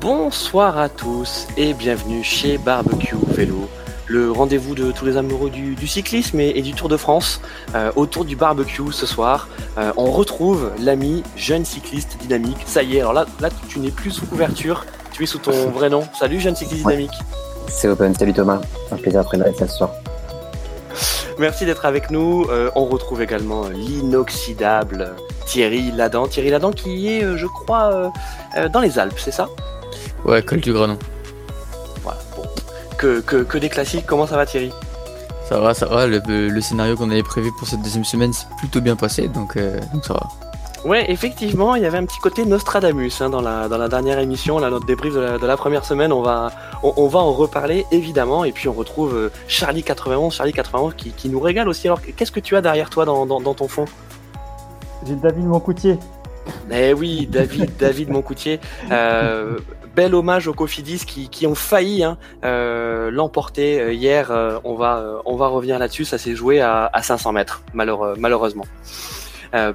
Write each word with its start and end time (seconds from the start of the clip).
Bonsoir 0.00 0.78
à 0.78 0.88
tous 0.88 1.46
et 1.58 1.74
bienvenue 1.74 2.24
chez 2.24 2.56
Barbecue 2.56 3.16
Vélo, 3.32 3.68
le 4.06 4.32
rendez-vous 4.32 4.74
de 4.74 4.92
tous 4.92 5.04
les 5.04 5.18
amoureux 5.18 5.50
du, 5.50 5.86
cyclisme 5.86 6.40
et, 6.40 6.62
du 6.62 6.72
Tour 6.72 6.88
de 6.88 6.96
France. 6.96 7.42
Euh, 7.74 7.92
autour 7.96 8.24
du 8.24 8.34
barbecue 8.34 8.92
ce 8.92 9.04
soir, 9.04 9.50
euh, 9.76 9.92
on 9.98 10.10
retrouve 10.10 10.72
l'ami 10.80 11.22
jeune 11.36 11.66
cycliste 11.66 12.16
dynamique. 12.18 12.56
Ça 12.64 12.82
y 12.82 12.96
est, 12.96 13.00
alors 13.00 13.12
là, 13.12 13.26
là 13.40 13.50
tu 13.68 13.78
n'es 13.78 13.90
plus 13.90 14.10
sous 14.10 14.24
couverture, 14.24 14.86
tu 15.12 15.24
es 15.24 15.26
sous 15.26 15.38
ton 15.38 15.70
vrai 15.70 15.90
nom. 15.90 16.04
Salut 16.18 16.40
jeune 16.40 16.56
cycliste 16.56 16.80
dynamique. 16.86 17.18
C'est 17.68 17.88
Open, 17.88 18.14
salut 18.14 18.32
Thomas, 18.32 18.62
un 18.90 18.96
plaisir 18.96 19.22
de 19.22 19.54
ce 19.58 19.66
soir. 19.66 19.92
Merci 21.38 21.66
d'être 21.66 21.84
avec 21.84 22.10
nous. 22.10 22.46
Euh, 22.48 22.70
on 22.74 22.86
retrouve 22.86 23.20
également 23.20 23.68
l'inoxydable 23.68 25.14
Thierry 25.44 25.92
Ladan. 25.92 26.26
Thierry 26.26 26.48
Ladan 26.48 26.70
qui 26.70 27.06
est, 27.06 27.36
je 27.36 27.46
crois, 27.46 28.10
dans 28.72 28.80
les 28.80 28.98
Alpes, 28.98 29.18
c'est 29.18 29.30
ça? 29.30 29.50
Ouais, 30.24 30.42
col 30.42 30.60
du 30.60 30.72
Granon. 30.72 30.98
Voilà, 32.02 32.18
bon. 32.36 32.42
Que, 32.98 33.20
que, 33.20 33.42
que, 33.42 33.58
des 33.58 33.68
classiques, 33.68 34.06
comment 34.06 34.26
ça 34.26 34.36
va 34.36 34.46
Thierry? 34.46 34.72
Ça 35.48 35.58
va, 35.58 35.74
ça 35.74 35.86
va, 35.86 36.06
le, 36.06 36.60
scénario 36.60 36.96
qu'on 36.96 37.10
avait 37.10 37.22
prévu 37.22 37.50
pour 37.58 37.66
cette 37.66 37.82
deuxième 37.82 38.04
semaine 38.04 38.32
s'est 38.32 38.46
plutôt 38.58 38.80
bien 38.80 38.96
passé, 38.96 39.28
donc, 39.28 39.56
euh, 39.56 39.80
donc 39.92 40.04
ça 40.04 40.14
va. 40.14 40.28
Ouais, 40.84 41.10
effectivement, 41.10 41.74
il 41.74 41.82
y 41.82 41.86
avait 41.86 41.98
un 41.98 42.06
petit 42.06 42.20
côté 42.20 42.46
Nostradamus 42.46 43.20
hein, 43.20 43.28
dans, 43.28 43.42
la, 43.42 43.68
dans 43.68 43.76
la 43.76 43.88
dernière 43.88 44.18
émission, 44.18 44.58
la 44.58 44.70
notre 44.70 44.86
débrief 44.86 45.12
de 45.12 45.20
la, 45.20 45.38
de 45.38 45.46
la 45.46 45.56
première 45.56 45.84
semaine. 45.84 46.10
On 46.10 46.22
va, 46.22 46.52
on, 46.82 47.06
va 47.06 47.18
en 47.18 47.32
reparler 47.32 47.84
évidemment, 47.90 48.44
et 48.44 48.52
puis 48.52 48.68
on 48.68 48.72
retrouve 48.72 49.14
euh, 49.14 49.32
Charlie 49.46 49.82
91, 49.82 50.32
Charlie 50.32 50.54
91 50.54 50.94
qui, 50.94 51.10
qui 51.10 51.28
nous 51.28 51.40
régale 51.40 51.68
aussi. 51.68 51.86
Alors, 51.86 52.00
qu'est-ce 52.16 52.32
que 52.32 52.40
tu 52.40 52.56
as 52.56 52.62
derrière 52.62 52.88
toi 52.88 53.04
dans, 53.04 53.26
dans, 53.26 53.40
dans 53.40 53.52
ton 53.52 53.68
fond? 53.68 53.84
J'ai 55.06 55.16
David 55.16 55.44
Moncoutier. 55.44 55.98
Eh 56.70 56.94
oui, 56.94 57.26
David, 57.30 57.76
David 57.78 58.10
Moncoutier. 58.10 58.60
Euh, 58.90 59.58
bel 59.94 60.14
hommage 60.14 60.48
aux 60.48 60.54
Cofidis 60.54 61.04
qui, 61.06 61.28
qui 61.28 61.46
ont 61.46 61.54
failli 61.54 62.02
hein, 62.02 62.18
euh, 62.44 63.10
l'emporter 63.10 63.80
euh, 63.80 63.92
hier. 63.92 64.30
Euh, 64.30 64.58
on 64.64 64.74
va 64.74 65.22
on 65.24 65.36
va 65.36 65.48
revenir 65.48 65.78
là-dessus. 65.78 66.04
Ça 66.04 66.18
s'est 66.18 66.34
joué 66.34 66.60
à, 66.60 66.90
à 66.92 67.02
500 67.02 67.32
mètres, 67.32 67.62
malheureusement. 67.74 68.66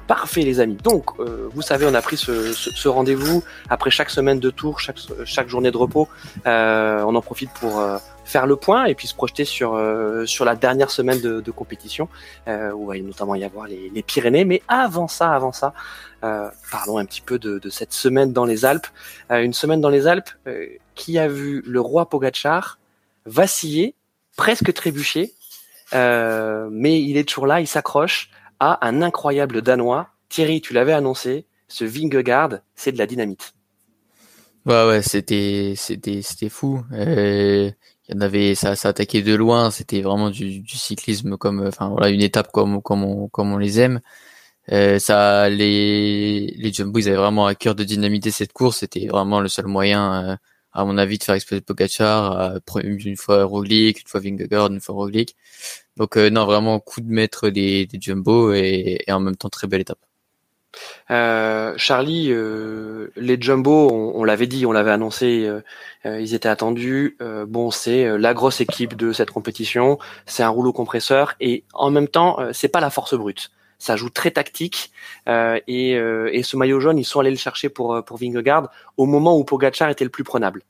Parfait 0.06 0.42
les 0.42 0.60
amis. 0.60 0.78
Donc 0.82 1.10
vous 1.18 1.62
savez, 1.62 1.86
on 1.86 1.94
a 1.94 2.02
pris 2.02 2.16
ce, 2.16 2.52
ce, 2.52 2.88
rendez-vous 2.88 3.44
après 3.68 3.90
chaque 3.90 4.10
semaine 4.10 4.40
de 4.40 4.50
tour, 4.50 4.80
chaque, 4.80 4.98
chaque 5.24 5.48
journée 5.48 5.70
de 5.70 5.76
repos. 5.76 6.08
on 6.44 7.14
en 7.14 7.22
profite 7.22 7.50
pour 7.60 7.82
faire 8.24 8.46
le 8.46 8.56
point 8.56 8.86
et 8.86 8.94
puis 8.94 9.06
se 9.06 9.14
projeter 9.14 9.44
sur 9.44 9.78
sur 10.26 10.44
la 10.44 10.56
dernière 10.56 10.90
semaine 10.90 11.20
de, 11.20 11.40
de 11.40 11.50
compétition 11.50 12.08
où 12.46 12.92
il 12.92 13.02
va 13.02 13.06
notamment 13.08 13.34
y 13.34 13.44
avoir 13.44 13.66
les, 13.66 13.90
les 13.94 14.02
Pyrénées. 14.02 14.44
Mais 14.44 14.62
avant 14.68 15.08
ça, 15.08 15.32
avant 15.32 15.52
ça, 15.52 15.74
euh, 16.24 16.48
parlons 16.72 16.98
un 16.98 17.04
petit 17.04 17.20
peu 17.20 17.38
de, 17.38 17.60
cette 17.70 17.92
semaine 17.92 18.32
dans 18.32 18.46
les 18.46 18.64
Alpes. 18.64 18.86
Euh, 19.30 19.42
une 19.42 19.52
semaine 19.52 19.80
dans 19.80 19.90
les 19.90 20.06
Alpes 20.06 20.30
euh, 20.46 20.66
qui 20.94 21.18
a 21.18 21.28
vu 21.28 21.62
le 21.66 21.80
roi 21.80 22.08
Pogachar 22.08 22.78
vaciller, 23.26 23.94
presque 24.36 24.72
trébucher, 24.72 25.32
mais 25.92 27.00
il 27.00 27.16
est 27.16 27.28
toujours 27.28 27.46
là, 27.46 27.60
il 27.60 27.66
s'accroche 27.66 28.30
à 28.60 28.86
un 28.86 29.02
incroyable 29.02 29.62
Danois. 29.62 30.08
Thierry, 30.28 30.60
tu 30.60 30.72
l'avais 30.72 30.92
annoncé, 30.92 31.46
ce 31.68 31.84
Vingegaard, 31.84 32.58
c'est 32.74 32.92
de 32.92 32.98
la 32.98 33.06
dynamite. 33.06 33.54
Ouais, 34.66 34.86
ouais, 34.86 35.02
c'était, 35.02 35.74
c'était, 35.76 36.22
c'était 36.22 36.48
fou. 36.48 36.82
il 36.92 37.72
y 38.08 38.16
en 38.16 38.20
avait, 38.20 38.54
ça, 38.56 38.74
ça 38.74 38.88
attaquait 38.88 39.22
de 39.22 39.34
loin. 39.34 39.70
C'était 39.70 40.02
vraiment 40.02 40.30
du, 40.30 40.66
cyclisme 40.66 41.36
comme, 41.36 41.64
enfin 41.66 41.88
voilà, 41.88 42.08
une 42.08 42.22
étape 42.22 42.50
comme, 42.52 42.82
comme 42.82 43.28
comme 43.30 43.52
on 43.52 43.58
les 43.58 43.80
aime. 43.80 44.00
Euh, 44.72 44.98
ça, 44.98 45.48
les, 45.48 46.54
les 46.56 46.72
Jumbo, 46.72 46.98
ils 46.98 47.08
avaient 47.08 47.16
vraiment 47.16 47.46
à 47.46 47.54
cœur 47.54 47.74
de 47.74 47.84
dynamiter 47.84 48.30
cette 48.30 48.52
course. 48.52 48.78
C'était 48.78 49.06
vraiment 49.06 49.40
le 49.40 49.48
seul 49.48 49.66
moyen, 49.66 50.30
euh, 50.32 50.36
à 50.76 50.84
mon 50.84 50.98
avis, 50.98 51.18
de 51.18 51.24
faire 51.24 51.34
exploser 51.34 51.62
Pogacar. 51.62 52.60
une 52.82 53.16
fois 53.16 53.44
Roglic, 53.44 54.02
une 54.02 54.08
fois 54.08 54.20
Vingegaard, 54.20 54.70
une 54.70 54.80
fois 54.80 54.94
Roglic. 54.94 55.34
Donc 55.96 56.16
euh, 56.16 56.28
non, 56.28 56.44
vraiment 56.44 56.78
coup 56.80 57.00
de 57.00 57.08
maître 57.08 57.48
des, 57.48 57.86
des 57.86 57.98
Jumbo 58.00 58.52
et, 58.52 59.02
en 59.08 59.20
même 59.20 59.36
temps 59.36 59.48
très 59.48 59.66
belle 59.66 59.80
étape. 59.80 59.98
Euh, 61.10 61.72
Charlie, 61.78 62.30
les 63.16 63.40
Jumbo, 63.40 63.88
on, 63.90 64.20
on 64.20 64.24
l'avait 64.24 64.46
dit, 64.46 64.66
on 64.66 64.72
l'avait 64.72 64.90
annoncé, 64.90 65.50
ils 66.04 66.34
étaient 66.34 66.50
attendus. 66.50 67.16
bon, 67.48 67.70
c'est 67.70 68.18
la 68.18 68.34
grosse 68.34 68.60
équipe 68.60 68.94
de 68.94 69.12
cette 69.12 69.30
compétition, 69.30 69.98
c'est 70.26 70.42
un 70.42 70.50
rouleau 70.50 70.74
compresseur 70.74 71.34
et 71.40 71.64
en 71.72 71.90
même 71.90 72.08
temps, 72.08 72.38
c'est 72.52 72.68
pas 72.68 72.80
la 72.80 72.90
force 72.90 73.14
brute 73.14 73.50
ça 73.78 73.96
joue 73.96 74.10
très 74.10 74.30
tactique 74.30 74.90
euh, 75.28 75.58
et, 75.66 75.96
euh, 75.96 76.30
et, 76.32 76.42
ce 76.42 76.56
maillot 76.56 76.80
jaune 76.80 76.98
ils 76.98 77.04
sont 77.04 77.20
allés 77.20 77.30
le 77.30 77.36
chercher 77.36 77.68
pour 77.68 77.94
euh, 77.94 78.02
pour 78.02 78.16
Vingegaard 78.18 78.70
au 78.96 79.06
moment 79.06 79.36
où 79.36 79.44
Pogacar 79.44 79.90
était 79.90 80.04
le 80.04 80.10
plus 80.10 80.24
prenable. 80.24 80.62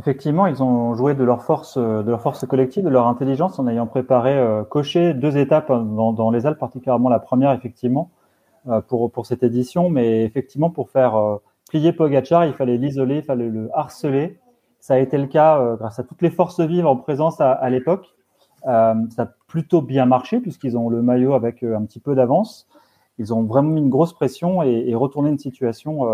Effectivement, 0.00 0.48
ils 0.48 0.60
ont 0.60 0.96
joué 0.96 1.14
de 1.14 1.22
leur 1.22 1.44
force, 1.44 1.78
de 1.78 2.10
leur 2.10 2.20
force 2.20 2.44
collective, 2.46 2.82
de 2.82 2.88
leur 2.88 3.06
intelligence 3.06 3.60
en 3.60 3.68
ayant 3.68 3.86
préparé, 3.86 4.36
coché 4.68 5.14
deux 5.14 5.36
étapes 5.36 5.68
dans, 5.68 6.30
les 6.32 6.46
Alpes, 6.46 6.58
particulièrement 6.58 7.08
la 7.08 7.20
première 7.20 7.52
effectivement 7.52 8.10
pour 8.88 9.12
pour 9.12 9.24
cette 9.24 9.44
édition, 9.44 9.90
mais 9.90 10.24
effectivement 10.24 10.68
pour 10.68 10.90
faire 10.90 11.38
plier 11.70 11.92
Pogacar, 11.92 12.44
il 12.44 12.54
fallait 12.54 12.76
l'isoler, 12.76 13.18
il 13.18 13.22
fallait 13.22 13.48
le 13.48 13.70
harceler. 13.72 14.40
Ça 14.80 14.94
a 14.94 14.98
été 14.98 15.16
le 15.16 15.28
cas 15.28 15.76
grâce 15.78 16.00
à 16.00 16.02
toutes 16.02 16.22
les 16.22 16.30
forces 16.30 16.58
vives 16.58 16.88
en 16.88 16.96
présence 16.96 17.40
à, 17.40 17.70
l'époque. 17.70 18.12
Ça 18.64 19.32
plutôt 19.54 19.82
bien 19.82 20.04
marché 20.04 20.40
puisqu'ils 20.40 20.76
ont 20.76 20.88
le 20.88 21.00
maillot 21.00 21.32
avec 21.32 21.62
euh, 21.62 21.76
un 21.76 21.84
petit 21.84 22.00
peu 22.00 22.16
d'avance. 22.16 22.66
Ils 23.20 23.32
ont 23.32 23.44
vraiment 23.44 23.70
mis 23.70 23.80
une 23.80 23.88
grosse 23.88 24.12
pression 24.12 24.64
et, 24.64 24.86
et 24.88 24.96
retourné 24.96 25.30
une 25.30 25.38
situation 25.38 26.10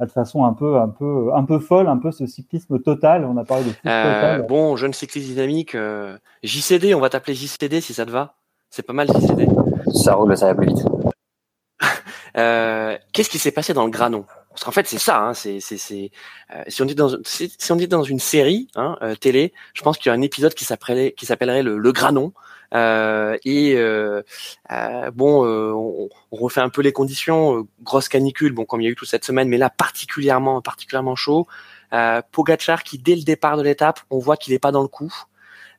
euh, 0.00 0.04
de 0.04 0.10
façon 0.10 0.44
un 0.44 0.52
peu, 0.54 0.76
un 0.76 0.88
peu, 0.88 1.32
un 1.32 1.44
peu 1.44 1.60
folle, 1.60 1.86
un 1.86 1.98
peu 1.98 2.10
ce 2.10 2.26
cyclisme 2.26 2.80
total. 2.80 3.24
On 3.24 3.36
a 3.36 3.44
parlé 3.44 3.66
de 3.66 3.70
euh, 3.86 4.42
Bon, 4.42 4.74
jeune 4.74 4.92
cycliste 4.92 5.28
dynamique, 5.28 5.76
JCD, 6.42 6.92
on 6.94 7.00
va 7.00 7.10
t'appeler 7.10 7.36
JCD 7.36 7.80
si 7.80 7.94
ça 7.94 8.04
te 8.04 8.10
va. 8.10 8.34
C'est 8.70 8.84
pas 8.84 8.92
mal 8.92 9.06
JCD. 9.06 9.46
Ça 9.94 10.14
roule, 10.14 10.36
ça 10.36 10.46
va 10.46 10.56
plus 10.56 10.66
vite. 10.66 10.84
Qu'est-ce 13.12 13.30
qui 13.30 13.38
s'est 13.38 13.52
passé 13.52 13.72
dans 13.72 13.84
le 13.84 13.92
Granon? 13.92 14.24
Parce 14.50 14.64
qu'en 14.64 14.72
fait, 14.72 14.86
c'est 14.86 14.98
ça. 14.98 15.18
Hein, 15.20 15.34
c'est, 15.34 15.60
c'est, 15.60 16.10
euh, 16.54 16.62
si 16.66 16.82
on 16.82 16.88
est 16.88 16.94
dans, 16.94 17.16
si, 17.24 17.50
on 17.70 17.78
est 17.78 17.86
dans 17.86 18.02
une 18.02 18.18
série 18.18 18.68
hein, 18.74 18.96
euh, 19.00 19.14
télé, 19.14 19.52
je 19.74 19.82
pense 19.82 19.96
qu'il 19.96 20.10
y 20.10 20.12
a 20.12 20.18
un 20.18 20.22
épisode 20.22 20.54
qui 20.54 20.64
s'appellerait, 20.64 21.14
qui 21.16 21.24
s'appellerait 21.24 21.62
le, 21.62 21.78
le 21.78 21.92
Granon. 21.92 22.32
Euh, 22.72 23.36
et 23.44 23.74
euh, 23.76 24.22
euh 24.70 25.10
bon, 25.12 25.44
on, 25.44 26.08
on, 26.30 26.36
refait 26.36 26.60
un 26.60 26.68
peu 26.68 26.82
les 26.82 26.92
conditions. 26.92 27.66
grosse 27.82 28.08
canicule, 28.08 28.52
bon, 28.52 28.64
comme 28.64 28.80
il 28.80 28.84
y 28.84 28.86
a 28.88 28.90
eu 28.90 28.96
toute 28.96 29.08
cette 29.08 29.24
semaine, 29.24 29.48
mais 29.48 29.58
là 29.58 29.70
particulièrement, 29.70 30.60
particulièrement 30.60 31.16
chaud. 31.16 31.46
Pogachar 32.32 32.82
qui 32.82 32.98
dès 32.98 33.16
le 33.16 33.22
départ 33.22 33.56
de 33.56 33.62
l'étape, 33.62 34.00
on 34.10 34.18
voit 34.18 34.36
qu'il 34.36 34.52
est 34.52 34.58
pas 34.58 34.72
dans 34.72 34.82
le 34.82 34.88
coup. 34.88 35.12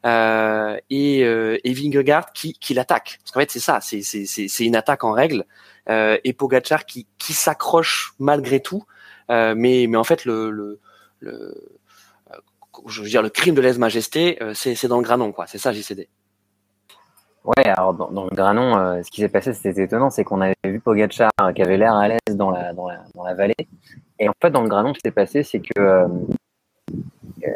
Euh, 0.05 0.77
et, 0.89 1.19
et 1.19 1.73
Vingegaard 1.73 2.31
qui, 2.33 2.53
qui 2.53 2.73
l'attaque. 2.73 3.19
Parce 3.23 3.31
qu'en 3.31 3.39
fait, 3.41 3.51
c'est 3.51 3.59
ça, 3.59 3.79
c'est, 3.81 4.01
c'est, 4.01 4.25
c'est 4.25 4.65
une 4.65 4.75
attaque 4.75 5.03
en 5.03 5.11
règle 5.11 5.45
euh, 5.45 5.45
et 5.87 6.33
Pogachar 6.33 6.85
qui, 6.85 7.07
s'accroche 7.19 8.13
malgré 8.19 8.59
tout. 8.59 8.83
Euh, 9.29 9.53
mais, 9.55 9.87
en 9.95 10.03
fait, 10.03 10.25
le, 10.25 10.79
euh, 11.23 11.53
crime 13.33 13.55
de 13.55 13.61
lèse-majesté, 13.61 14.39
c'est 14.53 14.87
dans 14.87 14.97
le 14.97 15.03
granon, 15.03 15.31
quoi. 15.31 15.47
C'est 15.47 15.57
ça, 15.57 15.71
JCD. 15.71 16.07
Ouais, 17.43 17.65
alors 17.65 17.95
dans, 17.95 18.25
le 18.25 18.35
granon, 18.35 19.01
ce 19.03 19.09
qui 19.09 19.21
s'est 19.21 19.29
passé, 19.29 19.53
c'était 19.53 19.83
étonnant, 19.83 20.11
c'est 20.11 20.23
qu'on 20.23 20.41
avait 20.41 20.55
vu 20.63 20.79
Pogachar 20.79 21.31
qui 21.55 21.63
avait 21.63 21.77
l'air 21.77 21.95
à 21.95 22.07
l'aise 22.07 22.19
dans 22.35 22.51
la, 22.51 22.73
vallée. 23.33 23.55
Et 24.19 24.29
en 24.29 24.33
fait, 24.39 24.51
dans 24.51 24.61
le 24.61 24.69
granon, 24.69 24.93
ce 24.93 24.99
qui 24.99 25.01
s'est 25.05 25.11
passé, 25.11 25.41
c'est 25.41 25.59
que 25.59 26.07
euh, 27.47 27.53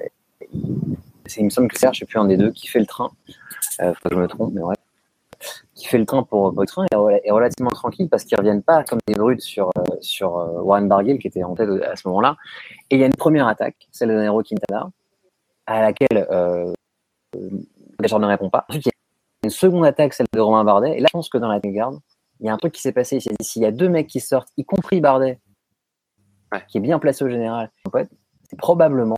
il 1.38 1.46
me 1.46 1.50
semble 1.50 1.68
que 1.68 1.78
c'est, 1.78 1.94
je 1.94 2.00
sais 2.00 2.06
plus 2.06 2.20
un 2.20 2.26
des 2.26 2.38
deux, 2.38 2.52
qui 2.52 2.68
fait 2.68 2.80
le 2.80 2.86
train. 2.86 3.12
Euh, 3.82 3.94
faut 3.94 4.10
que 4.10 4.16
je 4.16 4.20
me 4.20 4.28
trompe, 4.28 4.54
mais 4.54 4.62
ouais 4.62 4.76
qui 5.74 5.88
fait 5.88 5.98
le 5.98 6.06
train 6.06 6.24
pour, 6.24 6.54
votre 6.54 6.72
train 6.72 6.86
est, 6.92 7.32
relativement 7.32 7.72
tranquille 7.72 8.10
parce 8.10 8.24
qu'ils 8.24 8.38
reviennent 8.38 8.64
pas 8.64 8.84
comme 8.84 9.00
des 9.08 9.16
brutes 9.16 9.42
sur, 9.42 9.70
euh, 9.78 9.82
sur 10.02 10.38
euh, 10.38 10.62
Warren 10.62 10.88
Barguil 10.88 11.20
qui 11.20 11.28
était 11.28 11.44
en 11.44 11.56
tête 11.56 11.70
à 11.84 11.96
ce 11.96 12.08
moment-là. 12.08 12.38
Et 12.90 12.96
il 12.96 13.00
y 13.00 13.04
a 13.04 13.08
une 13.08 13.16
première 13.16 13.48
attaque, 13.48 13.88
celle 13.92 14.10
de 14.10 14.16
Nero 14.16 14.42
Quintana, 14.42 14.90
à 15.66 15.82
laquelle 15.82 16.28
euh, 16.32 16.72
ne 17.34 18.26
répond 18.26 18.50
pas. 18.50 18.66
Ensuite, 18.70 18.86
il 18.86 18.90
y 18.90 18.92
a 18.92 19.46
une 19.46 19.50
seconde 19.50 19.86
attaque, 19.86 20.14
celle 20.14 20.28
de 20.34 20.40
Romain 20.40 20.64
Bardet. 20.64 20.98
Et 20.98 21.00
là, 21.00 21.08
je 21.10 21.18
pense 21.18 21.30
que 21.30 21.38
dans 21.38 21.50
la 21.50 21.60
garde, 21.60 22.00
il 22.40 22.46
y 22.46 22.50
a 22.50 22.54
un 22.54 22.58
truc 22.58 22.74
qui 22.74 22.82
s'est 22.82 22.92
passé. 22.92 23.20
S'il 23.42 23.62
y 23.62 23.66
a 23.66 23.72
deux 23.72 23.90
mecs 23.90 24.08
qui 24.08 24.20
sortent, 24.20 24.50
y 24.58 24.66
compris 24.66 25.02
Bardet, 25.02 25.40
qui 26.68 26.78
est 26.78 26.82
bien 26.82 27.00
placé 27.00 27.26
au 27.26 27.30
général, 27.30 27.72
c'est 28.50 28.58
probablement 28.58 29.18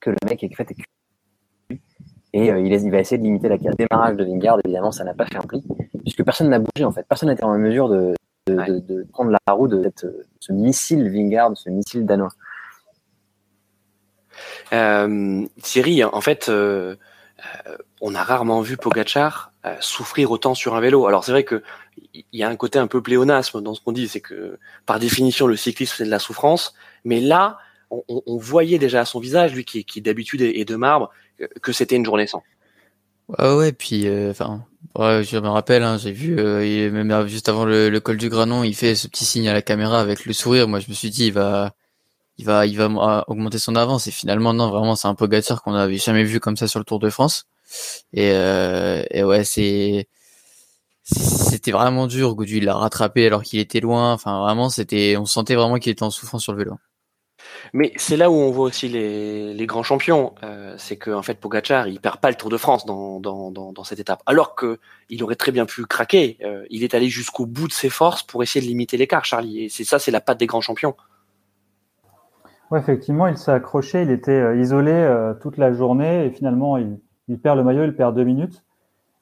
que 0.00 0.10
le 0.10 0.16
mec 0.28 0.42
est 0.42 0.48
crête 0.48 0.72
et 2.32 2.50
euh, 2.50 2.60
il, 2.60 2.90
va 2.90 2.98
essayer 2.98 3.18
de 3.18 3.24
limiter 3.24 3.48
la 3.48 3.58
de 3.58 3.74
démarrage 3.76 4.16
de 4.16 4.24
Vingard. 4.24 4.58
Évidemment, 4.64 4.92
ça 4.92 5.04
n'a 5.04 5.14
pas 5.14 5.26
fait 5.26 5.36
un 5.36 5.42
pli, 5.42 5.62
puisque 6.02 6.24
personne 6.24 6.48
n'a 6.48 6.58
bougé 6.58 6.84
en 6.84 6.92
fait. 6.92 7.06
Personne 7.08 7.28
n'a 7.28 7.34
été 7.34 7.44
en 7.44 7.56
mesure 7.58 7.88
de, 7.88 8.14
de, 8.46 8.78
de, 8.78 9.06
prendre 9.12 9.30
la 9.30 9.52
roue 9.52 9.68
de 9.68 9.82
cette, 9.82 10.06
ce 10.40 10.52
missile 10.52 11.10
Vingard, 11.10 11.52
ce 11.54 11.68
missile 11.68 12.06
danois. 12.06 12.32
Euh, 14.72 15.44
Thierry, 15.62 16.02
en 16.04 16.20
fait, 16.22 16.48
euh, 16.48 16.96
on 18.00 18.14
a 18.14 18.22
rarement 18.22 18.62
vu 18.62 18.76
Pogachar 18.76 19.52
souffrir 19.80 20.30
autant 20.30 20.54
sur 20.54 20.74
un 20.74 20.80
vélo. 20.80 21.06
Alors 21.06 21.22
c'est 21.22 21.30
vrai 21.30 21.44
que 21.44 21.62
il 22.14 22.24
y 22.32 22.42
a 22.42 22.48
un 22.48 22.56
côté 22.56 22.80
un 22.80 22.88
peu 22.88 23.00
pléonasme 23.00 23.62
dans 23.62 23.74
ce 23.74 23.80
qu'on 23.80 23.92
dit, 23.92 24.08
c'est 24.08 24.20
que 24.20 24.58
par 24.86 24.98
définition 24.98 25.46
le 25.46 25.54
cyclisme 25.54 25.94
c'est 25.98 26.04
de 26.04 26.10
la 26.10 26.18
souffrance, 26.18 26.74
mais 27.04 27.20
là 27.20 27.58
on, 28.08 28.36
voyait 28.36 28.78
déjà 28.78 29.02
à 29.02 29.04
son 29.04 29.20
visage, 29.20 29.54
lui 29.54 29.64
qui, 29.64 29.84
qui 29.84 30.00
d'habitude 30.00 30.40
est 30.42 30.64
de 30.64 30.76
marbre, 30.76 31.10
que 31.60 31.72
c'était 31.72 31.96
une 31.96 32.04
journée 32.04 32.26
sans. 32.26 32.42
Ouais, 33.28 33.54
ouais, 33.54 33.72
puis 33.72 34.08
enfin, 34.30 34.64
je 34.96 35.38
me 35.38 35.48
rappelle, 35.48 35.82
hein, 35.82 35.98
j'ai 35.98 36.12
vu 36.12 36.34
même 36.34 37.26
juste 37.28 37.48
avant 37.48 37.64
le, 37.64 37.98
col 38.00 38.16
du 38.16 38.28
Granon, 38.28 38.64
il 38.64 38.74
fait 38.74 38.94
ce 38.94 39.08
petit 39.08 39.24
signe 39.24 39.48
à 39.48 39.52
la 39.52 39.62
caméra 39.62 40.00
avec 40.00 40.24
le 40.24 40.32
sourire. 40.32 40.68
Moi, 40.68 40.80
je 40.80 40.88
me 40.88 40.94
suis 40.94 41.10
dit, 41.10 41.26
il 41.26 41.32
va, 41.32 41.72
il 42.38 42.44
va, 42.46 42.66
il 42.66 42.76
va 42.76 43.24
augmenter 43.28 43.58
son 43.58 43.76
avance. 43.76 44.06
Et 44.06 44.10
finalement, 44.10 44.54
non, 44.54 44.70
vraiment, 44.70 44.96
c'est 44.96 45.08
un 45.08 45.14
Pogacar 45.14 45.62
qu'on 45.62 45.72
n'avait 45.72 45.98
jamais 45.98 46.24
vu 46.24 46.40
comme 46.40 46.56
ça 46.56 46.68
sur 46.68 46.78
le 46.78 46.84
Tour 46.84 46.98
de 46.98 47.10
France. 47.10 47.46
Et, 48.12 48.28
et 48.30 49.24
ouais, 49.24 49.44
c'est 49.44 50.08
c'était 51.04 51.72
vraiment 51.72 52.06
dur. 52.06 52.34
Gaudu 52.34 52.60
l'a 52.60 52.74
rattrapé 52.74 53.26
alors 53.26 53.42
qu'il 53.42 53.58
était 53.58 53.80
loin. 53.80 54.12
Enfin, 54.12 54.40
vraiment, 54.40 54.70
c'était, 54.70 55.16
on 55.16 55.26
sentait 55.26 55.54
vraiment 55.54 55.78
qu'il 55.78 55.92
était 55.92 56.02
en 56.02 56.10
souffrance 56.10 56.42
sur 56.42 56.52
le 56.52 56.58
vélo. 56.58 56.78
Mais 57.72 57.92
c'est 57.96 58.16
là 58.16 58.30
où 58.30 58.34
on 58.34 58.50
voit 58.50 58.66
aussi 58.66 58.88
les, 58.88 59.66
grands 59.66 59.82
champions. 59.82 60.34
Euh, 60.42 60.74
c'est 60.78 60.96
que 60.96 61.10
en 61.10 61.22
fait, 61.22 61.34
Pogacar, 61.34 61.88
il 61.88 62.00
perd 62.00 62.18
pas 62.18 62.30
le 62.30 62.36
Tour 62.36 62.50
de 62.50 62.56
France 62.56 62.84
dans, 62.86 63.84
cette 63.84 64.00
étape, 64.00 64.22
alors 64.26 64.54
que 64.54 64.78
il 65.10 65.22
aurait 65.22 65.36
très 65.36 65.52
bien 65.52 65.66
pu 65.66 65.84
craquer. 65.84 66.38
Euh, 66.44 66.64
il 66.70 66.84
est 66.84 66.94
allé 66.94 67.08
jusqu'au 67.08 67.46
bout 67.46 67.68
de 67.68 67.72
ses 67.72 67.90
forces 67.90 68.22
pour 68.22 68.42
essayer 68.42 68.64
de 68.64 68.68
limiter 68.68 68.96
l'écart, 68.96 69.24
Charlie. 69.24 69.64
Et 69.64 69.68
ça, 69.68 69.98
c'est 69.98 70.10
la 70.10 70.20
patte 70.20 70.38
des 70.38 70.46
grands 70.46 70.60
champions. 70.60 70.94
Ouais, 72.70 72.78
effectivement, 72.78 73.26
il 73.26 73.36
s'est 73.36 73.50
accroché. 73.50 74.02
Il 74.02 74.10
était 74.10 74.30
euh, 74.32 74.60
isolé 74.60 75.08
toute 75.40 75.56
la 75.56 75.72
journée 75.72 76.26
et 76.26 76.30
finalement, 76.30 76.76
il 76.76 77.38
perd 77.38 77.58
le 77.58 77.64
maillot. 77.64 77.84
Il 77.84 77.94
perd 77.94 78.14
deux 78.14 78.24
minutes. 78.24 78.62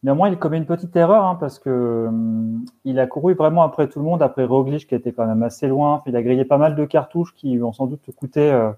Néanmoins, 0.03 0.31
il 0.31 0.39
commet 0.39 0.57
une 0.57 0.67
petite 0.67 0.97
erreur 0.97 1.25
hein, 1.25 1.37
parce 1.39 1.59
que 1.59 2.07
hum, 2.09 2.65
il 2.85 2.99
a 2.99 3.07
couru 3.07 3.35
vraiment 3.35 3.63
après 3.63 3.89
tout 3.89 3.99
le 3.99 4.05
monde, 4.07 4.23
après 4.23 4.45
Roglic 4.45 4.87
qui 4.87 4.95
était 4.95 5.13
quand 5.13 5.27
même 5.27 5.43
assez 5.43 5.69
loin. 5.69 6.03
Il 6.07 6.17
a 6.17 6.23
grillé 6.23 6.45
pas 6.45 6.59
mal 6.59 6.75
de 6.75 6.85
cartouches 6.87 7.35
qui 7.35 7.61
ont 7.63 7.73
sans 7.73 7.87
doute 7.87 8.11
coûté, 8.17 8.51
euh, 8.51 8.71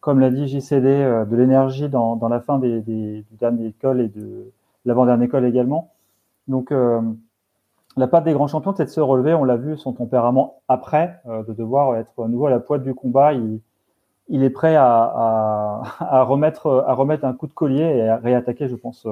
comme 0.00 0.20
l'a 0.20 0.30
dit 0.30 0.48
JCD, 0.48 0.88
euh, 0.88 1.24
de 1.26 1.36
l'énergie 1.36 1.88
dans, 1.90 2.18
la 2.28 2.40
fin 2.40 2.58
des, 2.58 2.80
des, 2.80 3.24
col 3.80 4.00
et 4.00 4.08
de 4.08 4.52
l'avant-dernier 4.86 5.28
col 5.28 5.44
également. 5.44 5.92
Donc, 6.48 6.72
euh, 6.72 7.00
la 7.96 8.06
part 8.06 8.22
des 8.22 8.32
grands 8.32 8.48
champions, 8.48 8.74
c'est 8.74 8.86
de 8.86 8.90
se 8.90 9.00
relever. 9.00 9.34
On 9.34 9.44
l'a 9.44 9.56
vu, 9.56 9.76
son 9.76 9.92
tempérament 9.92 10.60
après, 10.68 11.20
de 11.26 11.52
devoir 11.52 11.96
être 11.96 12.24
à 12.24 12.28
nouveau 12.28 12.46
à 12.46 12.50
la 12.50 12.58
pointe 12.58 12.82
du 12.82 12.94
combat. 12.94 13.34
Il, 13.34 14.42
est 14.42 14.50
prêt 14.50 14.76
à, 14.78 16.24
remettre, 16.26 16.84
à 16.86 16.94
remettre 16.94 17.24
un 17.24 17.34
coup 17.34 17.46
de 17.46 17.52
collier 17.52 17.84
et 17.84 18.08
à 18.08 18.16
réattaquer, 18.16 18.68
je 18.68 18.74
pense 18.74 19.06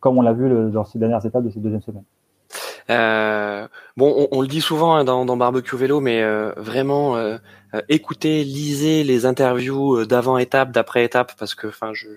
comme 0.00 0.18
on 0.18 0.22
l'a 0.22 0.32
vu 0.32 0.70
dans 0.70 0.84
ces 0.84 0.98
dernières 0.98 1.24
étapes 1.24 1.44
de 1.44 1.50
cette 1.50 1.62
deuxième 1.62 1.82
semaine. 1.82 2.04
Euh, 2.88 3.66
bon, 3.96 4.28
on, 4.30 4.40
le 4.40 4.46
dit 4.46 4.60
souvent 4.60 4.94
hein, 4.94 5.02
dans, 5.02 5.24
dans, 5.24 5.36
Barbecue 5.36 5.76
Vélo, 5.76 6.00
mais 6.00 6.22
euh, 6.22 6.52
vraiment 6.56 7.16
euh, 7.16 7.36
euh, 7.76 7.82
écoutez, 7.88 8.44
lisez 8.44 9.04
les 9.04 9.26
interviews 9.26 9.96
euh, 9.96 10.06
d'avant 10.06 10.38
étape, 10.38 10.70
d'après 10.70 11.04
étape, 11.04 11.32
parce 11.38 11.54
que, 11.54 11.66
enfin, 11.66 11.92
je, 11.94 12.08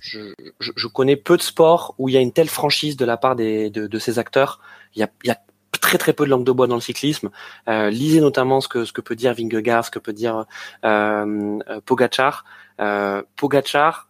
je, 0.00 0.32
je, 0.58 0.86
connais 0.86 1.16
peu 1.16 1.36
de 1.36 1.42
sports 1.42 1.94
où 1.98 2.08
il 2.08 2.14
y 2.14 2.18
a 2.18 2.20
une 2.20 2.32
telle 2.32 2.48
franchise 2.48 2.96
de 2.96 3.04
la 3.04 3.16
part 3.16 3.36
des, 3.36 3.70
de, 3.70 3.86
de 3.86 3.98
ces 3.98 4.18
acteurs. 4.18 4.60
Il 4.94 5.00
y, 5.00 5.02
a, 5.02 5.08
il 5.24 5.28
y 5.28 5.30
a 5.30 5.38
très 5.80 5.98
très 5.98 6.12
peu 6.12 6.24
de 6.24 6.30
langue 6.30 6.44
de 6.44 6.52
bois 6.52 6.66
dans 6.66 6.74
le 6.74 6.80
cyclisme. 6.80 7.30
Euh, 7.68 7.90
lisez 7.90 8.20
notamment 8.20 8.60
ce 8.60 8.68
que 8.68 8.84
ce 8.84 8.92
que 8.92 9.00
peut 9.00 9.16
dire 9.16 9.34
Vingegaard, 9.34 9.84
ce 9.84 9.90
que 9.90 9.98
peut 9.98 10.12
dire 10.12 10.44
euh, 10.84 11.58
Pogachar. 11.86 12.44
Euh, 12.80 13.22
Pogachar, 13.36 14.09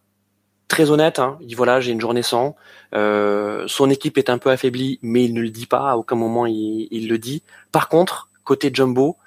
très 0.71 0.89
honnête. 0.89 1.19
Hein. 1.19 1.37
Il 1.41 1.47
dit 1.47 1.55
voilà, 1.55 1.81
j'ai 1.81 1.91
une 1.91 2.01
journée 2.01 2.23
sans. 2.23 2.55
Euh, 2.95 3.65
son 3.67 3.89
équipe 3.89 4.17
est 4.17 4.29
un 4.29 4.37
peu 4.37 4.49
affaiblie, 4.49 4.99
mais 5.01 5.25
il 5.25 5.33
ne 5.33 5.41
le 5.41 5.49
dit 5.49 5.67
pas. 5.67 5.91
À 5.91 5.97
aucun 5.97 6.15
moment 6.15 6.45
il, 6.45 6.87
il 6.91 7.09
le 7.09 7.17
dit. 7.17 7.43
Par 7.71 7.89
contre, 7.89 8.29
côté 8.45 8.71
Jumbo, 8.73 9.17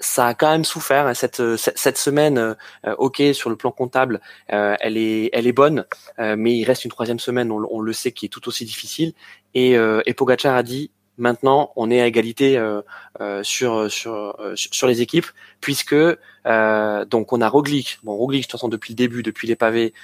ça 0.00 0.26
a 0.26 0.34
quand 0.34 0.50
même 0.50 0.64
souffert 0.64 1.06
hein. 1.06 1.14
cette, 1.14 1.56
cette, 1.56 1.98
semaine. 1.98 2.36
Euh, 2.38 2.94
ok, 2.98 3.22
sur 3.32 3.48
le 3.48 3.56
plan 3.56 3.70
comptable, 3.70 4.20
euh, 4.52 4.74
elle 4.80 4.96
est 4.96 5.30
elle 5.32 5.46
est 5.46 5.52
bonne, 5.52 5.86
euh, 6.18 6.34
mais 6.36 6.56
il 6.56 6.64
reste 6.64 6.84
une 6.84 6.90
troisième 6.90 7.20
semaine. 7.20 7.52
On, 7.52 7.64
on, 7.70 7.80
le 7.80 7.92
sait 7.92 8.12
qui 8.12 8.26
est 8.26 8.28
tout 8.28 8.46
aussi 8.48 8.64
difficile. 8.64 9.12
Et, 9.54 9.78
euh, 9.78 10.02
et 10.04 10.14
a 10.44 10.62
dit 10.64 10.90
Maintenant, 11.16 11.72
on 11.76 11.90
est 11.90 12.00
à 12.00 12.06
égalité 12.06 12.58
euh, 12.58 12.82
euh, 13.20 13.42
sur 13.44 13.90
sur 13.90 14.36
euh, 14.40 14.54
sur 14.56 14.88
les 14.88 15.00
équipes, 15.00 15.26
puisque 15.60 15.94
donc 15.94 17.32
on 17.32 17.40
a 17.40 17.48
Roglic. 17.48 17.98
Bon, 18.02 18.16
Roglic, 18.16 18.42
de 18.42 18.44
toute 18.46 18.52
façon, 18.52 18.68
depuis 18.68 18.92
le 18.92 18.96
début, 18.96 19.22
depuis 19.22 19.48
les 19.48 19.56
pavés, 19.56 19.94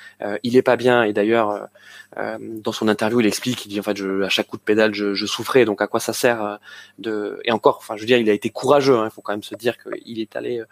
il 0.42 0.56
est 0.56 0.62
pas 0.62 0.76
bien. 0.76 1.02
Et 1.02 1.12
d'ailleurs, 1.12 1.68
dans 2.16 2.72
son 2.72 2.88
interview, 2.88 3.20
il 3.20 3.26
explique, 3.26 3.66
il 3.66 3.68
dit 3.68 3.80
en 3.80 3.82
fait, 3.82 3.96
je, 3.96 4.22
à 4.22 4.30
chaque 4.30 4.46
coup 4.46 4.56
de 4.56 4.62
pédale, 4.62 4.94
je, 4.94 5.12
je 5.12 5.26
souffrais. 5.26 5.66
Donc 5.66 5.82
à 5.82 5.86
quoi 5.86 6.00
ça 6.00 6.14
sert 6.14 6.58
de 6.98 7.40
Et 7.44 7.52
encore, 7.52 7.76
enfin, 7.78 7.96
je 7.96 8.00
veux 8.00 8.06
dire, 8.06 8.18
il 8.18 8.30
a 8.30 8.32
été 8.32 8.48
courageux. 8.48 8.96
Hein, 8.96 9.06
il 9.06 9.10
faut 9.10 9.20
quand 9.20 9.32
même 9.32 9.42
se 9.42 9.54
dire 9.54 9.76
qu'il 9.82 10.18
est 10.18 10.34
allé 10.34 10.62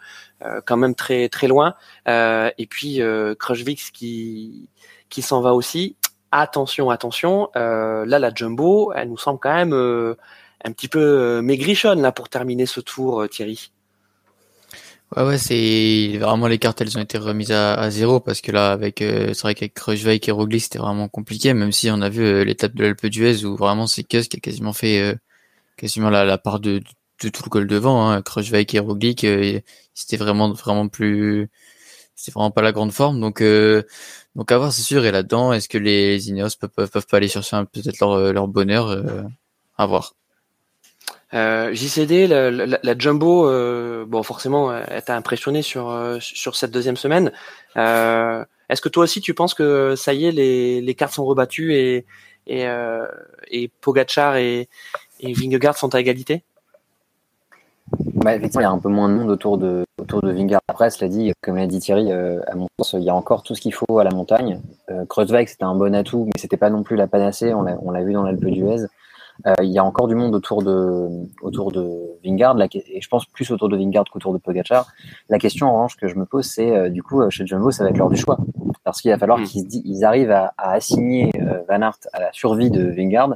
quand 0.65 0.77
même 0.77 0.95
très 0.95 1.29
très 1.29 1.47
loin. 1.47 1.75
et 2.07 2.67
puis 2.67 3.01
euh, 3.01 3.35
qui 3.93 4.67
qui 5.09 5.21
s'en 5.21 5.41
va 5.41 5.53
aussi 5.53 5.95
attention, 6.31 6.89
attention, 6.89 7.49
euh, 7.55 8.05
là 8.05 8.19
la 8.19 8.33
jumbo, 8.33 8.93
elle 8.93 9.09
nous 9.09 9.17
semble 9.17 9.39
quand 9.39 9.53
même 9.53 9.73
euh, 9.73 10.15
un 10.63 10.71
petit 10.71 10.87
peu 10.87 10.99
euh, 10.99 11.41
maigrichonne 11.41 12.01
là 12.01 12.11
pour 12.11 12.29
terminer 12.29 12.65
ce 12.65 12.79
tour, 12.79 13.27
Thierry. 13.29 13.71
Ouais, 15.15 15.23
ouais, 15.23 15.37
c'est 15.39 16.17
vraiment 16.19 16.47
les 16.47 16.59
cartes, 16.59 16.81
elles 16.81 16.95
ont 16.97 17.01
été 17.01 17.17
remises 17.17 17.51
à, 17.51 17.89
zéro 17.89 18.19
parce 18.19 18.41
que 18.41 18.51
là, 18.51 18.71
avec 18.71 18.99
c'est 18.99 19.41
vrai 19.41 19.55
qu'avec 19.55 19.73
Kruijswijk 19.73 20.29
et 20.29 20.31
Roglic, 20.31 20.61
c'était 20.61 20.77
vraiment 20.77 21.07
compliqué, 21.07 21.53
même 21.55 21.71
si 21.71 21.89
on 21.89 22.01
a 22.01 22.09
vu 22.09 22.45
l'étape 22.45 22.75
de 22.75 22.83
l'Alpe 22.83 23.07
d'Huez 23.07 23.43
où 23.43 23.55
vraiment 23.55 23.87
c'est 23.87 24.03
Kuss 24.03 24.27
qui 24.27 24.37
a 24.37 24.39
quasiment 24.39 24.71
fait 24.71 25.17
quasiment 25.77 26.11
la, 26.11 26.25
la 26.25 26.37
part 26.37 26.59
de, 26.59 26.81
de, 27.23 27.29
tout 27.29 27.41
le 27.43 27.49
col 27.49 27.65
devant. 27.65 28.11
Hein. 28.11 28.21
Et 28.53 28.79
Roglic, 28.79 29.25
c'était 29.95 30.17
vraiment 30.17 30.51
vraiment 30.51 30.87
plus, 30.87 31.49
c'était 32.19 32.33
vraiment 32.33 32.51
pas 32.51 32.61
la 32.61 32.73
grande 32.73 32.91
forme, 32.91 33.21
donc 33.21 33.41
donc 34.35 34.51
à 34.51 34.57
voir, 34.57 34.71
c'est 34.71 34.83
sûr. 34.83 35.05
Et 35.05 35.11
là-dedans, 35.11 35.53
est-ce 35.53 35.67
que 35.67 35.77
les 35.77 36.29
Ineos 36.29 36.49
peuvent, 36.59 36.89
peuvent, 36.89 37.07
pas 37.07 37.17
aller 37.17 37.27
chercher 37.27 37.57
peut-être 37.71 37.99
leur, 37.99 38.11
euh, 38.11 38.31
leur 38.31 38.47
bonheur 38.47 38.87
euh, 38.87 39.23
À 39.77 39.85
voir. 39.85 40.15
Euh, 41.33 41.73
JCD, 41.73 42.27
la, 42.27 42.49
la, 42.49 42.79
la 42.81 42.97
Jumbo, 42.97 43.47
euh, 43.47 44.05
bon 44.07 44.23
forcément, 44.23 44.75
elle 44.75 45.03
t'a 45.03 45.15
impressionné 45.15 45.61
sur 45.61 46.17
sur 46.21 46.55
cette 46.55 46.71
deuxième 46.71 46.97
semaine. 46.97 47.31
Euh, 47.77 48.43
Est-ce 48.69 48.81
que 48.81 48.89
toi 48.89 49.03
aussi 49.03 49.21
tu 49.21 49.33
penses 49.33 49.53
que 49.53 49.95
ça 49.95 50.13
y 50.13 50.25
est, 50.25 50.31
les, 50.31 50.81
les 50.81 50.95
cartes 50.95 51.13
sont 51.13 51.25
rebattues 51.25 51.73
et 51.75 52.05
et, 52.47 52.65
et 53.51 53.67
Pogachar 53.81 54.37
et, 54.37 54.69
et 55.19 55.33
Vingegaard 55.33 55.77
sont 55.77 55.93
à 55.93 55.99
égalité? 55.99 56.43
Bah, 58.15 58.35
effectivement, 58.35 58.61
il 58.61 58.63
y 58.63 58.67
a 58.67 58.71
un 58.71 58.79
peu 58.79 58.89
moins 58.89 59.09
de 59.09 59.13
monde 59.13 59.29
autour 59.29 59.57
de, 59.57 59.85
autour 59.99 60.21
de 60.21 60.31
Vingard. 60.31 60.61
Après, 60.67 60.89
cela 60.89 61.09
dit, 61.09 61.31
comme 61.41 61.55
l'a 61.55 61.67
dit 61.67 61.79
Thierry, 61.79 62.11
euh, 62.11 62.41
à 62.47 62.55
mon 62.55 62.67
sens, 62.79 62.93
il 62.93 63.03
y 63.03 63.09
a 63.09 63.15
encore 63.15 63.43
tout 63.43 63.55
ce 63.55 63.61
qu'il 63.61 63.73
faut 63.73 63.99
à 63.99 64.03
la 64.03 64.11
montagne. 64.11 64.61
Euh, 64.89 65.05
Kreuzweig, 65.05 65.47
c'était 65.47 65.63
un 65.63 65.75
bon 65.75 65.95
atout, 65.95 66.25
mais 66.25 66.39
c'était 66.39 66.57
pas 66.57 66.69
non 66.69 66.83
plus 66.83 66.95
la 66.95 67.07
panacée. 67.07 67.53
On 67.53 67.91
l'a 67.91 68.03
vu 68.03 68.13
dans 68.13 68.23
l'Alpe 68.23 68.45
d'Huez. 68.45 68.87
Euh, 69.47 69.53
il 69.61 69.69
y 69.69 69.77
a 69.77 69.85
encore 69.85 70.07
du 70.07 70.15
monde 70.15 70.35
autour 70.35 70.63
de, 70.63 71.07
autour 71.41 71.71
de 71.71 72.17
Vingard, 72.25 72.57
et 72.61 73.01
je 73.01 73.07
pense 73.07 73.25
plus 73.25 73.49
autour 73.51 73.69
de 73.69 73.77
Vingard 73.77 74.03
qu'autour 74.11 74.33
de 74.33 74.37
Pogachar. 74.37 74.87
La 75.29 75.37
question, 75.39 75.67
en 75.67 75.73
revanche, 75.73 75.95
que 75.95 76.07
je 76.07 76.15
me 76.15 76.25
pose, 76.25 76.45
c'est, 76.45 76.75
euh, 76.75 76.89
du 76.89 77.03
coup, 77.03 77.21
chez 77.29 77.45
Jumbo, 77.45 77.71
ça 77.71 77.83
va 77.83 77.89
être 77.89 77.97
l'heure 77.97 78.09
du 78.09 78.17
choix. 78.17 78.37
Parce 78.83 79.01
qu'il 79.01 79.11
va 79.11 79.17
falloir 79.17 79.39
hmm. 79.39 79.45
qu'ils 79.45 79.67
ils 79.85 80.03
arrivent 80.03 80.31
à, 80.31 80.53
à 80.57 80.73
assigner 80.73 81.31
euh, 81.35 81.61
Van 81.69 81.81
Aert 81.81 81.99
à 82.11 82.19
la 82.19 82.33
survie 82.33 82.69
de 82.69 82.83
Vingard, 82.91 83.33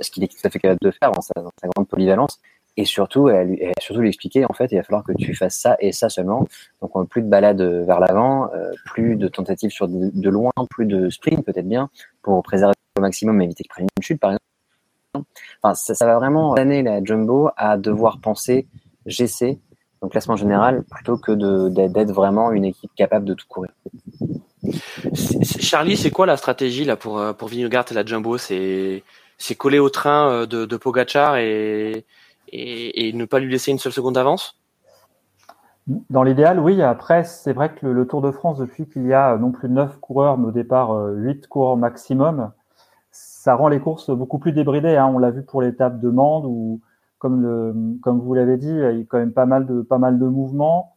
ce 0.00 0.10
qu'il 0.10 0.24
est 0.24 0.28
tout 0.28 0.38
à 0.42 0.48
fait 0.48 0.58
capable 0.58 0.80
de 0.80 0.90
faire 0.90 1.12
dans 1.12 1.20
sa, 1.20 1.34
dans 1.36 1.52
sa 1.60 1.68
grande 1.68 1.86
polyvalence 1.86 2.40
et 2.76 2.84
surtout, 2.84 3.28
elle, 3.28 3.56
elle, 3.60 3.72
surtout 3.80 4.00
lui 4.00 4.08
expliquer 4.08 4.44
en 4.44 4.52
fait, 4.52 4.72
il 4.72 4.76
va 4.76 4.82
falloir 4.82 5.04
que 5.04 5.12
tu 5.12 5.34
fasses 5.34 5.56
ça 5.56 5.76
et 5.80 5.92
ça 5.92 6.08
seulement. 6.08 6.46
Donc, 6.80 6.96
on 6.96 7.04
plus 7.04 7.22
de 7.22 7.28
balade 7.28 7.60
vers 7.60 8.00
l'avant, 8.00 8.50
euh, 8.54 8.72
plus 8.86 9.16
de 9.16 9.28
tentatives 9.28 9.70
sur 9.70 9.88
de, 9.88 10.30
loin, 10.30 10.50
plus 10.70 10.86
de 10.86 11.10
sprint 11.10 11.44
peut-être 11.44 11.68
bien 11.68 11.90
pour 12.22 12.42
préserver 12.42 12.74
au 12.98 13.00
maximum, 13.00 13.40
éviter 13.42 13.64
qu'il 13.64 13.70
prenne 13.70 13.86
une 13.96 14.02
chute 14.02 14.20
par 14.20 14.30
exemple. 14.30 15.26
Enfin, 15.62 15.74
ça, 15.74 16.06
va 16.06 16.16
vraiment 16.16 16.54
amener 16.54 16.82
la 16.82 17.04
jumbo 17.04 17.50
à 17.56 17.76
devoir 17.76 18.18
penser 18.20 18.66
GC, 19.04 19.58
donc 20.00 20.12
classement 20.12 20.36
général, 20.36 20.84
plutôt 20.90 21.18
que 21.18 21.68
d'être 21.68 22.12
vraiment 22.12 22.52
une 22.52 22.64
équipe 22.64 22.90
capable 22.96 23.26
de 23.26 23.34
tout 23.34 23.46
courir. 23.46 23.72
Charlie, 25.60 25.98
c'est 25.98 26.10
quoi 26.10 26.24
la 26.24 26.38
stratégie 26.38 26.84
là 26.84 26.96
pour 26.96 27.20
pour 27.36 27.48
Vingegaard 27.48 27.84
et 27.90 27.94
la 27.94 28.06
jumbo? 28.06 28.38
C'est 28.38 29.02
c'est 29.42 29.56
coller 29.56 29.80
au 29.80 29.90
train 29.90 30.28
euh, 30.28 30.46
de, 30.46 30.64
de 30.64 30.76
Pogachar 30.76 31.36
et 31.36 32.04
et, 32.52 33.12
ne 33.12 33.24
pas 33.24 33.38
lui 33.38 33.50
laisser 33.50 33.70
une 33.70 33.78
seule 33.78 33.92
seconde 33.92 34.14
d'avance? 34.14 34.60
Dans 35.86 36.22
l'idéal, 36.22 36.60
oui. 36.60 36.80
Après, 36.82 37.24
c'est 37.24 37.52
vrai 37.52 37.74
que 37.74 37.86
le, 37.86 38.06
Tour 38.06 38.22
de 38.22 38.30
France, 38.30 38.58
depuis 38.58 38.88
qu'il 38.88 39.06
y 39.06 39.12
a 39.12 39.36
non 39.36 39.50
plus 39.50 39.68
9 39.68 39.98
coureurs, 39.98 40.38
mais 40.38 40.48
au 40.48 40.52
départ 40.52 40.92
8 40.92 41.48
coureurs 41.48 41.76
maximum, 41.76 42.52
ça 43.10 43.54
rend 43.54 43.68
les 43.68 43.80
courses 43.80 44.10
beaucoup 44.10 44.38
plus 44.38 44.52
débridées. 44.52 44.96
Hein. 44.96 45.10
On 45.12 45.18
l'a 45.18 45.30
vu 45.30 45.42
pour 45.42 45.62
l'étape 45.62 45.98
de 46.00 46.08
Mende 46.08 46.44
où, 46.46 46.80
comme, 47.18 47.98
comme 48.02 48.20
vous 48.20 48.34
l'avez 48.34 48.56
dit, 48.56 48.70
il 48.70 48.98
y 48.98 49.02
a 49.02 49.04
quand 49.08 49.18
même 49.18 49.32
pas 49.32 49.46
mal 49.46 49.66
de, 49.66 49.82
pas 49.82 49.98
mal 49.98 50.18
de 50.18 50.26
mouvements. 50.26 50.92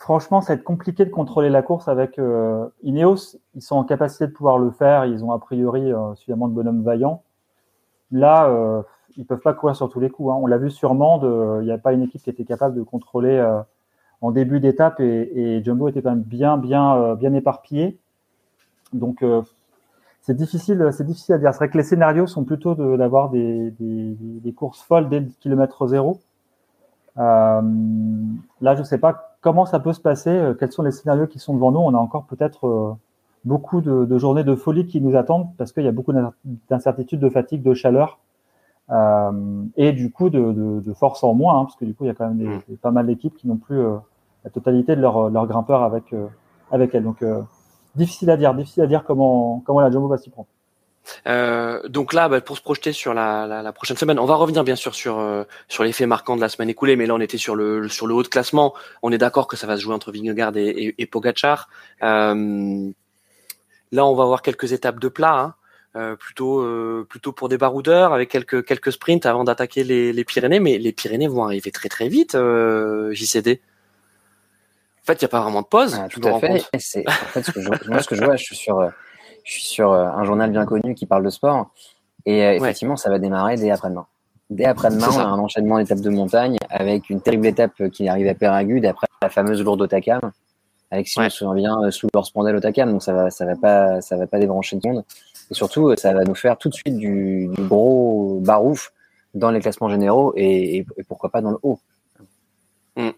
Franchement, 0.00 0.40
ça 0.40 0.54
va 0.54 0.58
être 0.58 0.64
compliqué 0.64 1.04
de 1.04 1.10
contrôler 1.10 1.50
la 1.50 1.60
course 1.60 1.86
avec 1.86 2.18
euh, 2.18 2.66
Ineos. 2.82 3.36
Ils 3.54 3.60
sont 3.60 3.76
en 3.76 3.84
capacité 3.84 4.26
de 4.26 4.32
pouvoir 4.32 4.56
le 4.56 4.70
faire. 4.70 5.04
Ils 5.04 5.22
ont 5.22 5.30
a 5.30 5.38
priori 5.38 5.92
euh, 5.92 6.14
suffisamment 6.14 6.48
de 6.48 6.54
bonhommes 6.54 6.82
vaillants. 6.82 7.22
Là, 8.10 8.48
euh, 8.48 8.82
ils 9.20 9.26
peuvent 9.26 9.40
pas 9.40 9.54
courir 9.54 9.76
sur 9.76 9.88
tous 9.88 10.00
les 10.00 10.10
coups. 10.10 10.30
Hein. 10.30 10.38
On 10.40 10.46
l'a 10.46 10.58
vu 10.58 10.70
sûrement, 10.70 11.20
il 11.60 11.64
n'y 11.64 11.70
a 11.70 11.78
pas 11.78 11.92
une 11.92 12.02
équipe 12.02 12.22
qui 12.22 12.30
était 12.30 12.44
capable 12.44 12.74
de 12.74 12.82
contrôler 12.82 13.36
euh, 13.36 13.60
en 14.20 14.32
début 14.32 14.60
d'étape 14.60 15.00
et, 15.00 15.62
Jumbo 15.64 15.88
était 15.88 16.02
quand 16.02 16.10
même 16.10 16.22
bien, 16.22 16.58
bien, 16.58 17.14
bien 17.14 17.32
éparpillé. 17.34 17.98
Donc, 18.92 19.24
c'est 20.20 20.36
difficile, 20.36 20.90
c'est 20.92 21.06
difficile 21.06 21.36
à 21.36 21.38
dire. 21.38 21.52
C'est 21.52 21.58
vrai 21.58 21.70
que 21.70 21.78
les 21.78 21.84
scénarios 21.84 22.26
sont 22.26 22.44
plutôt 22.44 22.74
d'avoir 22.74 23.30
des, 23.30 23.72
des, 23.78 24.52
courses 24.52 24.82
folles 24.82 25.08
dès 25.08 25.20
le 25.20 25.28
kilomètre 25.40 25.86
zéro. 25.86 26.18
là, 27.16 27.62
je 27.62 28.78
ne 28.78 28.84
sais 28.84 28.98
pas 28.98 29.36
comment 29.40 29.64
ça 29.64 29.80
peut 29.80 29.94
se 29.94 30.00
passer, 30.00 30.52
quels 30.58 30.72
sont 30.72 30.82
les 30.82 30.92
scénarios 30.92 31.26
qui 31.26 31.38
sont 31.38 31.54
devant 31.54 31.72
nous. 31.72 31.80
On 31.80 31.94
a 31.94 31.98
encore 31.98 32.24
peut-être 32.24 32.98
beaucoup 33.44 33.80
de, 33.80 34.18
journées 34.18 34.44
de 34.44 34.54
folie 34.54 34.86
qui 34.86 35.00
nous 35.00 35.16
attendent 35.16 35.48
parce 35.56 35.72
qu'il 35.72 35.84
y 35.84 35.88
a 35.88 35.92
beaucoup 35.92 36.12
d'incertitudes, 36.68 37.20
de 37.20 37.28
fatigue, 37.28 37.62
de 37.62 37.74
chaleur 37.74 38.18
euh, 38.18 38.29
et 39.76 39.92
du 39.92 40.10
coup 40.10 40.30
de, 40.30 40.92
force 40.94 41.22
en 41.22 41.34
moins, 41.34 41.60
hein, 41.60 41.64
parce 41.64 41.76
que 41.76 41.84
du 41.84 41.94
coup 41.94 42.04
il 42.04 42.08
y 42.08 42.10
a 42.10 42.14
quand 42.14 42.28
même 42.28 42.38
des, 42.38 42.46
mm. 42.46 42.76
pas 42.82 42.90
mal 42.90 43.06
d'équipes 43.06 43.36
qui 43.36 43.46
n'ont 43.46 43.56
plus 43.56 43.78
euh, 43.78 43.96
la 44.44 44.50
totalité 44.50 44.96
de 44.96 45.00
leurs 45.00 45.30
leur 45.30 45.46
grimpeurs 45.46 45.82
avec 45.82 46.12
euh, 46.12 46.26
avec 46.70 46.94
elles. 46.94 47.04
Donc 47.04 47.24
difficile 47.94 48.30
à 48.30 48.36
dire, 48.36 48.54
difficile 48.54 48.82
à 48.82 48.86
dire 48.86 49.04
comment 49.04 49.62
comment 49.64 49.80
la 49.80 49.90
Jumbo 49.90 50.08
va 50.08 50.18
s'y 50.18 50.30
prendre. 50.30 50.48
donc 51.88 52.12
là, 52.12 52.28
bah, 52.28 52.40
pour 52.40 52.56
se 52.56 52.62
projeter 52.62 52.92
sur 52.92 53.14
la, 53.14 53.72
prochaine 53.74 53.96
semaine, 53.96 54.18
on 54.18 54.26
va 54.26 54.34
revenir 54.34 54.64
bien 54.64 54.76
sûr 54.76 54.94
sur 54.94 55.24
sur 55.68 55.84
les 55.84 55.92
faits 55.92 56.08
marquants 56.08 56.36
de 56.36 56.40
la 56.40 56.48
semaine 56.48 56.68
écoulée, 56.68 56.96
mais 56.96 57.06
là 57.06 57.14
on 57.14 57.20
était 57.20 57.38
sur 57.38 57.54
le 57.54 57.88
sur 57.88 58.06
le 58.06 58.14
haut 58.14 58.22
de 58.22 58.28
classement. 58.28 58.74
On 59.02 59.12
est 59.12 59.18
d'accord 59.18 59.46
que 59.46 59.56
ça 59.56 59.66
va 59.66 59.76
se 59.76 59.82
jouer 59.82 59.94
entre 59.94 60.10
Vingegaard 60.12 60.56
et, 60.56 60.68
et, 60.68 60.94
et 60.98 61.06
Pogacar. 61.06 61.68
Là, 63.92 64.06
on 64.06 64.14
va 64.14 64.22
avoir 64.22 64.42
quelques 64.42 64.72
étapes 64.72 65.00
de 65.00 65.08
plat, 65.08 65.36
hein. 65.36 65.54
Euh, 65.96 66.14
plutôt 66.14 66.60
euh, 66.60 67.04
plutôt 67.08 67.32
pour 67.32 67.48
des 67.48 67.58
baroudeurs 67.58 68.12
avec 68.12 68.28
quelques 68.28 68.64
quelques 68.64 68.92
sprints 68.92 69.26
avant 69.26 69.42
d'attaquer 69.42 69.82
les, 69.82 70.24
Pyrénées. 70.24 70.60
Mais 70.60 70.78
les 70.78 70.92
Pyrénées 70.92 71.26
vont 71.26 71.44
arriver 71.44 71.72
très 71.72 71.88
très 71.88 72.08
vite, 72.08 72.36
euh, 72.36 73.12
JCD. 73.12 73.60
En 75.02 75.06
fait, 75.06 75.14
il 75.14 75.24
n'y 75.24 75.26
a 75.26 75.28
pas 75.28 75.40
vraiment 75.40 75.62
de 75.62 75.66
pause. 75.66 75.98
Ah, 76.00 76.08
tout 76.08 76.20
à 76.24 76.38
fait. 76.38 76.64
C'est 76.78 77.08
en 77.08 77.10
fait 77.10 77.42
ce 77.42 77.50
que 77.50 77.60
je, 77.60 77.68
moi 77.88 78.02
ce 78.02 78.08
que 78.08 78.14
je 78.14 78.24
vois, 78.24 78.36
je 78.36 78.44
suis 78.44 78.56
sur 78.56 78.88
je 79.44 79.52
suis 79.52 79.64
sur 79.64 79.92
un 79.92 80.24
journal 80.24 80.50
bien 80.50 80.64
connu 80.64 80.94
qui 80.94 81.06
parle 81.06 81.24
de 81.24 81.30
sport 81.30 81.72
et 82.24 82.40
effectivement, 82.40 82.96
ça 82.96 83.10
va 83.10 83.18
démarrer 83.18 83.56
dès 83.56 83.70
après-demain. 83.70 84.06
Dès 84.50 84.66
après-demain, 84.66 85.08
on 85.12 85.18
a 85.18 85.24
un 85.24 85.38
enchaînement 85.38 85.78
d'étapes 85.78 86.00
de 86.00 86.10
montagne 86.10 86.56
avec 86.68 87.08
une 87.08 87.20
terrible 87.20 87.46
étape 87.46 87.88
qui 87.88 88.08
arrive 88.08 88.28
à 88.28 88.34
Péragude 88.34 88.84
après 88.84 89.06
la 89.22 89.30
fameuse 89.30 89.62
lourde 89.62 89.80
Otakam 89.82 90.32
avec 90.90 91.08
si 91.08 91.18
on 91.18 91.28
se 91.28 91.38
souvient 91.38 91.54
bien 91.54 91.90
sous 91.90 92.08
leur 92.12 92.26
spondel 92.26 92.56
au 92.56 92.60
Takam, 92.60 92.90
donc 92.90 93.02
ça 93.02 93.12
va, 93.12 93.30
ça 93.30 93.44
va 93.44 93.56
pas, 93.56 94.00
ça 94.00 94.16
va 94.16 94.26
pas 94.26 94.38
débrancher 94.38 94.78
le 94.82 94.88
monde. 94.88 95.04
Et 95.50 95.54
surtout, 95.54 95.94
ça 95.96 96.12
va 96.12 96.24
nous 96.24 96.34
faire 96.34 96.58
tout 96.58 96.68
de 96.68 96.74
suite 96.74 96.96
du, 96.96 97.48
du 97.48 97.62
gros 97.62 98.40
barouf 98.40 98.92
dans 99.34 99.50
les 99.50 99.60
classements 99.60 99.88
généraux 99.88 100.32
et, 100.36 100.78
et, 100.78 100.86
pourquoi 101.08 101.30
pas 101.30 101.40
dans 101.40 101.52
le 101.52 101.58
haut. 101.62 101.78
Mm. 102.96 103.10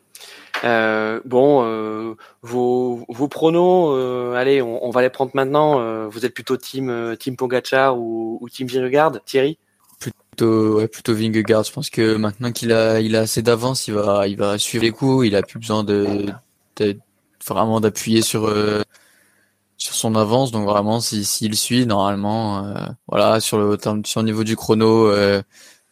Euh, 0.65 1.21
bon, 1.25 1.65
euh, 1.65 2.15
vos, 2.43 3.05
vos 3.09 3.29
pronos, 3.29 3.95
euh, 3.97 4.35
allez, 4.35 4.63
on, 4.63 4.85
on, 4.85 4.91
va 4.91 5.03
les 5.03 5.11
prendre 5.11 5.33
maintenant. 5.35 5.81
Euh, 5.81 6.07
vous 6.09 6.25
êtes 6.25 6.35
plutôt 6.35 6.57
team 6.57 6.89
euh, 6.89 7.17
team 7.17 7.37
Pogacar 7.37 7.99
ou, 7.99 8.39
ou 8.41 8.49
team 8.49 8.69
Vingegaard, 8.69 9.25
Thierry? 9.25 9.59
Plutôt, 9.99 10.77
ouais, 10.77 10.89
plutôt 10.89 11.15
Vingegaard. 11.15 11.65
Je 11.65 11.73
pense 11.73 11.91
que 11.91 12.15
maintenant 12.17 12.53
qu'il 12.53 12.73
a, 12.73 13.01
il 13.01 13.17
a 13.17 13.21
assez 13.21 13.43
d'avance, 13.43 13.89
il 13.89 13.95
va, 13.95 14.29
il 14.29 14.37
va 14.37 14.57
suivre 14.59 14.85
les 14.85 14.93
coups. 14.93 15.27
Il 15.27 15.35
a 15.35 15.43
plus 15.43 15.59
besoin 15.59 15.83
de, 15.83 16.27
de 16.77 16.97
vraiment 17.49 17.81
d'appuyer 17.81 18.23
sur 18.23 18.47
euh, 18.47 18.83
sur 19.77 19.95
son 19.95 20.15
avance. 20.15 20.53
Donc 20.53 20.67
vraiment, 20.67 21.01
s'il 21.01 21.25
si, 21.25 21.55
suit, 21.55 21.87
normalement, 21.87 22.65
euh, 22.65 22.75
voilà, 23.09 23.41
sur 23.41 23.59
le 23.59 23.79
sur 24.05 24.21
le 24.21 24.27
niveau 24.27 24.45
du 24.45 24.57
chrono, 24.57 25.07
euh, 25.09 25.43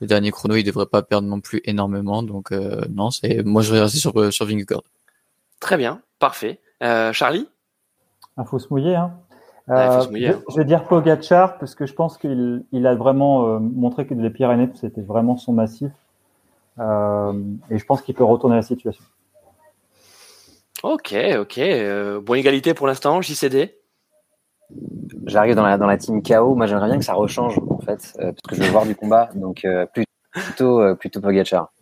le 0.01 0.07
dernier 0.07 0.31
chrono, 0.31 0.55
il 0.57 0.65
devrait 0.65 0.87
pas 0.87 1.03
perdre 1.03 1.29
non 1.29 1.41
plus 1.41 1.61
énormément. 1.65 2.23
Donc 2.23 2.53
non, 2.53 3.11
c'est 3.11 3.43
moi 3.45 3.63
je 3.63 3.73
vais 3.73 3.81
rester 3.81 3.99
sur 3.99 4.33
sur 4.33 4.47
Vingegaard. 4.47 4.83
Très 5.61 5.77
bien, 5.77 6.01
parfait. 6.19 6.61
Charlie? 6.81 7.49
Il 8.39 8.45
faut 8.47 8.59
se 8.59 8.69
mouiller. 8.71 8.95
Hein. 8.95 9.13
hein. 9.69 10.01
Je, 10.11 10.57
vais 10.57 10.65
dire 10.65 10.85
Pogachar 10.85 11.59
parce 11.59 11.75
que 11.75 11.85
je 11.85 11.93
pense 11.93 12.17
qu'il 12.17 12.65
il 12.73 12.87
a 12.87 12.95
vraiment 12.95 13.61
montré 13.61 14.07
que 14.07 14.15
les 14.15 14.31
Pyrénées 14.31 14.71
c'était 14.75 15.03
vraiment 15.03 15.37
son 15.37 15.53
massif 15.53 15.93
et 16.79 17.79
je 17.79 17.85
pense 17.85 18.01
qu'il 18.01 18.15
peut 18.15 18.25
retourner 18.25 18.57
la 18.57 18.63
situation. 18.63 19.05
Ok, 20.83 21.15
ok. 21.39 21.59
Euh, 21.59 22.21
bonne 22.21 22.39
égalité 22.39 22.73
pour 22.75 22.87
l'instant, 22.87 23.21
JCD. 23.21 23.77
J'arrive 25.27 25.55
dans 25.55 25.65
la, 25.65 25.77
dans 25.77 25.87
la 25.87 25.99
team 25.99 26.23
KO. 26.23 26.55
Moi, 26.55 26.67
j'aimerais 26.67 26.89
bien 26.89 26.99
que 26.99 27.05
ça 27.05 27.15
rechange, 27.15 27.59
en 27.69 27.81
fait, 27.81 28.15
euh, 28.21 28.33
parce 28.33 28.43
que 28.49 28.55
je 28.55 28.63
veux 28.63 28.71
voir 28.71 28.87
du 28.87 28.95
combat. 28.95 29.31
Donc, 29.35 29.65
euh, 29.65 29.87
plutôt, 30.33 30.81
euh, 30.81 30.95
plutôt 30.95 31.21
Pogachar. 31.21 31.73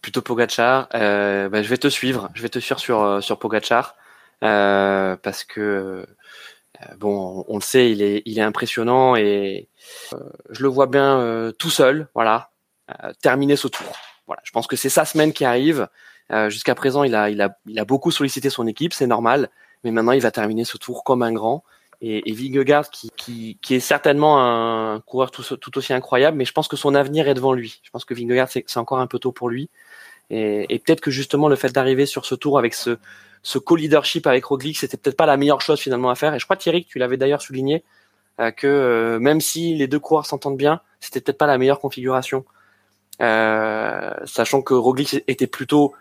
Plutôt 0.00 0.22
Pogachar. 0.22 0.88
Bah, 0.92 1.62
je 1.62 1.68
vais 1.68 1.78
te 1.78 1.88
suivre. 1.88 2.30
Je 2.34 2.42
vais 2.42 2.48
te 2.48 2.58
suivre 2.58 2.80
sur, 2.80 3.22
sur 3.22 3.38
Pogachar. 3.38 3.94
parce 4.40 5.44
que, 5.44 6.04
bon, 6.98 7.44
on 7.46 7.56
le 7.56 7.62
sait, 7.62 7.92
il 7.92 8.02
est, 8.02 8.22
il 8.26 8.38
est 8.38 8.42
impressionnant 8.42 9.14
et 9.14 9.68
je 10.50 10.62
le 10.62 10.68
vois 10.68 10.88
bien 10.88 11.52
tout 11.58 11.70
seul, 11.70 12.08
voilà, 12.14 12.50
terminer 13.22 13.54
ce 13.54 13.68
tour. 13.68 13.92
Voilà, 14.26 14.42
je 14.44 14.50
pense 14.50 14.66
que 14.66 14.74
c'est 14.74 14.88
sa 14.88 15.04
semaine 15.04 15.32
qui 15.32 15.44
arrive. 15.44 15.88
Euh, 16.32 16.50
jusqu'à 16.50 16.74
présent, 16.74 17.04
il 17.04 17.14
a, 17.14 17.30
il, 17.30 17.40
a, 17.42 17.56
il 17.66 17.78
a 17.78 17.84
beaucoup 17.84 18.10
sollicité 18.10 18.50
son 18.50 18.66
équipe, 18.66 18.92
c'est 18.92 19.06
normal, 19.06 19.50
mais 19.84 19.90
maintenant 19.90 20.12
il 20.12 20.20
va 20.20 20.30
terminer 20.30 20.64
ce 20.64 20.78
tour 20.78 21.04
comme 21.04 21.22
un 21.22 21.32
grand. 21.32 21.64
Et, 22.00 22.28
et 22.28 22.32
Vingegaard, 22.32 22.90
qui, 22.90 23.10
qui, 23.16 23.58
qui, 23.62 23.74
est 23.74 23.80
certainement 23.80 24.40
un 24.40 25.00
coureur 25.00 25.30
tout, 25.30 25.56
tout, 25.56 25.78
aussi 25.78 25.92
incroyable, 25.92 26.36
mais 26.36 26.44
je 26.44 26.52
pense 26.52 26.66
que 26.66 26.76
son 26.76 26.96
avenir 26.96 27.28
est 27.28 27.34
devant 27.34 27.52
lui. 27.52 27.80
Je 27.84 27.90
pense 27.90 28.04
que 28.04 28.12
Vingegaard, 28.14 28.48
c'est 28.50 28.76
encore 28.76 28.98
un 28.98 29.06
peu 29.06 29.20
tôt 29.20 29.30
pour 29.30 29.48
lui. 29.48 29.70
Et, 30.30 30.66
et 30.74 30.78
peut-être 30.80 31.00
que 31.00 31.12
justement 31.12 31.48
le 31.48 31.54
fait 31.56 31.70
d'arriver 31.70 32.06
sur 32.06 32.24
ce 32.24 32.34
tour 32.34 32.58
avec 32.58 32.74
ce, 32.74 32.98
ce 33.42 33.58
co-leadership 33.58 34.26
avec 34.26 34.44
Roglic, 34.44 34.78
c'était 34.78 34.96
peut-être 34.96 35.16
pas 35.16 35.26
la 35.26 35.36
meilleure 35.36 35.60
chose 35.60 35.80
finalement 35.80 36.10
à 36.10 36.14
faire. 36.14 36.34
Et 36.34 36.38
je 36.38 36.44
crois 36.44 36.56
Thierry, 36.56 36.84
que 36.84 36.90
tu 36.90 36.98
l'avais 36.98 37.16
d'ailleurs 37.16 37.42
souligné, 37.42 37.84
euh, 38.40 38.50
que 38.50 38.66
euh, 38.66 39.18
même 39.18 39.40
si 39.40 39.74
les 39.74 39.88
deux 39.88 39.98
coureurs 39.98 40.26
s'entendent 40.26 40.56
bien, 40.56 40.80
c'était 41.00 41.20
peut-être 41.20 41.38
pas 41.38 41.46
la 41.46 41.58
meilleure 41.58 41.80
configuration. 41.80 42.44
Euh, 43.20 44.12
sachant 44.24 44.62
que 44.62 44.74
Roglic 44.74 45.22
était 45.26 45.46
plutôt 45.46 45.92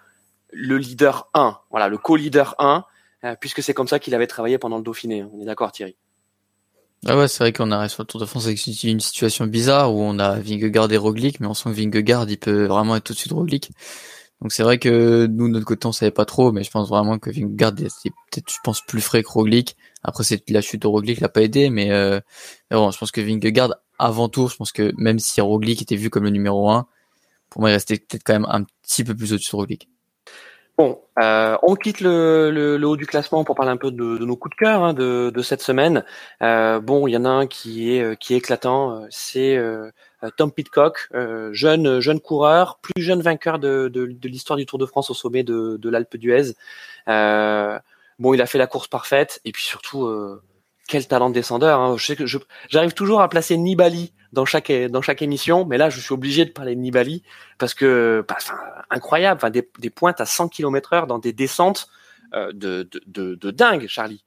le 0.51 0.77
leader 0.77 1.29
1, 1.34 1.58
voilà, 1.70 1.88
le 1.88 1.98
co-leader 1.98 2.55
1, 2.60 2.86
euh, 3.24 3.36
puisque 3.39 3.62
c'est 3.62 3.74
comme 3.74 3.88
ça 3.88 4.00
qu'il 4.00 4.15
avait 4.15 4.27
travaillé 4.27 4.58
pendant 4.58 4.77
le 4.77 4.84
Dauphiné. 4.84 5.22
Hein. 5.22 5.29
On 5.34 5.41
est 5.41 5.46
d'accord, 5.46 5.72
Thierry? 5.72 5.96
Ah 7.08 7.17
ouais, 7.17 7.27
c'est 7.27 7.43
vrai 7.43 7.51
qu'on 7.51 7.72
arrive 7.72 7.89
sur 7.89 8.03
le 8.03 8.08
Tour 8.08 8.22
de 8.22 8.25
France 8.25 8.46
avec 8.46 8.63
une 8.84 9.00
situation 9.00 9.48
bizarre 9.48 9.93
où 9.93 10.01
on 10.01 10.20
a 10.20 10.39
Vingegaard 10.39 10.91
et 10.91 10.98
Roglic, 10.98 11.39
mais 11.39 11.48
on 11.48 11.55
sent 11.55 11.70
que 11.72 11.75
Vingegaard, 11.75 12.29
il 12.29 12.38
peut 12.38 12.65
vraiment 12.65 12.96
être 12.96 13.10
au-dessus 13.10 13.27
de 13.27 13.34
Roglic. 13.34 13.72
Donc 14.39 14.51
c'est 14.51 14.62
vrai 14.62 14.77
que 14.77 15.25
nous, 15.25 15.48
de 15.48 15.53
notre 15.53 15.65
côté, 15.65 15.88
on 15.88 15.91
savait 15.91 16.12
pas 16.12 16.25
trop, 16.25 16.51
mais 16.51 16.63
je 16.63 16.70
pense 16.70 16.89
vraiment 16.89 17.17
que 17.17 17.31
Vingegaard 17.31 17.74
est 17.79 18.12
peut-être, 18.31 18.51
je 18.51 18.58
pense, 18.63 18.81
plus 18.81 19.01
frais 19.01 19.24
que 19.24 19.29
Roglic. 19.29 19.77
Après, 20.03 20.24
c'est 20.24 20.48
la 20.50 20.62
chute 20.62 20.84
de 20.84 20.88
Roglic 20.88 21.22
l'a 21.22 21.29
pas 21.29 21.41
aidé, 21.41 21.72
mais, 21.72 21.91
euh, 21.91 22.20
mais 22.70 22.77
bon, 22.77 22.91
je 22.91 22.98
pense 23.00 23.12
que 23.12 23.22
Vingegaard, 23.22 23.75
avant 23.98 24.29
tour, 24.29 24.50
je 24.50 24.58
pense 24.58 24.72
que 24.72 24.93
même 24.98 25.20
si 25.20 25.41
Roglic 25.41 25.81
était 25.81 25.96
vu 25.96 26.10
comme 26.12 26.24
le 26.24 26.29
numéro 26.31 26.70
1, 26.70 26.88
pour 27.50 27.62
moi, 27.62 27.70
il 27.70 27.74
restait 27.74 27.98
peut-être 27.98 28.24
quand 28.24 28.34
même 28.34 28.48
un 28.50 28.63
petit 28.84 29.03
peu 29.03 29.15
plus 29.15 29.34
au-dessus 29.34 29.51
de 29.51 29.55
Roglic. 29.58 29.91
Bon, 30.78 31.00
euh, 31.20 31.58
on 31.62 31.75
quitte 31.75 32.01
le, 32.01 32.80
haut 32.84 32.98
du 32.98 33.06
classement 33.06 33.44
pour 33.44 33.56
parler 33.56 33.72
un 33.72 33.78
peu 33.78 33.92
de, 33.92 34.18
nos 34.18 34.36
coups 34.36 34.56
de 34.56 34.66
cœur 34.66 34.84
hein, 34.84 34.94
de, 34.94 35.42
cette 35.42 35.62
semaine. 35.62 36.04
Euh, 36.42 36.80
bon, 36.80 37.08
il 37.08 37.12
y 37.12 37.18
en 37.18 37.25
a 37.25 37.30
un 37.30 37.48
qui 37.48 37.96
est 37.96 38.18
qui 38.20 38.34
est 38.34 38.38
éclatant, 38.38 39.06
c'est 39.10 39.58
euh, 40.24 40.30
Tom 40.38 40.51
Pitcock, 40.51 41.10
euh, 41.13 41.50
jeune 41.54 42.00
jeune 42.00 42.20
coureur, 42.20 42.80
plus 42.82 43.01
jeune 43.01 43.22
vainqueur 43.22 43.60
de, 43.60 43.90
de, 43.92 44.28
l'histoire 44.28 44.58
du 44.58 44.66
Tour 44.66 44.78
de 44.78 44.86
France 44.86 45.10
au 45.10 45.13
sommet 45.13 45.44
de, 45.44 45.90
l'Alpe 45.90 46.18
d'Huez. 46.18 46.54
Euh, 47.08 47.80
bon, 48.20 48.34
il 48.34 48.42
a 48.42 48.46
fait 48.46 48.58
la 48.58 48.68
course 48.68 48.88
parfaite 48.88 49.42
et 49.46 49.51
puis 49.51 49.63
surtout 49.63 50.08
quel 50.92 51.08
talent 51.08 51.30
de 51.30 51.34
descendeur. 51.34 51.80
Hein. 51.80 51.96
J'arrive 52.70 52.94
toujours 52.94 53.22
à 53.22 53.30
placer 53.30 53.58
Nibali 53.58 54.14
dans 54.34 54.46
chaque 54.46 54.70
émission, 55.22 55.66
mais 55.66 55.78
là 55.78 55.90
je 55.90 56.00
suis 56.02 56.14
obligé 56.14 56.44
de 56.46 56.52
parler 56.52 56.76
de 56.76 56.82
Nibali 56.82 57.24
parce 57.58 57.74
que 57.74 58.26
bah, 58.28 58.36
incroyable, 58.90 59.42
des, 59.52 59.90
pointes 59.90 60.20
à 60.20 60.26
100 60.26 60.50
km/h 60.50 61.08
dans 61.08 61.18
des 61.18 61.32
descentes 61.32 61.88
euh, 62.34 62.52
de, 62.54 63.52
dingue, 63.52 63.88
Charlie. 63.88 64.24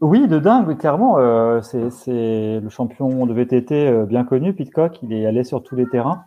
Oui, 0.00 0.26
de 0.26 0.38
dingue, 0.38 0.76
clairement. 0.78 1.18
Euh, 1.18 1.60
c'est 1.62 2.60
le 2.60 2.68
champion 2.68 3.26
de 3.26 3.32
VTT 3.32 3.88
euh, 3.88 4.04
bien 4.04 4.24
connu, 4.24 4.52
Pitcock. 4.52 4.98
Il 5.02 5.12
est 5.12 5.26
allé 5.26 5.44
sur 5.44 5.62
tous 5.62 5.76
les 5.76 5.88
terrains. 5.88 6.24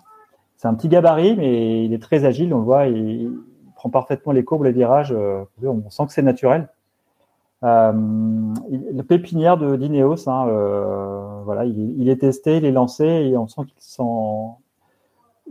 C'est 0.55 0.67
un 0.67 0.73
petit 0.75 0.89
gabarit, 0.89 1.35
mais 1.35 1.85
il 1.85 1.93
est 1.93 2.01
très 2.01 2.23
agile. 2.23 2.53
On 2.53 2.59
le 2.59 2.63
voit, 2.63 2.85
il, 2.87 3.31
prend 3.75 3.89
parfaitement 3.89 4.31
les 4.31 4.43
courbes, 4.43 4.63
les 4.63 4.71
virages. 4.71 5.13
on 5.63 5.89
sent 5.89 6.05
que 6.05 6.13
c'est 6.13 6.21
naturel. 6.21 6.69
Euh, 7.63 7.91
le 7.93 9.01
pépinière 9.03 9.57
de 9.57 9.75
d'Ineos, 9.75 10.27
hein, 10.27 10.45
voilà, 11.45 11.65
il, 11.65 11.99
il, 11.99 12.09
est 12.09 12.17
testé, 12.17 12.57
il 12.57 12.65
est 12.65 12.71
lancé 12.71 13.05
et 13.05 13.37
on 13.37 13.47
sent 13.47 13.61
qu'il 13.67 13.79
s'en, 13.79 14.59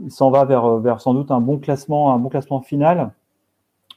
il 0.02 0.10
s'en 0.10 0.30
va 0.30 0.44
vers, 0.44 0.78
vers 0.78 1.00
sans 1.00 1.14
doute 1.14 1.30
un 1.30 1.40
bon 1.40 1.58
classement, 1.58 2.12
un 2.12 2.18
bon 2.18 2.28
classement 2.28 2.60
final. 2.60 3.12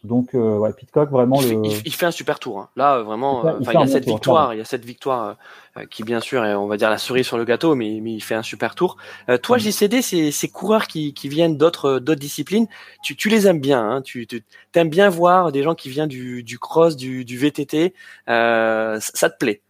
Donc, 0.04 0.36
euh, 0.36 0.58
ouais, 0.58 0.74
Pitcock, 0.74 1.10
vraiment. 1.10 1.40
Il, 1.42 1.56
le... 1.56 1.70
fait, 1.70 1.82
il, 1.86 1.94
fait 1.94 2.06
un 2.06 2.12
super 2.12 2.38
tour. 2.38 2.60
Hein. 2.60 2.70
Là, 2.76 3.02
vraiment, 3.04 3.44
il, 3.60 3.64
il, 3.64 3.70
il 3.70 3.74
y 3.74 3.84
a 3.84 3.88
cette 3.88 4.06
tour, 4.06 4.16
victoire, 4.16 4.54
il 4.54 4.58
y 4.58 4.62
a 4.62 4.66
cette 4.66 4.84
victoire 4.84 5.38
euh, 5.78 5.86
qui, 5.86 6.04
bien 6.04 6.20
sûr, 6.20 6.44
est, 6.44 6.56
on 6.56 6.68
va 6.68 6.76
dire 6.76 6.90
la 6.90 6.98
cerise 6.98 7.26
sur 7.26 7.38
le 7.38 7.46
gâteau, 7.46 7.74
mais, 7.74 8.00
mais 8.02 8.12
il 8.12 8.22
fait 8.22 8.36
un 8.36 8.44
super 8.44 8.76
tour. 8.76 8.98
Euh, 9.30 9.38
toi. 9.38 9.58
JCD, 9.58 10.02
ces, 10.02 10.32
ces 10.32 10.50
coureurs 10.50 10.88
qui, 10.88 11.14
qui 11.14 11.30
viennent 11.30 11.58
d'autres 11.58 12.00
d'autres 12.00 12.20
disciplines, 12.20 12.68
tu, 13.02 13.16
tu 13.16 13.30
les 13.30 13.48
aimes 13.48 13.62
bien. 13.62 13.82
Hein. 13.82 14.02
Tu, 14.02 14.28
tu 14.28 14.44
aimes 14.76 14.90
bien 14.90 15.08
voir 15.08 15.54
des 15.54 15.64
gens 15.64 15.74
qui 15.74 15.88
viennent 15.90 16.10
du, 16.10 16.44
du 16.44 16.60
cross, 16.60 16.98
du, 16.98 17.24
du 17.24 17.38
VTT. 17.38 17.94
Euh, 18.28 18.98
ça 19.00 19.30
te 19.30 19.38
plaît? 19.38 19.62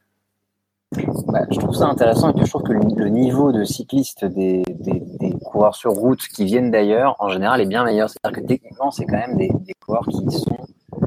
Bah, 1.27 1.39
je 1.49 1.59
trouve 1.59 1.75
ça 1.75 1.85
intéressant 1.85 2.29
et 2.29 2.33
puis 2.33 2.45
je 2.45 2.49
trouve 2.49 2.63
que 2.63 2.73
le, 2.73 2.81
le 2.95 3.09
niveau 3.09 3.51
de 3.51 3.63
cycliste 3.63 4.25
des, 4.25 4.63
des, 4.69 5.01
des, 5.19 5.32
coureurs 5.53 5.75
sur 5.75 5.91
route 5.91 6.21
qui 6.27 6.45
viennent 6.45 6.71
d'ailleurs, 6.71 7.15
en 7.19 7.29
général, 7.29 7.61
est 7.61 7.67
bien 7.67 7.83
meilleur. 7.83 8.09
C'est-à-dire 8.09 8.41
que 8.41 8.47
techniquement, 8.47 8.89
c'est 8.89 9.05
quand 9.05 9.17
même 9.17 9.37
des, 9.37 9.49
des, 9.49 9.73
coureurs 9.85 10.05
qui 10.07 10.17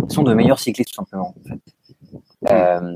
sont, 0.08 0.22
de 0.22 0.34
meilleurs 0.34 0.60
cyclistes, 0.60 0.90
tout 0.90 1.04
simplement. 1.04 1.34
Euh, 2.50 2.94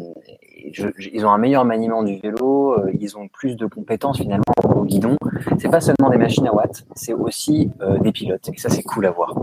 ils 1.12 1.26
ont 1.26 1.30
un 1.30 1.38
meilleur 1.38 1.64
maniement 1.64 2.04
du 2.04 2.20
vélo, 2.20 2.74
euh, 2.74 2.92
ils 3.00 3.16
ont 3.16 3.26
plus 3.26 3.56
de 3.56 3.66
compétences 3.66 4.18
finalement 4.18 4.44
au 4.76 4.84
guidon. 4.84 5.16
C'est 5.58 5.70
pas 5.70 5.80
seulement 5.80 6.08
des 6.10 6.18
machines 6.18 6.46
à 6.46 6.54
watts, 6.54 6.84
c'est 6.94 7.14
aussi 7.14 7.70
euh, 7.80 7.98
des 7.98 8.12
pilotes. 8.12 8.48
Et 8.48 8.56
ça, 8.56 8.68
c'est 8.68 8.84
cool 8.84 9.06
à 9.06 9.10
voir. 9.10 9.34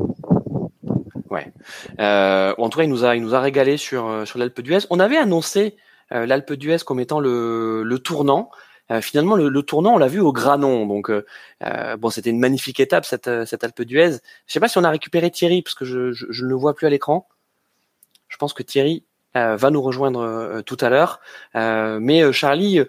Ouais. 1.29 1.51
En 1.99 2.69
tout 2.69 2.77
cas, 2.79 2.85
il 2.85 2.89
nous 2.89 3.03
a, 3.03 3.17
il 3.17 3.21
nous 3.21 3.35
a 3.35 3.41
régalé 3.41 3.75
sur, 3.75 4.25
sur 4.25 4.39
l'Alpe 4.39 4.61
d'Huez. 4.61 4.85
On 4.89 4.99
avait 5.01 5.17
annoncé 5.17 5.75
l'Alpe 6.09 6.53
d'Huez 6.53 6.77
comme 6.85 7.01
étant 7.01 7.19
le 7.19 7.97
tournant. 7.97 8.49
Euh, 8.91 9.01
finalement, 9.01 9.36
le, 9.36 9.50
le, 9.50 9.62
tournant, 9.63 9.96
on 9.96 9.98
l'a 9.98 10.08
vu 10.08 10.20
au 10.20 10.32
Granon. 10.32 10.86
Donc, 10.86 11.10
euh, 11.10 11.98
bon, 11.98 12.10
c'était 12.10 12.29
une 12.29 12.39
magnifique 12.39 12.79
étape 12.79 13.06
cette, 13.06 13.29
cette 13.46 13.63
Alpe 13.63 13.82
d'Huez. 13.82 14.13
Je 14.46 14.53
sais 14.53 14.60
pas 14.60 14.67
si 14.67 14.77
on 14.77 14.84
a 14.84 14.89
récupéré 14.89 15.32
Thierry 15.32 15.62
parce 15.62 15.75
que 15.75 15.86
je, 15.86 16.12
je, 16.12 16.25
je 16.29 16.44
ne 16.44 16.50
le 16.50 16.56
vois 16.56 16.75
plus 16.75 16.88
à 16.88 16.89
l'écran. 16.89 17.27
Je 18.29 18.38
pense 18.38 18.53
que 18.53 18.63
Thierry 18.63 19.03
va 19.34 19.70
nous 19.70 19.84
rejoindre 19.84 20.62
tout 20.65 20.77
à 20.82 20.89
l'heure. 20.89 21.20
mais 21.53 22.34
Charlie, 22.34 22.79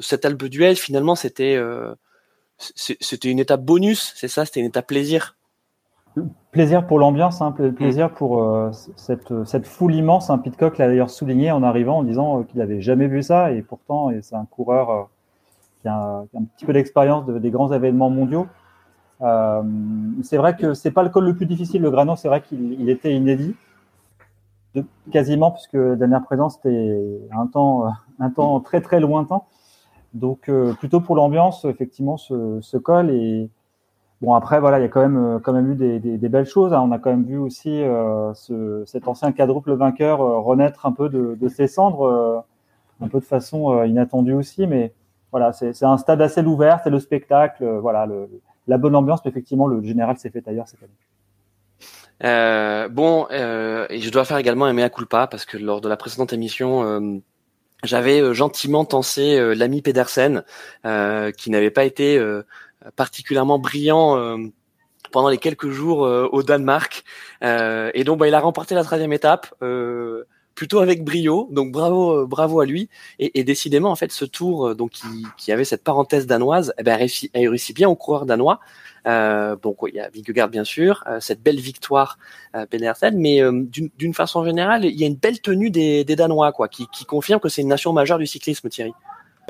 cette 0.00 0.24
Alpe 0.24 0.44
d'Huez, 0.44 0.76
finalement, 0.76 1.14
c'était 1.14 1.60
c'était 2.58 3.30
une 3.30 3.38
étape 3.38 3.62
bonus, 3.62 4.12
c'est 4.16 4.28
ça, 4.28 4.44
c'était 4.44 4.60
une 4.60 4.66
étape 4.66 4.86
plaisir? 4.86 5.36
Plaisir 6.52 6.86
pour 6.86 7.00
l'ambiance, 7.00 7.42
hein, 7.42 7.52
plaisir 7.52 8.14
pour 8.14 8.40
euh, 8.40 8.70
cette, 8.94 9.44
cette, 9.44 9.66
foule 9.66 9.96
immense. 9.96 10.30
Hein. 10.30 10.38
Pitcock 10.38 10.78
l'a 10.78 10.86
d'ailleurs 10.86 11.10
souligné 11.10 11.50
en 11.50 11.64
arrivant 11.64 11.98
en 11.98 12.02
disant 12.04 12.38
euh, 12.38 12.42
qu'il 12.44 12.60
n'avait 12.60 12.80
jamais 12.80 13.08
vu 13.08 13.24
ça 13.24 13.50
et 13.50 13.62
pourtant 13.62 14.12
c'est 14.22 14.36
un 14.36 14.44
coureur 14.44 14.90
euh, 14.90 15.02
qui, 15.84 15.88
a 15.88 16.24
un, 16.34 16.44
petit 16.56 16.64
peu 16.64 16.72
d'expérience 16.72 17.26
de, 17.26 17.38
des 17.38 17.50
grands 17.50 17.72
événements 17.72 18.10
mondiaux. 18.10 18.46
Euh, 19.20 19.62
c'est 20.22 20.36
vrai 20.36 20.56
que 20.56 20.74
c'est 20.74 20.90
pas 20.90 21.02
le 21.02 21.08
col 21.08 21.24
le 21.24 21.36
plus 21.36 21.46
difficile, 21.46 21.82
le 21.82 21.90
Granon, 21.90 22.16
c'est 22.16 22.28
vrai 22.28 22.40
qu'il 22.40 22.88
était 22.88 23.14
inédit, 23.14 23.54
quasiment, 25.12 25.50
puisque 25.50 25.74
la 25.74 25.96
dernière 25.96 26.22
présence 26.22 26.56
c'était 26.56 27.20
un 27.30 27.46
temps, 27.46 27.92
un 28.18 28.30
temps 28.30 28.60
très 28.60 28.80
très 28.80 29.00
lointain. 29.00 29.42
Donc 30.14 30.50
plutôt 30.78 31.00
pour 31.00 31.16
l'ambiance, 31.16 31.64
effectivement, 31.64 32.16
ce, 32.16 32.58
ce 32.60 32.76
col 32.76 33.10
est 33.10 33.48
Bon 34.24 34.32
après 34.32 34.58
voilà, 34.58 34.78
il 34.78 34.82
y 34.82 34.84
a 34.86 34.88
quand 34.88 35.02
même 35.02 35.16
euh, 35.16 35.38
quand 35.38 35.52
même 35.52 35.72
eu 35.72 35.74
des, 35.76 36.28
belles 36.28 36.46
choses. 36.46 36.72
Hein. 36.72 36.80
On 36.80 36.92
a 36.92 36.98
quand 36.98 37.10
même 37.10 37.24
vu 37.24 37.36
aussi 37.36 37.82
euh, 37.82 38.32
ce, 38.32 38.82
cet 38.86 39.06
ancien 39.06 39.32
quadruple 39.32 39.74
vainqueur 39.74 40.22
euh, 40.22 40.38
renaître 40.40 40.86
un 40.86 40.92
peu 40.92 41.10
de, 41.10 41.36
de 41.38 41.48
ses 41.48 41.66
cendres, 41.66 42.06
euh, 42.06 42.40
un 43.02 43.08
peu 43.08 43.20
de 43.20 43.24
façon 43.24 43.72
euh, 43.72 43.86
inattendue 43.86 44.32
aussi. 44.32 44.66
Mais 44.66 44.94
voilà, 45.34 45.52
c'est 45.52 45.82
un 45.82 45.98
stade 45.98 46.22
assez 46.22 46.42
ouvert, 46.42 46.78
c'est 46.84 46.90
le 46.90 47.00
spectacle, 47.00 47.64
voilà, 47.80 48.06
le, 48.06 48.28
la 48.68 48.78
bonne 48.78 48.94
ambiance. 48.94 49.20
Mais 49.24 49.30
effectivement, 49.30 49.66
le 49.66 49.82
général 49.82 50.16
s'est 50.16 50.30
fait 50.30 50.46
ailleurs 50.46 50.68
cette 50.68 50.82
année. 50.82 50.92
Euh, 52.22 52.88
bon, 52.88 53.26
euh, 53.32 53.86
et 53.90 54.00
je 54.00 54.10
dois 54.10 54.24
faire 54.24 54.38
également 54.38 54.66
un 54.66 54.72
mea 54.72 54.88
culpa 54.90 55.26
parce 55.26 55.44
que 55.44 55.58
lors 55.58 55.80
de 55.80 55.88
la 55.88 55.96
précédente 55.96 56.32
émission, 56.32 56.84
euh, 56.84 57.18
j'avais 57.82 58.32
gentiment 58.32 58.84
tensé 58.84 59.54
l'ami 59.56 59.82
Pedersen, 59.82 60.44
qui 61.36 61.50
n'avait 61.50 61.70
pas 61.70 61.84
été 61.84 62.20
particulièrement 62.96 63.58
brillant 63.58 64.16
euh, 64.16 64.36
pendant 65.10 65.28
les 65.28 65.38
quelques 65.38 65.70
jours 65.70 66.04
euh, 66.04 66.28
au 66.32 66.42
Danemark. 66.42 67.04
Euh, 67.42 67.90
et 67.94 68.04
donc, 68.04 68.18
bah, 68.18 68.28
il 68.28 68.34
a 68.34 68.40
remporté 68.40 68.74
la 68.74 68.84
troisième 68.84 69.12
étape 69.12 69.54
plutôt 70.54 70.80
avec 70.80 71.04
brio. 71.04 71.48
Donc 71.52 71.72
bravo, 71.72 72.26
bravo 72.26 72.60
à 72.60 72.66
lui. 72.66 72.88
Et, 73.18 73.38
et 73.38 73.44
décidément, 73.44 73.90
en 73.90 73.96
fait, 73.96 74.12
ce 74.12 74.24
tour, 74.24 74.74
donc 74.74 74.92
qui, 74.92 75.06
qui, 75.36 75.52
avait 75.52 75.64
cette 75.64 75.82
parenthèse 75.82 76.26
danoise, 76.26 76.72
eh 76.78 76.82
ben, 76.82 76.92
a, 76.92 76.96
réussi, 76.96 77.30
a 77.34 77.38
réussi 77.38 77.72
bien 77.72 77.88
au 77.88 77.96
coureur 77.96 78.26
danois. 78.26 78.60
Euh, 79.06 79.56
donc 79.56 79.78
il 79.86 79.94
y 79.94 80.00
a 80.00 80.08
Vingegaard 80.08 80.48
bien 80.48 80.64
sûr, 80.64 81.04
euh, 81.06 81.20
cette 81.20 81.42
belle 81.42 81.60
victoire 81.60 82.18
euh, 82.56 82.64
Pedersen, 82.64 83.18
mais 83.18 83.42
d'une 83.68 84.14
façon 84.14 84.44
générale, 84.44 84.86
il 84.86 84.98
y 84.98 85.04
a 85.04 85.06
une 85.06 85.16
belle 85.16 85.40
tenue 85.40 85.70
des, 85.70 86.04
des 86.04 86.16
Danois, 86.16 86.52
quoi, 86.52 86.68
qui, 86.68 86.86
qui 86.88 87.04
confirme 87.04 87.40
que 87.40 87.50
c'est 87.50 87.60
une 87.60 87.68
nation 87.68 87.92
majeure 87.92 88.18
du 88.18 88.26
cyclisme, 88.26 88.68
Thierry. 88.68 88.92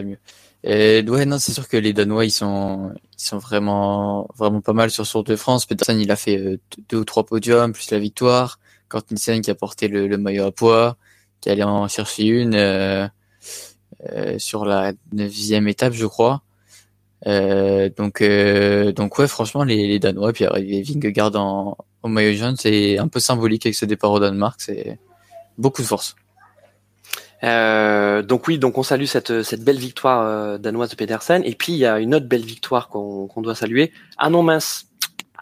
Mieux. 0.02 0.18
Et 0.64 1.04
ouais, 1.06 1.26
non, 1.26 1.38
c'est 1.38 1.52
sûr 1.52 1.68
que 1.68 1.76
les 1.76 1.92
Danois, 1.92 2.24
ils 2.24 2.30
sont, 2.30 2.92
ils 3.18 3.22
sont 3.22 3.38
vraiment, 3.38 4.28
vraiment 4.34 4.62
pas 4.62 4.72
mal 4.72 4.90
sur 4.90 5.06
Tour 5.06 5.22
de 5.22 5.36
France. 5.36 5.66
Peterson, 5.66 5.96
il 5.98 6.10
a 6.10 6.16
fait 6.16 6.38
euh, 6.38 6.58
deux 6.88 6.98
ou 6.98 7.04
trois 7.04 7.24
podiums, 7.24 7.72
plus 7.72 7.90
la 7.90 7.98
victoire. 7.98 8.58
Qui 9.02 9.50
a 9.50 9.54
porté 9.54 9.88
le, 9.88 10.16
maillot 10.16 10.44
à 10.44 10.52
poids, 10.52 10.96
qui 11.40 11.50
allait 11.50 11.64
en 11.64 11.88
chercher 11.88 12.26
une 12.26 12.54
euh, 12.54 13.08
euh, 14.10 14.38
sur 14.38 14.64
la 14.64 14.92
neuvième 15.12 15.68
étape, 15.68 15.92
je 15.92 16.06
crois. 16.06 16.42
Euh, 17.26 17.88
donc, 17.96 18.22
donc 18.94 19.18
ouais, 19.18 19.26
franchement, 19.26 19.64
les, 19.64 19.86
les 19.86 19.98
Danois, 19.98 20.32
puis 20.32 20.44
arriver 20.44 20.82
Vingegaard 20.82 21.34
en, 21.36 21.76
en 22.02 22.08
maillot 22.08 22.36
jaune, 22.36 22.56
c'est 22.56 22.98
un 22.98 23.08
peu 23.08 23.18
symbolique 23.18 23.66
avec 23.66 23.74
ce 23.74 23.84
départ 23.84 24.12
au 24.12 24.20
Danemark. 24.20 24.60
C'est 24.60 24.98
beaucoup 25.58 25.82
de 25.82 25.86
force. 25.86 26.16
Donc 27.42 28.48
oui, 28.48 28.58
donc 28.58 28.78
on 28.78 28.82
salue 28.82 29.04
cette, 29.04 29.42
cette 29.42 29.62
belle 29.62 29.78
victoire 29.78 30.58
danoise 30.58 30.90
de 30.90 30.96
Pedersen. 30.96 31.42
Et 31.44 31.54
puis 31.54 31.72
il 31.72 31.78
y 31.78 31.86
a 31.86 31.98
une 31.98 32.14
autre 32.14 32.26
belle 32.26 32.44
victoire 32.44 32.88
qu'on 32.88 33.26
qu 33.26 33.42
doit 33.42 33.54
saluer. 33.54 33.92
Ah 34.16 34.30
non 34.30 34.42
mince. 34.42 34.86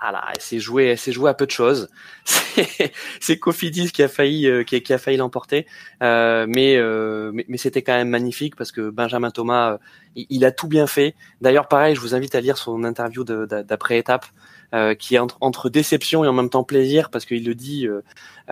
Ah 0.05 0.11
là, 0.11 0.25
elle 0.35 0.41
s'est 0.41 0.59
jouée, 0.59 0.87
elle 0.87 0.99
s'est 0.99 1.13
jouée 1.13 1.31
à 1.31 1.35
peu 1.35 1.47
de 1.47 1.53
choses. 1.53 1.89
C'est 3.21 3.39
Cofidis 3.39 3.93
qui 3.93 4.03
a 4.03 4.09
failli, 4.09 4.49
euh, 4.49 4.65
qui, 4.65 4.93
a 4.93 4.99
failli 4.99 5.17
l'emporter, 5.17 5.65
euh, 6.03 6.45
mais, 6.49 6.75
euh, 6.77 7.31
mais, 7.33 7.57
c'était 7.57 7.83
quand 7.83 7.93
même 7.93 8.09
magnifique 8.09 8.57
parce 8.57 8.73
que 8.73 8.91
Benjamin 8.91 9.31
Thomas, 9.31 9.79
il, 10.17 10.27
il, 10.29 10.45
a 10.45 10.51
tout 10.51 10.67
bien 10.67 10.89
fait. 10.89 11.15
D'ailleurs, 11.41 11.69
pareil, 11.69 11.95
je 11.95 12.01
vous 12.01 12.17
invite 12.17 12.35
à 12.35 12.41
lire 12.41 12.59
son 12.59 12.83
interview 12.83 13.23
d'après 13.23 13.97
étape 13.97 14.27
euh, 14.75 14.95
qui 14.95 15.17
est 15.17 15.19
entre, 15.19 15.69
déception 15.69 16.25
et 16.25 16.29
en 16.29 16.33
même 16.33 16.49
temps 16.49 16.65
plaisir 16.65 17.11
parce 17.11 17.27
qu'il 17.27 17.45
le 17.45 17.55
dit 17.55 17.87
euh, 17.87 18.01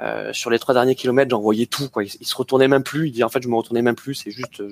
euh, 0.02 0.34
sur 0.34 0.50
les 0.50 0.58
trois 0.58 0.74
derniers 0.74 0.94
kilomètres 0.94 1.30
j'en 1.30 1.40
voyais 1.40 1.64
tout 1.64 1.88
quoi. 1.88 2.04
Il, 2.04 2.10
il, 2.20 2.26
se 2.26 2.36
retournait 2.36 2.68
même 2.68 2.82
plus. 2.82 3.08
Il 3.08 3.12
dit 3.12 3.24
en 3.24 3.30
fait 3.30 3.42
je 3.42 3.48
me 3.48 3.54
retournais 3.54 3.80
même 3.80 3.94
plus. 3.94 4.16
C'est 4.16 4.30
juste 4.30 4.62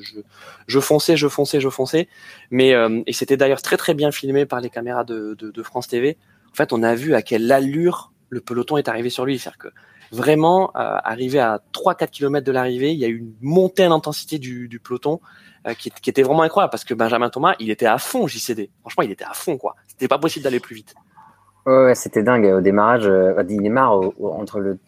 je, 0.66 0.80
fonçais 0.80 1.16
je 1.16 1.26
fonçais 1.26 1.58
je 1.58 1.70
fonçais. 1.70 2.06
Mais 2.50 2.74
euh, 2.74 3.02
et 3.06 3.14
c'était 3.14 3.38
d'ailleurs 3.38 3.62
très 3.62 3.78
très 3.78 3.94
bien 3.94 4.12
filmé 4.12 4.44
par 4.44 4.60
les 4.60 4.68
caméras 4.68 5.04
de, 5.04 5.36
de, 5.38 5.50
de, 5.50 5.62
France 5.62 5.88
TV 5.88 6.18
en 6.50 6.54
fait 6.54 6.72
on 6.72 6.82
a 6.82 6.94
vu 6.94 7.14
à 7.14 7.22
quelle 7.22 7.50
allure 7.50 8.12
le 8.28 8.40
peloton 8.40 8.76
est 8.76 8.88
arrivé 8.88 9.10
sur 9.10 9.24
lui 9.24 9.38
c'est-à-dire 9.38 9.58
que 9.58 9.68
vraiment 10.10 10.70
euh, 10.76 10.96
arrivé 11.04 11.38
à 11.38 11.60
3-4 11.72 12.10
km 12.10 12.46
de 12.46 12.52
l'arrivée 12.52 12.92
il 12.92 12.98
y 12.98 13.04
a 13.04 13.08
eu 13.08 13.18
une 13.18 13.34
montée 13.40 13.86
en 13.86 13.92
intensité 13.92 14.38
du, 14.38 14.80
peloton 14.82 15.20
qui, 15.78 15.90
qui, 15.90 16.08
était 16.08 16.22
vraiment 16.22 16.42
incroyable 16.42 16.70
parce 16.70 16.84
que 16.84 16.94
Benjamin 16.94 17.28
Thomas 17.30 17.54
il 17.58 17.70
était 17.70 17.86
à 17.86 17.98
fond 17.98 18.26
JCD 18.26 18.70
franchement 18.80 19.02
il 19.02 19.10
était 19.10 19.24
à 19.24 19.34
fond 19.34 19.58
quoi 19.58 19.76
c'était 19.86 20.08
pas 20.08 20.18
possible 20.18 20.44
d'aller 20.44 20.60
plus 20.60 20.76
vite 20.76 20.94
Ouais, 21.68 21.94
c'était 21.94 22.22
dingue. 22.22 22.46
Au 22.46 22.62
démarrage, 22.62 23.06
euh, 23.06 23.42
il 23.46 23.60
démarre 23.60 24.00
entre, 24.22 24.58
le, 24.58 24.78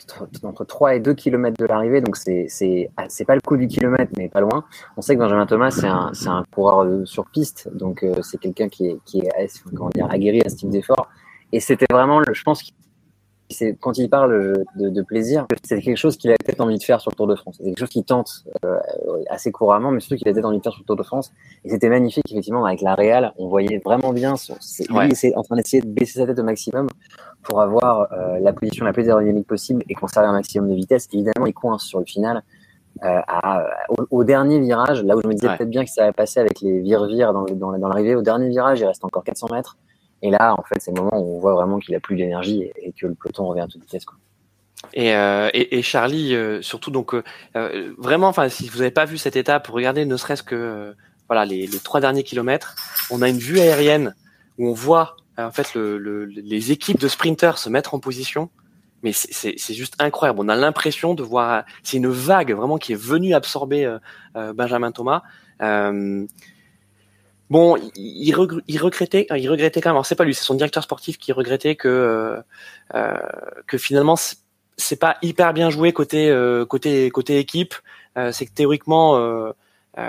entre 0.42 0.64
3 0.64 0.94
et 0.94 1.01
2 1.01 1.12
km 1.12 1.55
de 1.59 1.66
l'arrivée, 1.66 2.01
donc 2.01 2.16
c'est 2.16 2.49
ah, 2.96 3.05
c'est 3.09 3.27
pas 3.27 3.35
le 3.35 3.42
coup 3.42 3.59
du 3.59 3.66
kilomètre, 3.66 4.11
mais 4.16 4.31
pas 4.31 4.40
loin. 4.40 4.64
On 4.96 5.03
sait 5.03 5.14
que 5.14 5.20
Benjamin 5.20 5.44
Thomas, 5.44 5.70
c'est 5.70 5.87
un, 5.87 6.44
coureur 6.55 6.85
euh, 6.85 7.05
sur 7.05 7.27
piste, 7.27 7.68
donc 7.75 8.03
euh, 8.03 8.23
c'est 8.23 8.38
quelqu'un 8.38 8.70
qui 8.70 8.87
est, 8.87 8.99
aguerri 10.09 10.40
à 10.40 10.49
ce 10.49 10.57
type 10.57 10.70
d'effort. 10.70 11.11
Et 11.53 11.61
c'était 11.61 11.87
vraiment, 11.91 12.21
le, 12.21 12.33
je 12.33 12.43
pense, 12.43 12.63
c'est 13.51 13.77
quand 13.81 13.99
il 13.99 14.09
parle 14.09 14.65
de, 14.77 14.89
de 14.89 15.03
plaisir, 15.03 15.47
c'est 15.63 15.81
quelque 15.81 15.97
chose 15.97 16.17
qu'il 16.17 16.31
a 16.31 16.37
peut-être 16.37 16.61
envie 16.61 16.79
de 16.79 16.83
faire 16.83 17.01
sur 17.01 17.11
le 17.11 17.17
Tour 17.17 17.27
de 17.27 17.35
France. 17.35 17.57
C'est 17.59 17.65
quelque 17.65 17.79
chose 17.79 17.89
qu'il 17.89 18.05
tente 18.05 18.45
euh, 18.65 18.79
assez 19.29 19.51
couramment, 19.53 19.91
mais 19.91 20.01
surtout 20.01 20.17
qu'il 20.17 20.29
a 20.29 20.33
peut-être 20.33 20.45
envie 20.45 20.59
de 20.59 20.63
faire 20.63 20.73
sur 20.73 20.83
le 20.83 20.87
Tour 20.87 20.97
de 20.97 21.03
France. 21.03 21.33
Et 21.65 21.71
c'était 21.71 21.89
magnifique, 21.89 22.31
effectivement, 22.31 22.65
avec 22.65 22.81
la 22.81 22.95
Real, 22.95 23.33
on 23.39 23.49
voyait 23.49 23.81
vraiment 23.85 24.13
bien, 24.13 24.37
son, 24.37 24.55
ouais. 24.91 25.07
lui, 25.07 25.15
c'est 25.15 25.35
en 25.37 25.43
train 25.43 25.57
d'essayer 25.57 25.83
de 25.83 25.89
baisser 25.89 26.21
sa 26.21 26.27
tête 26.27 26.39
au 26.39 26.45
maximum 26.45 26.89
pour 27.43 27.61
avoir 27.61 28.13
euh, 28.13 28.39
la 28.41 28.53
position 28.53 28.85
la 28.85 28.93
plus 28.93 29.07
aérodynamique 29.09 29.47
possible 29.47 29.83
et 29.89 29.95
conserver 29.95 30.29
un 30.29 30.33
maximum 30.33 30.69
de 30.69 30.75
vitesse. 30.75 31.09
Évidemment, 31.13 31.47
il 31.47 31.55
coince 31.55 31.85
sur 31.85 31.99
le 31.99 32.07
final. 32.07 32.43
Euh, 33.05 33.21
à, 33.29 33.67
au, 33.89 34.05
au, 34.11 34.25
dernier 34.25 34.59
virage, 34.59 35.05
là 35.05 35.17
où 35.17 35.23
je 35.23 35.29
me 35.29 35.33
disais 35.33 35.47
ouais. 35.47 35.57
peut-être 35.57 35.71
bien 35.71 35.85
que 35.85 35.91
ça 35.91 36.03
allait 36.03 36.13
passer 36.13 36.41
avec 36.41 36.61
les 36.61 36.81
vire-vire 36.81 37.33
dans, 37.33 37.45
dans, 37.45 37.79
dans 37.79 37.89
l'arrivée, 37.89 38.17
au 38.17 38.21
dernier 38.21 38.49
virage, 38.49 38.81
il 38.81 38.85
reste 38.85 39.05
encore 39.05 39.23
400 39.23 39.47
mètres. 39.53 39.79
Et 40.22 40.30
là, 40.30 40.54
en 40.59 40.62
fait, 40.62 40.80
c'est 40.80 40.90
le 40.90 41.02
moment 41.02 41.18
où 41.18 41.37
on 41.37 41.40
voit 41.40 41.54
vraiment 41.54 41.78
qu'il 41.78 41.94
a 41.94 42.00
plus 42.00 42.16
d'énergie 42.16 42.70
et, 42.76 42.92
que 42.92 43.06
le 43.06 43.14
peloton 43.14 43.46
revient 43.46 43.62
à 43.62 43.66
toute 43.66 43.80
vitesse. 43.83 44.04
Quoi. 44.04 44.18
Et, 44.94 45.14
euh, 45.14 45.50
et, 45.52 45.78
et, 45.78 45.83
Charlie, 45.83 46.35
euh, 46.35 46.62
surtout 46.62 46.90
donc 46.90 47.14
euh, 47.14 47.22
euh 47.56 47.92
vraiment, 47.98 48.28
enfin, 48.28 48.48
si 48.48 48.68
vous 48.68 48.78
n'avez 48.78 48.90
pas 48.90 49.04
vu 49.04 49.18
cette 49.18 49.37
étape, 49.37 49.66
regardez 49.66 50.06
ne 50.06 50.16
serait-ce 50.16 50.42
que 50.42 50.54
euh, 50.54 50.92
voilà 51.28 51.44
les, 51.44 51.68
trois 51.83 52.00
derniers 52.00 52.22
kilomètres. 52.22 52.74
On 53.11 53.22
a 53.22 53.28
une 53.28 53.38
vue 53.38 53.61
aérienne 53.61 54.14
où 54.59 54.68
on 54.68 54.72
voit 54.72 55.16
en 55.38 55.50
fait 55.50 55.74
le, 55.74 55.96
le, 55.96 56.24
les 56.26 56.72
équipes 56.72 56.98
de 56.98 57.09
sprinters 57.09 57.56
se 57.56 57.70
mettre 57.70 57.94
en 57.94 58.00
position. 58.00 58.50
mais 59.02 59.12
c'est 59.12 59.74
juste 59.74 59.94
incroyable. 59.98 60.40
On 60.42 60.48
a 60.48 60.56
l'impression 60.56 61.14
de 61.14 61.22
voir, 61.22 61.64
c'est 61.83 61.96
une 61.96 62.09
vague 62.09 62.52
vraiment 62.52 62.76
qui 62.76 62.92
est 62.92 63.00
venue 63.00 63.33
absorber 63.33 63.96
Benjamin 64.35 64.92
Thomas. 64.92 65.22
Bon, 67.51 67.77
il, 67.97 68.33
regrettait, 68.33 69.27
il 69.37 69.51
regrettait 69.51 69.81
quand 69.81 69.93
même. 69.93 70.03
C'est 70.05 70.15
pas 70.15 70.25
lui, 70.25 70.35
c'est 70.35 70.45
son 70.45 70.55
directeur 70.55 70.85
sportif 70.85 71.19
qui 71.19 71.33
regrettait 71.33 71.75
que 71.75 72.41
euh, 72.95 73.17
que 73.67 73.77
finalement 73.77 74.17
c'est 74.77 74.97
pas 74.97 75.17
hyper 75.23 75.53
bien 75.53 75.69
joué 75.69 75.93
côté 75.93 76.31
euh, 76.31 76.65
côté 76.65 77.11
côté 77.11 77.39
équipe. 77.39 77.75
Euh, 78.17 78.33
c'est 78.33 78.47
que 78.47 78.53
théoriquement 78.53 79.17
euh, 79.17 79.53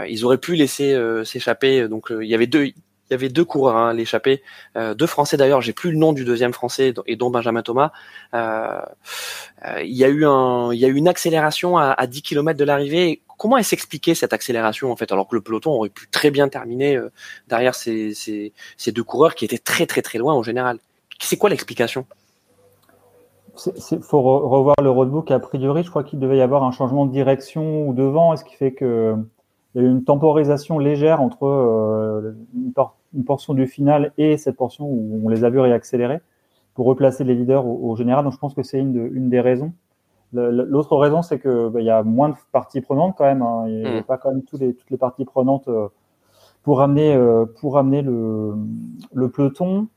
ils 0.08 0.24
auraient 0.24 0.38
pu 0.38 0.56
laisser 0.56 0.96
s'échapper. 1.26 1.88
Donc 1.88 2.12
il 2.12 2.28
y 2.28 2.36
avait 2.36 2.48
deux 2.48 2.72
il 3.12 3.16
y 3.16 3.18
avait 3.18 3.30
deux 3.30 3.46
coureurs 3.46 3.76
à 3.76 3.90
hein, 3.90 3.94
l'échappée, 3.94 4.42
deux 4.76 5.08
Français 5.08 5.38
d'ailleurs. 5.38 5.62
J'ai 5.62 5.74
plus 5.74 5.92
le 5.92 5.98
nom 5.98 6.14
du 6.14 6.26
deuxième 6.26 6.54
Français 6.54 6.94
et 7.06 7.16
dont 7.16 7.30
Benjamin 7.30 7.62
Thomas. 7.62 7.92
il 8.34 8.40
y 9.84 10.04
a 10.04 10.10
eu 10.10 10.22
y 10.22 10.86
a 10.86 10.88
eu 10.88 10.96
une 10.96 11.08
accélération 11.08 11.78
à, 11.78 11.92
à 11.92 12.08
10 12.08 12.22
km 12.22 12.58
de 12.58 12.64
l'arrivée 12.64 13.22
comment 13.42 13.58
elle 13.58 13.64
s'expliquait 13.64 14.14
cette 14.14 14.34
accélération 14.34 14.92
en 14.92 14.96
fait, 14.96 15.12
alors 15.12 15.28
que 15.28 15.34
le 15.34 15.42
peloton 15.42 15.72
aurait 15.72 15.90
pu 15.90 16.08
très 16.12 16.30
bien 16.30 16.48
terminer 16.48 16.96
euh, 16.96 17.10
derrière 17.48 17.74
ces, 17.74 18.14
ces, 18.14 18.92
deux 18.92 19.04
coureurs 19.04 19.34
qui 19.34 19.46
étaient 19.46 19.58
très 19.58 19.88
très 19.88 20.04
très 20.04 20.20
loin 20.20 20.36
en 20.36 20.44
général? 20.44 20.78
C'est 21.20 21.38
quoi 21.38 21.50
l'explication? 21.50 22.06
Il 23.66 24.04
faut 24.04 24.22
revoir 24.22 24.76
le 24.80 24.92
roadbook. 24.92 25.32
A 25.32 25.40
priori, 25.40 25.82
je 25.82 25.90
crois 25.90 26.04
qu'il 26.04 26.20
devait 26.20 26.38
y 26.38 26.42
avoir 26.42 26.64
un 26.64 26.72
changement 26.72 27.08
de 27.08 27.12
direction 27.12 27.88
ou 27.88 27.94
de 27.96 28.04
vent, 28.04 28.36
ce 28.38 28.44
qui 28.44 28.56
fait 28.56 28.74
que 28.74 29.16
il 29.74 29.82
y 29.82 29.84
a 29.84 29.88
eu 29.88 29.90
une 29.90 30.04
temporisation 30.04 30.78
légère 30.78 31.20
entre 31.20 31.48
euh, 31.48 32.34
une, 32.54 32.74
portion 33.26 33.54
du 33.54 33.68
final 33.68 34.14
et 34.18 34.38
cette 34.38 34.56
portion 34.56 34.86
où 34.86 35.22
on 35.24 35.30
les 35.30 35.44
a 35.44 35.50
vus 35.50 35.60
réaccélérer 35.60 36.20
pour 36.74 36.86
replacer 36.86 37.24
les 37.24 37.36
leaders 37.36 37.66
au, 37.66 37.96
général. 37.96 38.24
Donc 38.24 38.34
je 38.34 38.38
pense 38.38 38.54
que 38.54 38.64
c'est 38.64 38.80
une, 38.80 39.10
une 39.14 39.30
des 39.30 39.42
raisons. 39.42 39.74
L'autre 40.34 40.96
raison, 40.96 41.22
c'est 41.22 41.40
que 41.40 41.68
bah, 41.68 41.82
y 41.82 41.90
a 41.90 42.04
moins 42.04 42.30
de 42.30 42.36
parties 42.54 42.80
prenantes 42.80 43.16
quand 43.18 43.26
même. 43.26 43.42
Hein. 43.42 43.66
Il 43.68 43.80
n'y 43.80 43.86
a 43.86 44.00
mm. 44.00 44.04
pas 44.04 44.18
quand 44.18 44.30
même 44.30 44.44
toutes 44.44 44.62
les, 44.62 44.74
toutes 44.74 44.90
les 44.90 44.98
parties 44.98 45.26
prenantes 45.26 45.68
euh, 45.68 45.90
pour 46.64 46.82
amener 46.82 47.14
euh, 47.14 47.46
pour 47.60 47.78
amener 47.78 48.02
le, 48.02 48.54
le 49.14 49.30
peloton. 49.30 49.88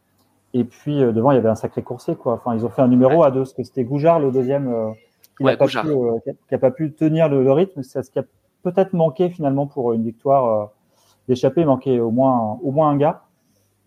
Et 0.53 0.65
puis 0.65 1.03
euh, 1.03 1.13
devant, 1.13 1.31
il 1.31 1.37
y 1.37 1.39
avait 1.39 1.49
un 1.49 1.55
sacré 1.55 1.83
coursier 1.83 2.17
quoi. 2.17 2.35
Enfin, 2.35 2.57
ils 2.57 2.67
ont 2.67 2.69
fait 2.69 2.83
un 2.83 2.89
numéro 2.89 3.23
à 3.23 3.31
deux, 3.31 3.41
parce 3.41 3.53
que 3.53 3.63
c'était 3.63 3.85
Goujard 3.85 4.19
le 4.19 4.33
deuxième 4.33 4.95
qui 5.37 5.45
n'a 5.45 5.57
pas, 5.57 5.67
pu, 5.67 5.79
qui 6.49 6.55
a 6.55 6.59
pas 6.59 6.71
pu 6.73 6.93
tenir 6.93 7.29
le, 7.29 7.53
rythme. 7.53 7.85
C'est 7.85 8.03
ce 8.03 8.11
qui 8.11 8.19
a 8.19 8.25
peut-être 8.65 8.93
manqué 8.93 9.31
finalement 9.31 9.69
pour 9.69 9.93
une 9.93 10.03
victoire 10.03 10.71
d'échapper. 11.29 11.63
Il 11.63 11.67
manquait 11.67 12.01
au 12.01 12.11
moins 12.11 12.59
au 12.63 12.71
moins 12.71 12.91
un 12.91 12.97
gars. 12.97 13.23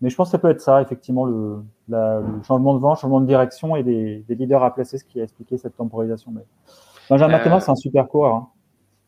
Mais 0.00 0.10
je 0.10 0.16
pense 0.16 0.28
que 0.28 0.32
ça 0.32 0.38
peut 0.38 0.50
être 0.50 0.60
ça, 0.60 0.80
effectivement, 0.80 1.24
le, 1.24 1.62
le 1.88 2.42
changement 2.46 2.74
de 2.74 2.78
vent, 2.78 2.94
changement 2.94 3.20
de 3.20 3.26
direction 3.26 3.74
et 3.74 3.82
des, 3.82 4.24
des, 4.28 4.34
leaders 4.36 4.62
à 4.62 4.72
placer, 4.72 4.98
ce 4.98 5.04
qui 5.04 5.20
a 5.20 5.24
expliqué 5.24 5.58
cette 5.58 5.76
temporisation. 5.76 6.30
Mais 6.32 6.42
Benjamin 7.10 7.38
euh... 7.38 7.60
c'est 7.60 7.70
un 7.70 7.76
super 7.76 8.06
coureur. 8.06 8.34
Hein. 8.34 8.48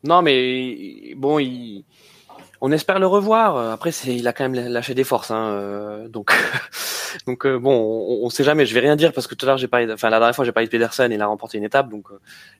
Non, 0.03 0.23
mais 0.23 1.15
bon, 1.17 1.39
il... 1.39 1.85
on 2.61 2.73
espère 2.73 2.99
le 2.99 3.07
revoir. 3.07 3.57
Après, 3.57 3.93
c'est, 3.93 4.17
il 4.17 4.27
a 4.27 4.33
quand 4.33 4.49
même 4.49 4.69
lâché 4.69 4.95
des 4.95 5.05
forces, 5.05 5.31
hein, 5.31 5.51
euh, 5.51 6.09
donc, 6.09 6.33
donc 7.27 7.47
euh, 7.47 7.59
bon, 7.59 7.73
on, 7.73 8.27
on, 8.27 8.31
sait 8.31 8.43
jamais. 8.43 8.67
Je 8.67 8.75
vais 8.75 8.81
rien 8.81 8.97
dire 8.97 9.13
parce 9.13 9.29
que 9.29 9.37
tout 9.37 9.47
à 9.47 9.51
l'heure 9.51 9.59
j'ai 9.59 9.69
parlé, 9.69 9.93
enfin 9.93 10.11
la 10.11 10.19
dernière 10.19 10.35
fois 10.35 10.45
j'ai 10.45 10.53
parlé 10.53 10.67
de 10.67 10.73
Pedersen 10.73 11.13
il 11.13 11.23
a 11.23 11.27
remporté 11.27 11.59
une 11.59 11.65
étape, 11.65 11.89
donc 11.89 12.07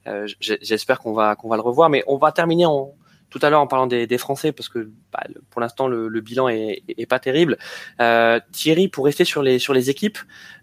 euh, 0.07 0.29
j'espère 0.41 1.01
qu'on 1.01 1.15
va 1.15 1.35
qu'on 1.35 1.49
va 1.49 1.57
le 1.57 1.63
revoir. 1.63 1.91
Mais 1.91 2.05
on 2.07 2.17
va 2.17 2.31
terminer 2.31 2.67
en 2.67 2.93
tout 3.31 3.39
à 3.43 3.51
l'heure 3.51 3.61
en 3.61 3.67
parlant 3.67 3.87
des, 3.87 4.07
des, 4.07 4.19
Français, 4.19 4.53
parce 4.53 4.69
que 4.69 4.91
bah, 5.13 5.23
pour 5.51 5.61
l'instant 5.61 5.89
le, 5.89 6.09
le, 6.09 6.21
bilan 6.21 6.49
est, 6.49 6.83
est, 6.89 7.07
pas 7.07 7.19
terrible. 7.19 7.59
Euh, 8.01 8.41
Thierry, 8.53 8.89
pour 8.89 9.05
rester 9.05 9.25
sur 9.25 9.43
les 9.43 9.59
sur 9.59 9.73
les 9.73 9.89
équipes, 9.89 10.19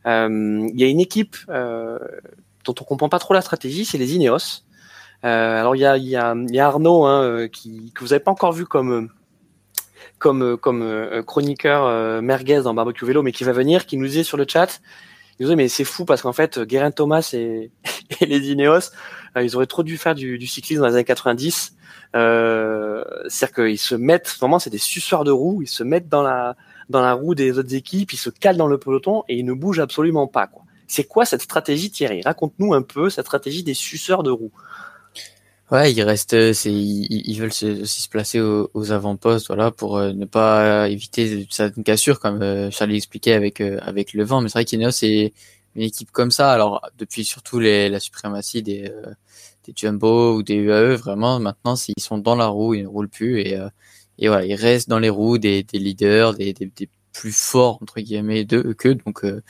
euh, 0.05 0.67
il 0.73 0.79
y 0.79 0.83
a 0.83 0.87
une 0.87 0.99
équipe 0.99 1.37
euh, 1.49 1.97
dont 2.65 2.75
on 2.79 2.83
comprend 2.83 3.09
pas 3.09 3.19
trop 3.19 3.33
la 3.33 3.41
stratégie, 3.41 3.85
c'est 3.85 3.97
les 3.97 4.15
Ineos. 4.15 4.63
Euh, 5.25 5.59
alors 5.59 5.75
il 5.75 5.79
y 5.79 5.85
a, 5.85 5.97
y, 5.97 6.15
a, 6.15 6.35
y 6.35 6.59
a 6.59 6.67
Arnaud 6.67 7.05
hein, 7.05 7.23
euh, 7.23 7.47
qui 7.47 7.91
que 7.95 8.01
vous 8.01 8.13
avez 8.13 8.19
pas 8.19 8.31
encore 8.31 8.51
vu 8.51 8.65
comme 8.65 9.09
comme 10.19 10.57
comme 10.57 11.23
chroniqueur 11.25 12.21
merguez 12.21 12.61
dans 12.63 12.73
barbecue 12.73 13.05
vélo, 13.05 13.23
mais 13.23 13.31
qui 13.31 13.43
va 13.43 13.53
venir, 13.53 13.85
qui 13.85 13.97
nous 13.97 14.07
disait 14.07 14.23
sur 14.23 14.37
le 14.37 14.45
chat. 14.47 14.81
Disait 15.39 15.55
mais 15.55 15.67
c'est 15.67 15.83
fou 15.83 16.05
parce 16.05 16.21
qu'en 16.21 16.33
fait 16.33 16.59
Guérin 16.59 16.91
Thomas 16.91 17.29
et, 17.33 17.71
et 18.21 18.25
les 18.25 18.49
Ineos, 18.51 18.91
ils 19.35 19.55
auraient 19.55 19.67
trop 19.67 19.83
dû 19.83 19.97
faire 19.97 20.15
du, 20.15 20.45
cyclisme 20.47 20.81
dans 20.81 20.87
les 20.87 20.95
années 20.95 21.03
90 21.03 21.75
euh, 22.15 23.03
C'est-à-dire 23.27 23.55
qu'ils 23.55 23.77
se 23.77 23.95
mettent, 23.95 24.35
vraiment, 24.39 24.59
c'est 24.59 24.69
des 24.69 24.77
suceurs 24.77 25.23
de 25.23 25.31
roues, 25.31 25.61
ils 25.61 25.67
se 25.67 25.83
mettent 25.83 26.09
dans 26.09 26.23
la 26.23 26.55
dans 26.89 27.01
la 27.01 27.13
roue 27.13 27.35
des 27.35 27.57
autres 27.57 27.73
équipes, 27.75 28.13
ils 28.13 28.17
se 28.17 28.29
calent 28.29 28.57
dans 28.57 28.67
le 28.67 28.77
peloton 28.77 29.23
et 29.27 29.35
ils 29.35 29.45
ne 29.45 29.53
bougent 29.53 29.79
absolument 29.79 30.27
pas. 30.27 30.49
C'est 30.87 31.03
quoi 31.03 31.25
cette 31.25 31.41
stratégie, 31.41 31.91
Thierry? 31.91 32.21
Raconte-nous 32.23 32.73
un 32.73 32.81
peu 32.81 33.09
cette 33.09 33.25
stratégie 33.25 33.63
des 33.63 33.73
suceurs 33.73 34.23
de 34.23 34.31
roues. 34.31 34.53
Ouais, 35.69 35.91
ils 35.91 36.01
restent, 36.01 36.53
c'est, 36.53 36.71
ils, 36.73 37.37
veulent 37.39 37.51
se, 37.51 37.81
aussi 37.81 38.01
se 38.01 38.07
placer 38.07 38.39
aux, 38.39 38.91
avant-postes, 38.91 39.47
voilà, 39.47 39.69
pour 39.69 39.97
euh, 39.97 40.13
ne 40.13 40.23
pas 40.23 40.87
éviter 40.89 41.45
certaines 41.51 41.83
cassures, 41.83 42.21
comme 42.21 42.41
euh, 42.41 42.71
Charlie 42.71 42.95
expliquait 42.95 43.33
avec 43.33 43.59
euh, 43.59 43.77
avec 43.81 44.13
le 44.13 44.23
vent. 44.23 44.39
Mais 44.39 44.47
c'est 44.47 44.59
vrai 44.59 44.65
qu'Ineos 44.65 44.91
c'est 44.91 45.33
une 45.75 45.81
équipe 45.81 46.11
comme 46.11 46.31
ça. 46.31 46.53
Alors 46.53 46.87
depuis 46.97 47.25
surtout 47.25 47.59
les, 47.59 47.89
la 47.89 47.99
suprématie 47.99 48.63
des 48.63 48.89
des 49.67 49.73
jumbo 49.75 50.35
ou 50.37 50.43
des 50.43 50.55
UAE, 50.55 50.95
vraiment, 50.95 51.39
maintenant, 51.39 51.75
ils 51.75 52.01
sont 52.01 52.17
dans 52.17 52.35
la 52.35 52.47
roue, 52.47 52.73
ils 52.73 52.83
ne 52.83 52.87
roulent 52.87 53.09
plus 53.09 53.41
et, 53.41 53.57
euh, 53.57 53.69
et 54.19 54.27
voilà, 54.27 54.45
ils 54.45 54.55
restent 54.55 54.89
dans 54.89 54.99
les 54.99 55.09
roues 55.09 55.37
des, 55.37 55.63
des 55.63 55.79
leaders, 55.79 56.33
des, 56.33 56.53
des, 56.53 56.67
des, 56.75 56.89
plus 57.13 57.35
forts, 57.35 57.79
entre 57.81 57.99
guillemets, 57.99 58.45
d'eux 58.45 58.73
que. 58.75 58.89
Donc, 58.89 59.25
euh, 59.25 59.41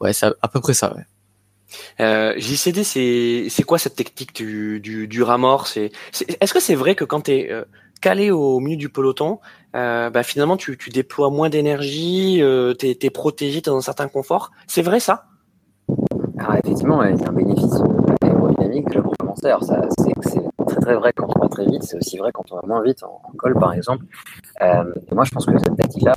ouais, 0.00 0.12
c'est 0.12 0.26
à, 0.26 0.48
peu 0.48 0.60
près 0.60 0.74
ça, 0.74 0.94
ouais. 0.94 1.04
Euh, 2.00 2.34
JCD, 2.36 2.84
c'est 2.84 3.46
c'est 3.48 3.62
quoi 3.62 3.78
cette 3.78 3.96
technique 3.96 4.34
du 4.34 4.80
du, 4.80 5.06
du 5.08 5.22
ramor? 5.22 5.66
C'est 5.66 5.90
est-ce 6.40 6.54
que 6.54 6.60
c'est 6.60 6.74
vrai 6.74 6.94
que 6.94 7.04
quand 7.04 7.22
tu 7.22 7.32
es 7.32 7.52
euh, 7.52 7.64
calé 8.00 8.30
au 8.30 8.60
milieu 8.60 8.76
du 8.76 8.88
peloton, 8.88 9.40
euh, 9.76 10.10
bah 10.10 10.22
finalement 10.22 10.56
tu, 10.56 10.76
tu 10.76 10.90
déploies 10.90 11.30
moins 11.30 11.48
d'énergie, 11.48 12.42
euh, 12.42 12.74
t'es 12.74 12.98
es 13.00 13.10
protégé, 13.10 13.62
t'es 13.62 13.70
dans 13.70 13.78
un 13.78 13.82
certain 13.82 14.08
confort? 14.08 14.50
C'est 14.66 14.82
vrai 14.82 15.00
ça? 15.00 15.26
Alors 16.38 16.54
effectivement, 16.54 17.02
il 17.02 17.16
y 17.18 17.24
a 17.24 17.28
un 17.28 17.32
bénéfice 17.32 17.74
aérodynamique 18.22 18.88
déjà 18.88 19.02
pour 19.02 19.14
alors, 19.42 19.62
c'est 19.62 20.64
très 20.66 20.80
très 20.80 20.94
vrai 20.94 21.12
quand 21.12 21.28
on 21.36 21.40
va 21.40 21.48
très 21.48 21.66
vite, 21.66 21.82
c'est 21.82 21.96
aussi 21.96 22.16
vrai 22.16 22.30
quand 22.32 22.44
on 22.50 22.56
va 22.56 22.62
moins 22.66 22.82
vite 22.82 23.02
en, 23.02 23.20
col, 23.36 23.54
par 23.54 23.72
exemple. 23.74 24.04
Euh, 24.62 24.84
moi, 25.12 25.24
je 25.24 25.30
pense 25.30 25.46
que 25.46 25.58
cette 25.58 25.76
tactique-là, 25.76 26.14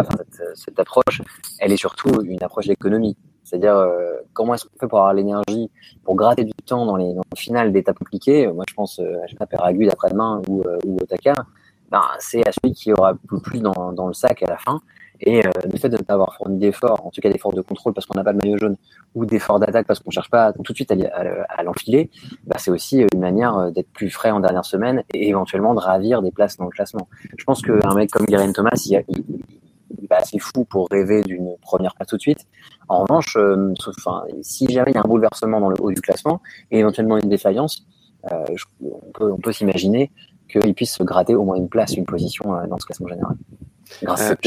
cette, 0.56 0.80
approche, 0.80 1.22
elle 1.60 1.72
est 1.72 1.78
surtout 1.78 2.22
une 2.22 2.42
approche 2.44 2.68
d'économie. 2.68 3.18
C'est-à-dire, 3.48 3.76
euh, 3.76 4.18
comment 4.34 4.54
est-ce 4.54 4.66
qu'on 4.66 4.78
fait 4.80 4.88
pour 4.88 5.00
avoir 5.00 5.14
l'énergie, 5.14 5.70
pour 6.04 6.16
gratter 6.16 6.44
du 6.44 6.54
temps 6.66 6.86
dans 6.86 6.98
les, 6.98 7.14
dans 7.14 7.22
les 7.32 7.40
finales 7.40 7.72
d'étapes 7.72 7.98
compliquées? 7.98 8.48
Moi, 8.48 8.66
je 8.68 8.74
pense 8.74 9.00
euh, 9.00 9.18
à 9.40 9.46
Péragude 9.46 9.90
après-demain 9.92 10.42
ou, 10.48 10.62
euh, 10.62 10.78
ou 10.86 10.98
Dakar. 11.10 11.46
Ben, 11.90 12.02
c'est 12.20 12.46
à 12.46 12.52
celui 12.52 12.74
qui 12.74 12.92
aura 12.92 13.14
le 13.14 13.40
plus 13.40 13.62
dans, 13.62 13.94
dans 13.94 14.08
le 14.08 14.14
sac 14.14 14.44
à 14.44 14.48
la 14.48 14.58
fin. 14.58 14.82
Et 15.22 15.46
euh, 15.46 15.50
le 15.72 15.78
fait 15.78 15.90
de 15.90 15.98
ne 15.98 16.04
pas 16.04 16.14
avoir 16.14 16.36
fourni 16.36 16.60
d'efforts, 16.60 17.06
en 17.06 17.10
tout 17.10 17.22
cas 17.22 17.30
d'efforts 17.30 17.54
de 17.54 17.62
contrôle 17.62 17.94
parce 17.94 18.06
qu'on 18.06 18.18
n'a 18.18 18.24
pas 18.24 18.34
le 18.34 18.38
maillot 18.38 18.58
jaune, 18.58 18.76
ou 19.16 19.26
d'efforts 19.26 19.60
d'attaque 19.60 19.88
parce 19.88 20.00
qu'on 20.00 20.12
cherche 20.12 20.30
pas 20.30 20.54
tout 20.54 20.72
de 20.72 20.76
suite 20.76 20.92
à, 20.92 21.64
l'enfiler, 21.64 22.10
bah, 22.46 22.58
c'est 22.60 22.72
aussi 22.72 23.04
une 23.14 23.20
manière 23.20 23.58
euh, 23.58 23.72
d'être 23.72 23.90
plus 23.90 24.10
frais 24.10 24.32
en 24.32 24.40
dernière 24.40 24.66
semaine 24.66 25.04
et 25.14 25.30
éventuellement 25.30 25.74
de 25.74 25.80
ravir 25.80 26.22
des 26.22 26.32
places 26.32 26.58
dans 26.58 26.66
le 26.66 26.72
classement. 26.72 27.08
Je 27.36 27.44
pense 27.46 27.62
qu'un 27.62 27.96
mec 27.96 28.12
comme 28.12 28.26
Guerin 28.26 28.52
Thomas, 28.52 28.80
il, 28.86 29.04
il, 29.10 29.24
il 30.00 30.08
bah, 30.08 30.20
c'est 30.24 30.40
fou 30.40 30.66
pour 30.66 30.88
rêver 30.90 31.22
d'une 31.24 31.56
première 31.62 31.96
place 31.96 32.08
tout 32.08 32.18
de 32.18 32.22
suite. 32.22 32.46
En 32.88 33.02
revanche, 33.02 33.36
euh, 33.38 33.74
enfin, 33.88 34.24
si 34.42 34.68
jamais 34.72 34.92
il 34.92 34.96
y 34.96 34.98
a 34.98 35.02
un 35.02 35.08
bouleversement 35.08 35.60
dans 35.60 35.70
le 35.70 35.76
haut 35.80 35.92
du 35.92 36.02
classement 36.02 36.42
et 36.72 36.80
éventuellement 36.80 37.18
une 37.18 37.30
défaillance, 37.30 37.86
euh, 38.32 38.46
on 38.82 39.12
peut, 39.14 39.32
on 39.32 39.38
peut 39.38 39.52
s'imaginer 39.52 40.12
qu'il 40.50 40.74
puisse 40.74 40.96
se 40.96 41.04
gratter 41.04 41.36
au 41.36 41.44
moins 41.44 41.56
une 41.56 41.70
place, 41.70 41.96
une 41.96 42.06
position 42.06 42.56
euh, 42.56 42.68
dans 42.68 42.78
ce 42.78 42.86
classement 42.86 43.08
général. 43.08 43.36
Grâce 44.04 44.22
à 44.22 44.28
cette 44.30 44.42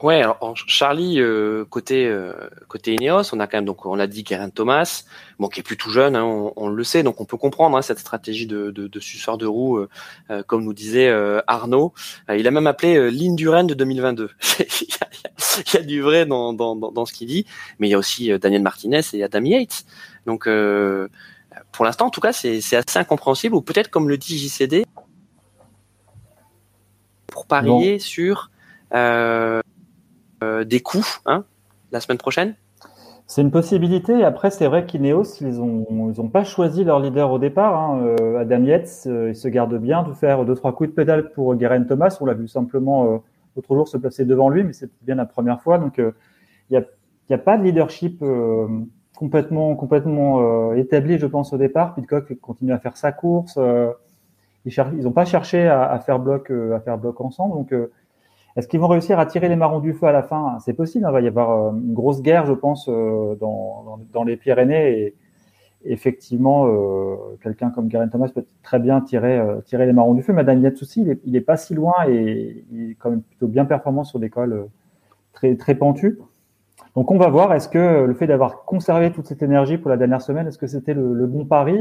Ouais, 0.00 0.22
alors 0.22 0.54
Charlie 0.54 1.20
euh, 1.20 1.64
côté 1.64 2.06
euh, 2.06 2.32
côté 2.68 2.94
Ineos, 2.94 3.34
on 3.34 3.40
a 3.40 3.48
quand 3.48 3.56
même 3.56 3.64
donc 3.64 3.84
on 3.84 3.96
l'a 3.96 4.06
dit 4.06 4.22
Karen 4.22 4.52
Thomas, 4.52 5.04
bon 5.40 5.48
qui 5.48 5.58
est 5.58 5.62
plus 5.64 5.76
tout 5.76 5.90
jeune, 5.90 6.14
hein, 6.14 6.22
on, 6.24 6.52
on, 6.54 6.68
le 6.68 6.84
sait, 6.84 7.02
donc 7.02 7.20
on 7.20 7.24
peut 7.24 7.36
comprendre 7.36 7.76
hein, 7.76 7.82
cette 7.82 7.98
stratégie 7.98 8.46
de, 8.46 8.70
de, 8.70 8.86
de 8.86 9.00
suceur 9.00 9.38
de 9.38 9.46
roue, 9.46 9.78
euh, 9.78 9.88
euh 10.30 10.44
comme 10.44 10.62
nous 10.62 10.72
disait 10.72 11.10
Arnaud. 11.48 11.92
il 12.32 12.46
a 12.46 12.50
même 12.52 12.68
appelé 12.68 13.10
ligne 13.10 13.34
du 13.34 13.48
Rennes 13.48 13.66
de 13.66 13.74
2022. 13.74 14.30
il, 14.60 15.74
y 15.74 15.76
a, 15.76 15.82
du 15.82 16.00
vrai 16.00 16.26
dans, 16.26 16.52
dans, 16.52 16.76
dans, 16.76 17.04
ce 17.04 17.12
qu'il 17.12 17.26
dit, 17.26 17.44
mais 17.80 17.88
il 17.88 17.90
y 17.90 17.94
a 17.94 17.98
aussi 17.98 18.30
Daniel 18.38 18.62
Martinez 18.62 19.00
et 19.14 19.24
Adam 19.24 19.42
Yates. 19.42 19.84
Donc 20.26 20.48
pour 21.72 21.84
l'instant, 21.84 22.06
en 22.06 22.10
tout 22.10 22.20
cas, 22.20 22.32
c'est 22.32 22.58
assez 22.76 22.98
incompréhensible. 22.98 23.56
Ou 23.56 23.62
peut-être 23.62 23.90
comme 23.90 24.08
le 24.08 24.16
dit 24.16 24.38
JCD, 24.38 24.84
pour 27.32 27.46
parier 27.46 27.98
sur 27.98 28.50
euh, 28.94 28.96
euh, 28.96 29.60
des 30.40 30.80
coups 30.80 31.20
hein, 31.26 31.44
la 31.92 32.00
semaine 32.00 32.18
prochaine 32.18 32.54
c'est 33.28 33.42
une 33.42 33.50
possibilité. 33.50 34.24
Après, 34.24 34.50
c'est 34.50 34.66
vrai 34.66 34.86
qu'Ineos, 34.86 35.42
ils 35.42 35.60
ont, 35.60 36.10
ils 36.10 36.18
ont 36.18 36.28
pas 36.28 36.44
choisi 36.44 36.82
leur 36.82 36.98
leader 36.98 37.30
au 37.30 37.38
départ. 37.38 37.78
Hein. 37.78 38.00
Euh, 38.02 38.40
Adam 38.40 38.62
Yates, 38.62 39.02
euh, 39.06 39.28
il 39.28 39.36
se 39.36 39.48
garde 39.48 39.76
bien 39.76 40.02
de 40.02 40.14
faire 40.14 40.46
deux 40.46 40.54
trois 40.54 40.74
coups 40.74 40.88
de 40.88 40.94
pédale 40.94 41.30
pour 41.32 41.54
Guerin 41.54 41.82
Thomas. 41.82 42.16
On 42.22 42.24
l'a 42.24 42.32
vu 42.32 42.48
simplement 42.48 43.04
euh, 43.04 43.18
l'autre 43.54 43.74
jour 43.74 43.86
se 43.86 43.98
placer 43.98 44.24
devant 44.24 44.48
lui, 44.48 44.64
mais 44.64 44.72
c'est 44.72 44.88
bien 45.02 45.14
la 45.16 45.26
première 45.26 45.60
fois. 45.60 45.76
Donc, 45.76 45.98
il 45.98 46.12
n'y 46.70 46.78
a, 46.78 46.84
y 47.28 47.34
a 47.34 47.38
pas 47.38 47.58
de 47.58 47.64
leadership 47.64 48.24
complètement, 49.14 49.76
complètement 49.76 50.72
établi, 50.72 51.18
je 51.18 51.26
pense, 51.26 51.52
au 51.52 51.58
départ. 51.58 51.94
Pitcock 51.94 52.32
continue 52.40 52.72
à 52.72 52.78
faire 52.78 52.96
sa 52.96 53.12
course. 53.12 53.58
ils 54.64 55.02
n'ont 55.02 55.12
pas 55.12 55.26
cherché 55.26 55.68
à, 55.68 55.98
faire 55.98 56.18
bloc, 56.18 56.50
à 56.50 56.80
faire 56.80 56.96
bloc 56.96 57.20
ensemble. 57.20 57.56
Donc, 57.56 57.74
est-ce 58.58 58.68
qu'ils 58.68 58.80
vont 58.80 58.88
réussir 58.88 59.18
à 59.18 59.26
tirer 59.26 59.48
les 59.48 59.56
marrons 59.56 59.80
du 59.80 59.94
feu 59.94 60.06
à 60.06 60.12
la 60.12 60.22
fin? 60.22 60.58
C'est 60.60 60.74
possible. 60.74 61.06
Hein. 61.06 61.10
il 61.10 61.14
va 61.14 61.20
y 61.22 61.26
avoir 61.28 61.74
une 61.74 61.94
grosse 61.94 62.20
guerre, 62.20 62.44
je 62.44 62.52
pense, 62.52 62.88
dans, 62.88 64.00
dans, 64.12 64.24
les 64.24 64.36
Pyrénées. 64.36 65.00
Et, 65.00 65.14
effectivement, 65.84 66.66
euh, 66.66 67.16
quelqu'un 67.42 67.70
comme 67.70 67.88
Garen 67.88 68.10
Thomas 68.10 68.28
peut 68.28 68.44
très 68.62 68.78
bien 68.78 69.00
tirer, 69.00 69.38
euh, 69.38 69.60
les 69.72 69.92
marrons 69.92 70.14
du 70.14 70.22
feu. 70.22 70.32
Mais 70.32 70.44
Daniel 70.44 70.72
Yatsousi, 70.72 71.02
il 71.02 71.10
est, 71.10 71.20
il 71.24 71.36
est 71.36 71.40
pas 71.40 71.56
si 71.56 71.74
loin 71.74 71.94
et 72.08 72.64
il 72.72 72.90
est 72.90 72.94
quand 72.94 73.10
même 73.10 73.22
plutôt 73.22 73.46
bien 73.46 73.64
performant 73.64 74.04
sur 74.04 74.18
des 74.18 74.30
cols 74.30 74.52
euh, 74.52 74.64
très, 75.32 75.56
très 75.56 75.74
pentus. 75.74 76.18
Donc 76.94 77.10
on 77.10 77.18
va 77.18 77.28
voir, 77.28 77.52
est-ce 77.54 77.68
que 77.68 78.04
le 78.04 78.14
fait 78.14 78.26
d'avoir 78.26 78.64
conservé 78.64 79.12
toute 79.12 79.26
cette 79.26 79.42
énergie 79.42 79.78
pour 79.78 79.90
la 79.90 79.96
dernière 79.96 80.22
semaine, 80.22 80.48
est-ce 80.48 80.58
que 80.58 80.66
c'était 80.66 80.94
le, 80.94 81.26
bon 81.26 81.44
pari 81.44 81.78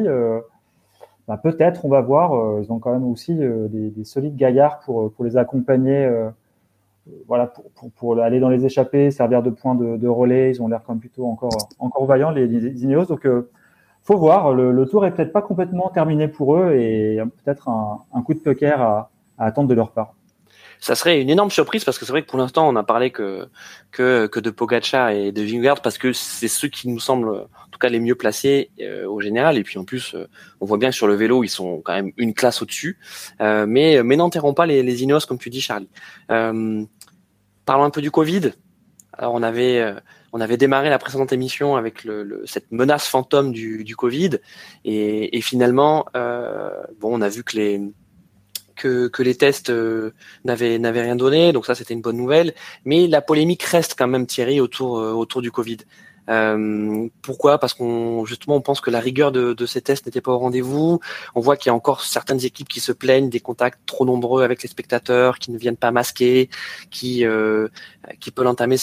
bah, 1.28 1.38
Peut-être, 1.38 1.86
on 1.86 1.90
va 1.90 2.02
voir. 2.02 2.62
ils 2.62 2.72
ont 2.72 2.78
quand 2.78 2.92
même 2.92 3.06
aussi 3.06 3.34
des, 3.36 3.90
des, 3.90 4.04
solides 4.04 4.36
gaillards 4.36 4.80
pour 4.86 5.24
les 5.24 5.38
accompagner, 5.38 6.08
voilà, 7.28 7.48
pour, 7.48 7.92
pour, 7.92 8.20
aller 8.20 8.40
dans 8.40 8.50
les 8.50 8.66
échappées, 8.66 9.12
servir 9.12 9.44
de 9.44 9.50
point 9.50 9.76
de, 9.76 10.08
relais. 10.08 10.52
Ils 10.52 10.62
ont 10.62 10.68
l'air 10.68 10.82
même 10.88 11.00
plutôt 11.00 11.26
encore, 11.28 11.70
encore 11.80 12.06
vaillants, 12.06 12.32
les, 12.32 12.48
Ineos. 12.84 13.06
Donc 13.06 13.26
faut 14.08 14.18
voir. 14.18 14.54
Le, 14.54 14.86
tour 14.86 15.06
est 15.06 15.12
peut-être 15.12 15.34
pas 15.34 15.42
complètement 15.42 15.90
terminé 15.90 16.30
pour 16.30 16.56
eux 16.56 16.74
et 16.74 17.20
peut-être 17.44 17.70
un, 17.70 18.22
coup 18.22 18.34
de 18.34 18.40
poker 18.40 18.82
à, 18.82 19.12
attendre 19.38 19.68
de 19.68 19.74
leur 19.74 19.92
part. 19.92 20.14
Ça 20.80 20.96
serait 20.96 21.22
une 21.22 21.30
énorme 21.30 21.50
surprise 21.50 21.84
parce 21.84 21.98
que 21.98 22.06
c'est 22.06 22.12
vrai 22.12 22.22
que 22.22 22.28
pour 22.28 22.38
l'instant 22.38 22.70
on 22.70 22.76
a 22.76 22.84
parlé 22.84 23.10
que 23.10 23.50
que, 23.92 24.28
que 24.28 24.40
de 24.40 24.52
Pogacar 24.52 25.10
et 25.10 25.32
de 25.32 25.42
Vingegaard 25.42 25.82
parce 25.82 25.98
que 25.98 26.14
c'est 26.14 26.48
ceux 26.48 26.68
qui 26.68 26.88
nous 26.88 27.00
semblent 27.00 27.30
en 27.30 27.70
tout 27.72 27.80
cas 27.80 27.90
les 27.90 28.00
mieux 28.00 28.14
placés 28.14 28.70
euh, 28.80 29.08
au 29.08 29.20
général 29.20 29.58
et 29.58 29.64
puis 29.64 29.80
en 29.80 29.86
plus 29.86 30.14
euh, 30.14 30.28
on 30.62 30.68
voit 30.68 30.78
bien 30.78 30.90
que 30.90 30.96
sur 30.96 31.08
le 31.08 31.16
vélo 31.16 31.44
ils 31.44 31.50
sont 31.50 31.82
quand 31.84 31.94
même 31.94 32.12
une 32.18 32.36
classe 32.36 32.62
au-dessus 32.62 33.00
euh, 33.42 33.66
mais 33.68 34.04
mais 34.04 34.18
n'enterrons 34.18 34.54
pas 34.54 34.68
les 34.68 35.04
Ineos 35.04 35.22
comme 35.28 35.40
tu 35.40 35.50
dis 35.50 35.62
Charlie. 35.62 35.90
Parlons 37.68 37.84
un 37.84 37.92
peu 37.92 38.02
du 38.02 38.10
Covid. 38.10 38.54
Alors 39.14 39.36
on 39.36 39.44
avait 39.44 39.94
on 40.34 40.42
avait 40.42 40.58
démarré 40.58 40.90
la 40.90 41.00
précédente 41.00 41.32
émission 41.32 41.76
avec 41.76 42.08
cette 42.46 42.72
menace 42.72 43.08
fantôme 43.08 43.52
du, 43.52 43.96
Covid 43.96 44.38
et, 44.86 45.42
finalement, 45.42 46.06
euh, 46.16 46.70
bon, 47.00 47.18
on 47.18 47.22
a 47.22 47.30
vu 47.30 47.44
que 47.44 47.56
les 47.58 47.82
que, 48.76 49.10
les 49.24 49.34
tests 49.34 49.72
euh, 49.72 50.14
n'avaient 50.46 50.78
n'avaient 50.78 51.02
rien 51.02 51.16
donné, 51.16 51.52
donc 51.52 51.66
ça 51.66 51.74
c'était 51.74 51.96
une 51.96 52.02
bonne 52.02 52.18
nouvelle. 52.18 52.54
Mais 52.86 53.08
la 53.08 53.22
polémique 53.22 53.64
reste 53.64 53.96
quand 53.98 54.08
même 54.08 54.28
Thierry 54.28 54.60
autour 54.60 55.00
euh, 55.00 55.14
autour 55.14 55.42
du 55.42 55.52
Covid. 55.52 55.78
Euh, 56.30 57.08
pourquoi? 57.22 57.58
Parce 57.58 57.74
qu'on 57.74 58.26
justement 58.26 58.56
on 58.56 58.62
pense 58.62 58.82
que 58.82 58.90
la 58.90 59.00
rigueur 59.00 59.32
de, 59.32 59.54
de 59.54 59.66
ces 59.66 59.82
tests 59.82 60.06
n'était 60.06 60.22
pas 60.22 60.32
au 60.32 60.40
rendez-vous. 60.40 61.00
On 61.36 61.40
voit 61.40 61.58
qu'il 61.58 61.70
y 61.70 61.72
a 61.72 61.74
encore 61.74 62.02
certaines 62.02 62.44
équipes 62.44 62.68
qui 62.68 62.80
se 62.80 62.92
plaignent 62.92 63.30
des 63.30 63.40
contacts 63.40 63.80
trop 63.86 64.06
nombreux 64.06 64.44
avec 64.44 64.64
les 64.64 64.70
spectateurs, 64.70 65.40
qui 65.40 65.52
ne 65.52 65.58
viennent 65.58 65.78
pas 65.78 65.92
masquer, 65.92 66.50
qui 66.92 67.26
euh, 67.26 67.68
qui 68.20 68.32
peuvent 68.32 68.48
entamer 68.48 68.78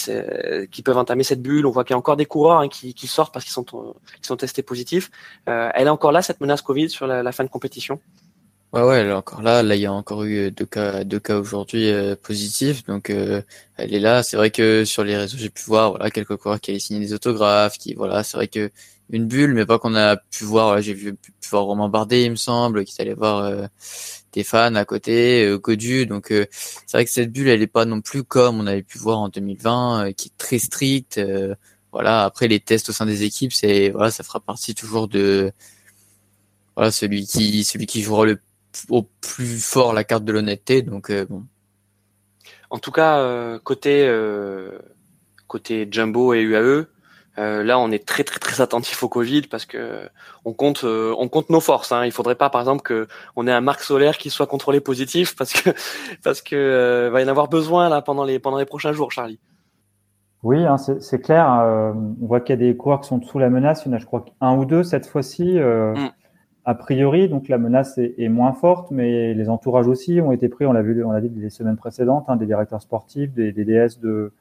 qui 0.71 0.83
peuvent 0.83 0.99
entamer 0.99 1.25
cette 1.25 1.43
bulle. 1.43 1.67
On 1.67 1.71
voit 1.71 1.85
qu'il 1.85 1.93
y 1.93 1.95
a 1.95 1.99
encore 1.99 2.17
des 2.17 2.27
coureurs 2.27 2.61
hein, 2.61 2.69
qui, 2.69 2.95
qui, 2.95 3.07
sortent 3.07 3.33
parce 3.33 3.45
qu'ils 3.45 3.53
sont 3.53 3.65
qui 3.65 4.27
sont 4.27 4.37
testés 4.37 4.63
positifs. 4.63 5.11
Euh, 5.49 5.71
elle 5.75 5.87
est 5.87 5.91
encore 5.91 6.13
là 6.13 6.23
cette 6.23 6.41
menace 6.41 6.63
Covid 6.63 6.91
sur 6.91 7.07
la, 7.07 7.23
la 7.23 7.33
fin 7.33 7.45
de 7.45 7.51
compétition? 7.51 8.01
Ouais, 8.75 8.83
ouais, 8.83 8.97
elle 9.03 9.07
est 9.07 9.13
encore 9.13 9.41
là. 9.41 9.63
Là, 9.63 9.77
il 9.77 9.83
y 9.83 9.87
a 9.87 9.93
encore 9.93 10.25
eu 10.25 10.51
deux 10.51 10.67
cas, 10.67 11.05
deux 11.05 11.21
cas 11.21 11.39
aujourd'hui 11.39 11.91
euh, 11.91 12.17
positifs, 12.17 12.83
donc 12.85 13.09
euh, 13.09 13.41
elle 13.77 13.95
est 13.95 14.01
là. 14.01 14.25
C'est 14.25 14.37
vrai 14.37 14.51
que 14.51 14.85
sur 14.85 15.05
les 15.05 15.17
réseaux, 15.17 15.39
j'ai 15.39 15.49
pu 15.49 15.63
voir, 15.63 15.91
voilà, 15.91 16.11
quelques 16.11 16.37
coureurs 16.37 16.61
qui 16.61 16.73
allaient 16.73 16.81
signer 16.81 16.99
des 16.99 17.13
autographes, 17.13 17.79
qui, 17.79 17.95
voilà, 17.95 18.25
c'est 18.25 18.37
vrai 18.37 18.49
que 18.49 18.73
une 19.11 19.29
bulle, 19.29 19.55
mais 19.55 19.65
pas 19.65 19.79
qu'on 19.79 19.95
a 19.95 20.17
pu 20.17 20.43
voir. 20.43 20.67
Voilà, 20.67 20.81
j'ai 20.83 20.93
vu 20.93 21.15
pu 21.15 21.31
voir 21.51 21.67
Romain 21.67 21.89
Bardet, 21.89 22.25
il 22.25 22.33
me 22.33 22.37
semble, 22.37 22.85
qui 22.85 23.01
allait 23.01 23.15
voir 23.15 23.45
euh, 23.45 23.67
des 24.33 24.43
fans 24.43 24.75
à 24.75 24.85
côté, 24.85 25.45
euh, 25.47 25.59
Codu. 25.59 26.07
Donc, 26.07 26.27
c'est 26.31 26.49
vrai 26.93 27.05
que 27.05 27.13
cette 27.13 27.31
bulle, 27.33 27.49
elle 27.49 27.63
est 27.63 27.69
pas 27.69 27.85
non 27.85 28.01
plus 28.01 28.25
comme 28.25 28.59
on 28.59 28.67
avait 28.67 28.83
pu 28.83 28.99
voir 28.99 29.19
en 29.21 29.29
2020, 29.29 30.13
qui 30.15 30.29
est 30.31 30.39
très 30.39 30.59
stricte. 30.59 31.21
voilà. 31.93 32.25
Après, 32.25 32.49
les 32.49 32.59
tests 32.61 32.89
au 32.89 32.93
sein 32.93 33.07
des 33.07 33.23
équipes, 33.23 33.53
c'est 33.53 33.91
voilà, 33.91 34.11
ça 34.11 34.25
fera 34.25 34.41
partie 34.41 34.75
toujours 34.75 35.07
de 35.09 35.53
voilà 36.77 36.91
celui 36.91 37.27
qui 37.27 37.65
celui 37.65 37.87
qui 37.87 38.03
jouera 38.03 38.27
le 38.27 38.41
au 38.89 39.03
plus 39.21 39.65
fort 39.65 39.93
la 39.93 40.05
carte 40.05 40.25
de 40.25 40.33
l'honnêteté. 40.33 40.83
Donc 40.83 41.11
euh, 41.11 41.27
bon. 41.29 41.45
En 42.71 42.79
tout 42.79 42.91
cas, 42.91 43.19
euh, 43.19 43.59
côté 43.63 44.07
euh, 44.07 44.79
côté 45.47 45.89
Jumbo 45.91 46.35
et 46.35 46.43
UAE, 46.43 46.87
là, 47.37 47.79
on 47.79 47.91
est 47.91 48.07
très 48.07 48.25
très 48.25 48.39
très 48.39 48.61
attentif 48.61 49.03
au 49.03 49.09
Covid 49.09 49.43
parce 49.43 49.67
que 49.67 50.09
on 50.45 50.53
compte 50.53 50.85
on 50.85 51.29
compte 51.29 51.51
nos 51.51 51.61
forces. 51.61 51.93
Hein. 51.93 52.05
Il 52.05 52.13
faudrait 52.13 52.35
pas, 52.35 52.51
par 52.51 52.61
exemple, 52.61 52.83
que 52.83 53.07
on 53.37 53.47
ait 53.47 53.53
un 53.53 53.61
marque 53.61 53.81
solaire 53.81 54.19
qui 54.19 54.31
soit 54.31 54.47
contrôlé 54.47 54.81
positif 54.81 55.37
parce 55.37 55.53
que 55.53 55.71
parce 56.25 56.43
que 56.43 57.09
va 57.13 57.21
y 57.21 57.25
en 57.25 57.29
avoir 57.29 57.49
besoin 57.49 57.89
là 57.89 58.03
pendant 58.03 58.25
les 58.25 58.39
pendant 58.39 58.59
les 58.59 58.67
prochains 58.67 58.93
jours, 58.93 59.13
Charlie. 59.13 59.41
Oui, 60.43 60.67
hein, 60.67 60.77
c'est 60.77 61.23
clair. 61.23 61.47
on 61.49 62.27
voit 62.27 62.41
qu'il 62.41 62.51
y 62.51 62.59
a 62.63 62.67
des 62.71 62.77
coureurs 62.77 63.01
qui 63.01 63.09
sont 63.09 63.23
sous 63.23 63.39
la 63.39 63.49
menace. 63.49 63.85
Il 63.87 63.89
y 63.89 63.95
en 63.95 63.97
a, 63.97 63.99
je 63.99 64.05
crois, 64.05 64.27
un 64.43 64.55
ou 64.57 64.67
deux 64.67 64.83
cette 64.83 65.07
fois-ci. 65.07 65.59
Mm 65.59 66.11
a 66.67 66.75
priori, 66.75 67.29
donc 67.29 67.49
la 67.49 67.59
menace 67.59 67.99
est, 67.99 68.29
moins 68.29 68.55
forte, 68.55 68.91
mais 68.91 69.35
les 69.35 69.51
entourages 69.51 69.87
aussi 69.87 70.21
ont 70.23 70.33
été 70.33 70.49
pris. 70.49 70.65
On 70.65 70.73
l'a 70.73 70.83
vu, 70.83 71.05
on 71.05 71.11
l'a 71.11 71.21
dit 71.21 71.29
les 71.29 71.51
semaines 71.51 71.77
précédentes, 71.77 72.25
hein, 72.29 72.37
des 72.37 72.47
directeurs 72.47 72.81
sportifs, 72.81 73.33
des, 73.35 73.53
DS 73.53 74.01
de, 74.01 74.33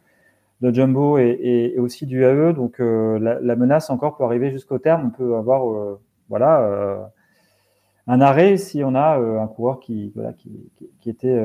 Jumbo 0.62 1.18
et, 1.18 1.76
aussi 1.78 2.06
du 2.06 2.24
AE. 2.24 2.54
Donc 2.54 2.80
euh, 2.80 3.20
la, 3.20 3.56
menace 3.58 3.90
encore 3.90 4.16
peut 4.16 4.24
arriver 4.24 4.52
jusqu'au 4.52 4.80
terme. 4.80 5.08
On 5.08 5.10
peut 5.10 5.36
avoir, 5.36 5.70
euh, 5.70 6.00
voilà, 6.30 6.62
euh, 6.62 6.98
un 8.08 8.22
arrêt 8.22 8.56
si 8.56 8.86
on 8.86 8.96
a 8.96 9.18
un 9.18 9.48
coureur 9.48 9.82
qui, 9.82 10.14
était 11.06 11.42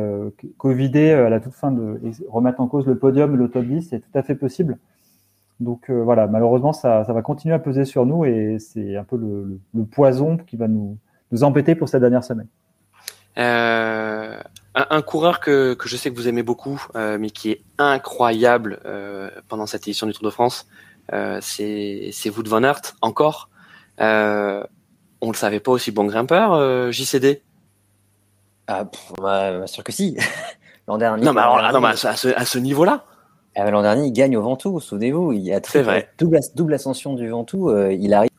covidé 0.59 1.11
à 1.11 1.29
la 1.29 1.41
toute 1.41 1.55
fin 1.55 1.73
de 1.73 2.01
remettre 2.29 2.61
en 2.61 2.69
cause 2.69 2.87
le 2.87 2.97
podium, 2.97 3.35
le 3.35 3.49
top 3.49 3.65
10, 3.65 3.89
c'est 3.91 3.99
tout 3.99 4.17
à 4.17 4.23
fait 4.23 4.37
possible. 4.37 4.79
Donc 5.61 5.91
euh, 5.91 6.03
voilà, 6.03 6.27
malheureusement, 6.29 6.73
ça, 6.73 7.03
va 7.03 7.23
continuer 7.23 7.55
à 7.55 7.59
peser 7.59 7.85
sur 7.85 8.07
nous 8.07 8.25
et 8.25 8.59
c'est 8.61 8.97
un 8.97 9.05
peu 9.05 9.17
le, 9.17 9.85
poison 9.85 10.37
qui 10.37 10.57
va 10.57 10.69
nous, 10.69 10.99
nous 11.33 11.43
embêter 11.43 11.75
pour 11.75 11.89
cette 11.89 12.01
dernière 12.01 12.23
semaine. 12.23 12.47
Euh, 13.39 14.41
un, 14.75 15.03
coureur 15.03 15.41
que, 15.41 15.77
je 15.85 15.97
sais 15.97 16.11
que 16.11 16.17
vous 16.17 16.29
aimez 16.29 16.43
beaucoup, 16.43 16.85
euh, 16.95 17.19
mais 17.19 17.31
qui 17.31 17.51
est 17.51 17.63
incroyable 17.79 18.81
pendant 19.49 19.67
cette 19.67 19.83
édition 19.83 20.07
du 20.07 20.13
Tour 20.13 20.25
de 20.25 20.31
France, 20.31 20.69
c'est 21.41 22.31
Wout 22.37 22.49
van 22.49 22.63
Aert, 22.63 22.95
encore. 23.03 23.51
on 23.99 24.05
ne 24.05 25.33
le 25.33 25.37
savait 25.37 25.61
pas 25.61 25.73
aussi 25.73 25.91
bon 25.91 26.05
grimpeur, 26.05 26.93
JCD 26.93 27.43
Ah, 28.69 28.85
bah, 29.21 29.67
sûr 29.67 29.83
que 29.83 29.93
si. 29.93 30.17
L'an 30.87 30.99
dernier. 30.99 31.25
Non, 31.25 31.33
mais 31.33 31.41
alors 31.41 31.73
non, 31.73 31.81
mais 31.81 31.89
à 31.89 31.95
ce 32.45 32.59
niveau-là 32.59 33.05
ah, 33.61 33.71
l'an 33.71 33.83
dernier, 33.83 34.07
il 34.07 34.13
gagne 34.13 34.37
au 34.37 34.43
Ventoux, 34.43 34.79
souvenez-vous. 34.79 35.33
Il 35.33 35.53
a 35.53 35.61
très. 35.61 35.83
Double, 36.17 36.39
double, 36.55 36.75
ascension 36.75 37.15
du 37.15 37.29
Ventoux. 37.29 37.71
Euh, 37.71 37.93
il 37.93 38.15
arrive 38.15 38.31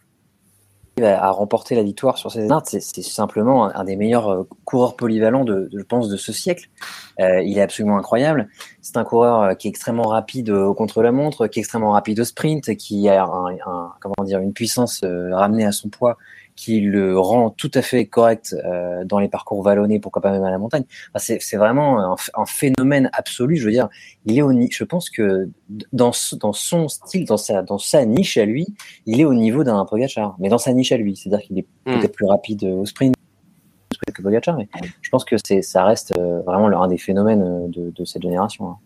à 1.01 1.31
remporter 1.31 1.75
la 1.75 1.83
victoire 1.83 2.17
sur 2.17 2.31
ses 2.31 2.49
arts. 2.49 2.63
C'est 2.65 2.81
simplement 2.81 3.65
un, 3.75 3.83
des 3.83 3.97
meilleurs 3.97 4.29
euh, 4.29 4.47
coureurs 4.63 4.95
polyvalents, 4.95 5.43
de, 5.43 5.69
je 5.73 5.81
pense, 5.81 6.07
de 6.07 6.15
ce 6.15 6.31
siècle. 6.31 6.69
Euh, 7.19 7.41
il 7.41 7.57
est 7.57 7.61
absolument 7.61 7.97
incroyable. 7.97 8.47
C'est 8.81 8.95
un 8.95 9.03
coureur 9.03 9.57
qui 9.57 9.67
est 9.67 9.71
extrêmement 9.71 10.07
rapide 10.07 10.51
au 10.51 10.73
contre-la-montre, 10.73 11.47
qui 11.47 11.59
est 11.59 11.63
extrêmement 11.63 11.91
rapide 11.91 12.21
au 12.21 12.25
sprint, 12.25 12.75
qui 12.77 13.09
a 13.09 13.23
un, 13.23 13.91
comment 13.99 14.23
dire, 14.23 14.39
une 14.39 14.53
puissance 14.53 15.03
ramenée 15.03 15.65
à 15.65 15.73
son 15.73 15.89
poids 15.89 16.17
qui 16.59 16.81
le 16.81 17.17
rend 17.17 17.51
tout 17.51 17.71
à 17.73 17.81
fait 17.81 18.05
correct 18.05 18.53
euh, 18.65 19.05
dans 19.05 19.19
les 19.19 19.29
parcours 19.29 19.63
vallonnés, 19.63 20.01
pourquoi 20.01 20.21
pas 20.21 20.31
même 20.31 20.43
à 20.43 20.51
la 20.51 20.57
montagne. 20.57 20.83
Enfin, 21.13 21.37
c'est 21.39 21.55
vraiment 21.55 22.17
un, 22.33 22.45
phénomène 22.45 23.09
absolu. 23.13 23.55
Je 23.55 23.63
veux 23.63 23.71
dire, 23.71 23.87
il 24.25 24.37
est 24.37 24.41
au 24.41 24.51
je 24.51 24.83
pense 24.83 25.09
que 25.09 25.49
dans, 25.93 26.11
dans 26.33 26.51
son 26.51 26.89
style, 26.89 27.23
dans 27.23 27.37
sa, 27.37 27.61
dans 27.61 27.77
sa 27.77 28.03
niche 28.03 28.35
à 28.37 28.43
lui, 28.43 28.67
il 29.05 29.21
est 29.21 29.25
au 29.25 29.33
niveau 29.33 29.63
d'un 29.63 29.85
Pogacar, 29.85 30.35
mais 30.37 30.49
dans 30.49 30.57
sa 30.57 30.73
niche 30.73 30.91
à 30.91 30.97
lui. 30.97 31.15
C'est-à-dire 31.15 31.45
qu'il 31.45 31.59
est, 31.59 31.65
hmm. 31.85 31.99
peut-être 31.99 32.13
plus 32.13 32.25
rapide 32.25 32.65
au 32.65 32.85
sprint 32.85 33.15
que 34.13 34.21
Pogacar, 34.21 34.57
mais 34.57 34.67
je 35.01 35.09
pense 35.09 35.23
que 35.23 35.35
ça 35.61 35.85
reste 35.85 36.17
euh, 36.17 36.41
vraiment 36.41 36.67
l'un 36.67 36.87
des 36.89 36.97
phénomènes 36.97 37.41
euh, 37.41 37.67
de, 37.67 37.91
de 37.91 38.05
cette 38.05 38.21
génération. 38.23 38.67
Hein. 38.67 38.77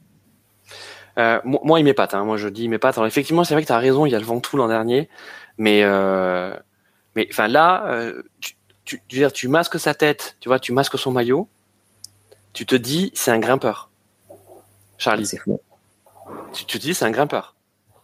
Euh, 1.18 1.40
moi, 1.44 1.80
il 1.80 1.84
m'épate. 1.84 2.14
Hein. 2.14 2.24
Moi, 2.24 2.38
je 2.38 2.48
dis 2.48 2.64
il 2.64 2.70
m'épate. 2.70 2.98
Alors, 2.98 3.08
effectivement, 3.08 3.44
c'est 3.44 3.54
vrai 3.54 3.64
que 3.64 3.68
tu 3.68 3.74
as 3.74 3.78
raison. 3.78 4.06
Il 4.06 4.12
y 4.12 4.16
a 4.16 4.20
le 4.20 4.26
Ventoux 4.26 4.58
l'an 4.58 4.68
dernier, 4.68 5.10
mais 5.58 5.82
euh, 5.84 6.56
mais 7.16 7.28
enfin 7.32 7.48
là, 7.48 7.86
euh, 7.88 8.24
tu, 8.40 8.54
tu, 8.86 9.02
tu, 9.08 9.18
dire, 9.18 9.32
tu 9.32 9.48
masques 9.48 9.80
sa 9.80 9.94
tête, 9.94 10.38
tu 10.40 10.50
vois, 10.50 10.60
tu 10.60 10.74
masques 10.74 10.98
son 10.98 11.12
maillot, 11.12 11.48
tu 12.54 12.66
te 12.66 12.76
dis 12.76 13.12
c'est 13.14 13.32
un 13.32 13.40
grimpeur. 13.40 13.90
Charlie. 14.98 15.26
C'est 15.26 15.38
fou. 15.38 15.60
Tu, 16.54 16.66
te 16.66 16.78
dis 16.78 16.94
c'est 16.94 17.06
un 17.06 17.12
grimpeur. 17.12 17.56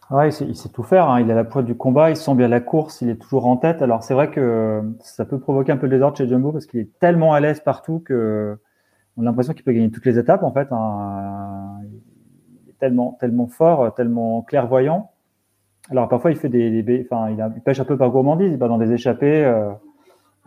Ouais, 0.10 0.30
il 0.30 0.56
sait, 0.56 0.69
tout 0.69 0.84
faire. 0.84 1.08
Hein. 1.08 1.22
Il 1.22 1.30
a 1.32 1.36
la 1.36 1.43
poids 1.43 1.62
du 1.62 1.76
combat, 1.76 2.10
il 2.10 2.17
sent 2.17 2.34
bien 2.34 2.48
la 2.48 2.60
course, 2.60 3.02
il 3.02 3.10
est 3.10 3.15
toujours 3.15 3.45
en 3.45 3.58
tête. 3.58 3.82
Alors 3.82 4.04
c'est 4.04 4.15
vrai 4.15 4.32
que 4.32 4.82
ça 5.02 5.24
peut 5.24 5.39
provoquer 5.39 5.72
un 5.72 5.78
peu 5.78 5.88
de 5.88 5.93
désordre 5.93 6.17
chez 6.17 6.28
Jumbo 6.28 6.52
parce 6.52 6.65
qu'il 6.65 6.80
est 6.80 7.00
tellement 7.00 7.34
à 7.34 7.39
l'aise 7.39 7.60
partout 7.60 8.00
que 8.00 8.58
on 9.17 9.22
a 9.22 9.26
l'impression 9.26 9.54
qu'il 9.54 9.63
peut 9.63 9.72
gagner 9.72 9.91
toutes 9.91 10.06
les 10.06 10.17
étapes 10.17 10.43
en 10.43 10.52
fait. 10.52 10.67
Hein. 10.72 11.80
Il 12.63 12.69
est 12.69 12.80
tellement, 12.80 13.17
tellement 13.19 13.48
fort, 13.48 13.93
tellement 13.93 14.41
clairvoyant 14.41 15.12
Alors 15.89 16.08
parfois 16.08 16.32
il 16.32 16.38
fait 16.38 16.49
des, 16.49 17.08
enfin 17.10 17.30
il, 17.32 17.62
pêche 17.62 17.80
un 17.80 17.86
peu 17.86 17.97
par 17.97 18.10
gourmandise, 18.12 18.52
il 18.52 18.58
va 18.58 18.67
dans 18.67 18.78
des 18.78 18.91
échappées, 18.91 19.43
euh, 19.43 19.71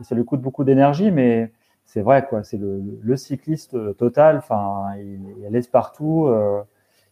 ça 0.03 0.15
lui 0.15 0.25
coûte 0.25 0.41
beaucoup 0.41 0.63
d'énergie, 0.63 1.11
mais 1.11 1.51
c'est 1.85 2.01
vrai 2.01 2.25
quoi, 2.29 2.45
c'est 2.45 2.59
le, 2.59 3.17
cycliste 3.17 3.77
total. 3.97 4.37
Enfin, 4.37 4.95
il, 4.99 5.51
laisse 5.51 5.67
partout, 5.67 6.27
euh, 6.27 6.63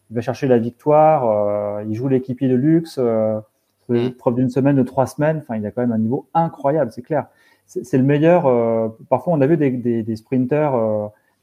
il 0.09 0.15
va 0.15 0.21
chercher 0.21 0.47
la 0.47 0.59
victoire, 0.59 1.29
euh, 1.29 1.83
il 1.87 1.93
joue 1.93 2.07
l'équipier 2.07 2.47
de 2.47 2.55
luxe, 2.55 2.97
mm. 2.97 4.11
preuve 4.17 4.35
d'une 4.35 4.49
semaine, 4.49 4.77
de 4.77 4.83
trois 4.83 5.07
semaines. 5.07 5.39
Enfin, 5.39 5.57
il 5.57 5.65
a 5.65 5.71
quand 5.71 5.81
même 5.81 5.91
un 5.91 5.99
niveau 5.99 6.27
incroyable, 6.33 6.91
c'est 6.91 7.01
clair. 7.01 7.27
C'est 7.67 7.97
le 7.97 8.03
meilleur. 8.03 8.43
Parfois, 9.07 9.31
on 9.31 9.39
a 9.39 9.47
vu 9.47 9.55
des, 9.55 9.69
des, 9.71 10.03
des 10.03 10.15
sprinters, 10.17 10.73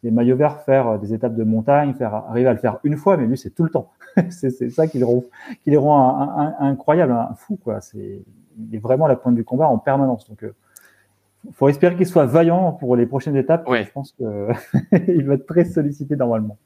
des 0.03 0.11
maillots 0.11 0.37
verts 0.37 0.61
faire 0.61 0.99
des 0.99 1.15
étapes 1.15 1.35
de 1.35 1.45
montagne, 1.45 1.95
faire 1.95 2.15
arriver 2.15 2.49
à 2.49 2.53
le 2.53 2.59
faire 2.59 2.81
une 2.85 2.99
fois, 2.99 3.17
mais 3.17 3.27
lui, 3.27 3.39
c'est 3.39 3.51
tout 3.51 3.65
le 3.65 3.71
temps. 3.71 3.91
c'est 4.31 4.71
ça 4.71 4.87
qui 4.87 4.99
les 4.99 5.05
rend, 5.05 5.25
qui 5.65 5.71
les 5.71 5.77
rend 5.77 6.39
un, 6.39 6.55
incroyable, 6.61 7.13
un 7.13 7.35
fou 7.35 7.57
quoi. 7.57 7.81
C'est 7.81 8.23
il 8.59 8.75
est 8.75 8.79
vraiment 8.81 9.07
à 9.07 9.09
la 9.09 9.17
pointe 9.17 9.35
du 9.35 9.45
combat 9.45 9.69
en 9.69 9.79
permanence. 9.79 10.29
Donc 10.29 10.45
faut 11.53 11.69
espérer 11.69 11.97
qu'il 11.97 12.07
soit 12.07 12.27
vaillant 12.27 12.73
pour 12.73 12.97
les 12.97 13.07
prochaines 13.07 13.37
étapes. 13.37 13.65
Je 13.69 13.91
pense 13.93 14.13
qu'il 14.13 14.27
va 15.27 15.35
être 15.35 15.47
très 15.47 15.65
sollicité 15.65 16.17
normalement. 16.17 16.59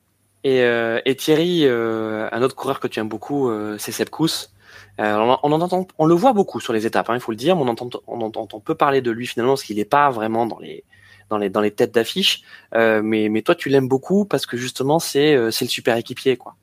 Et, 0.45 0.63
euh, 0.63 1.01
et 1.05 1.15
Thierry, 1.15 1.61
euh, 1.65 2.29
un 2.33 2.43
autre 2.43 2.57
coureur 2.57 2.81
que 2.81 2.89
tu 2.89 2.99
aimes 2.99 3.09
beaucoup, 3.09 3.49
euh, 3.49 3.77
c'est 3.79 3.93
Seb 3.93 4.09
Kous. 4.09 4.53
Euh, 5.01 5.37
on, 5.43 5.53
entend, 5.53 5.87
on 5.99 6.07
le 6.07 6.15
voit 6.15 6.33
beaucoup 6.33 6.61
sur 6.61 6.73
les 6.73 6.87
étapes, 6.87 7.09
hein, 7.11 7.15
il 7.15 7.21
faut 7.21 7.33
le 7.33 7.37
dire. 7.37 7.57
On 7.57 7.69
entend, 7.69 7.89
on 8.07 8.21
entend, 8.21 8.49
on 8.53 8.61
peut 8.61 8.75
parler 8.75 9.01
de 9.01 9.11
lui 9.11 9.27
finalement 9.27 9.53
parce 9.53 9.63
qu'il 9.63 9.77
n'est 9.77 9.85
pas 9.85 10.11
vraiment 10.11 10.47
dans 10.47 10.59
les 10.59 10.85
dans 11.31 11.39
les 11.39 11.49
dans 11.49 11.61
les 11.61 11.71
têtes 11.71 11.95
d'affiche. 11.95 12.43
mais 12.75 13.29
mais 13.31 13.43
toi, 13.43 13.55
tu 13.55 13.69
l'aimes 13.69 13.89
beaucoup 13.89 14.25
parce 14.25 14.45
que 14.45 14.57
justement, 14.57 14.99
c'est 14.99 15.51
c'est 15.53 15.65
le 15.65 15.71
super 15.71 15.97
équipier, 15.97 16.37
quoi. 16.37 16.57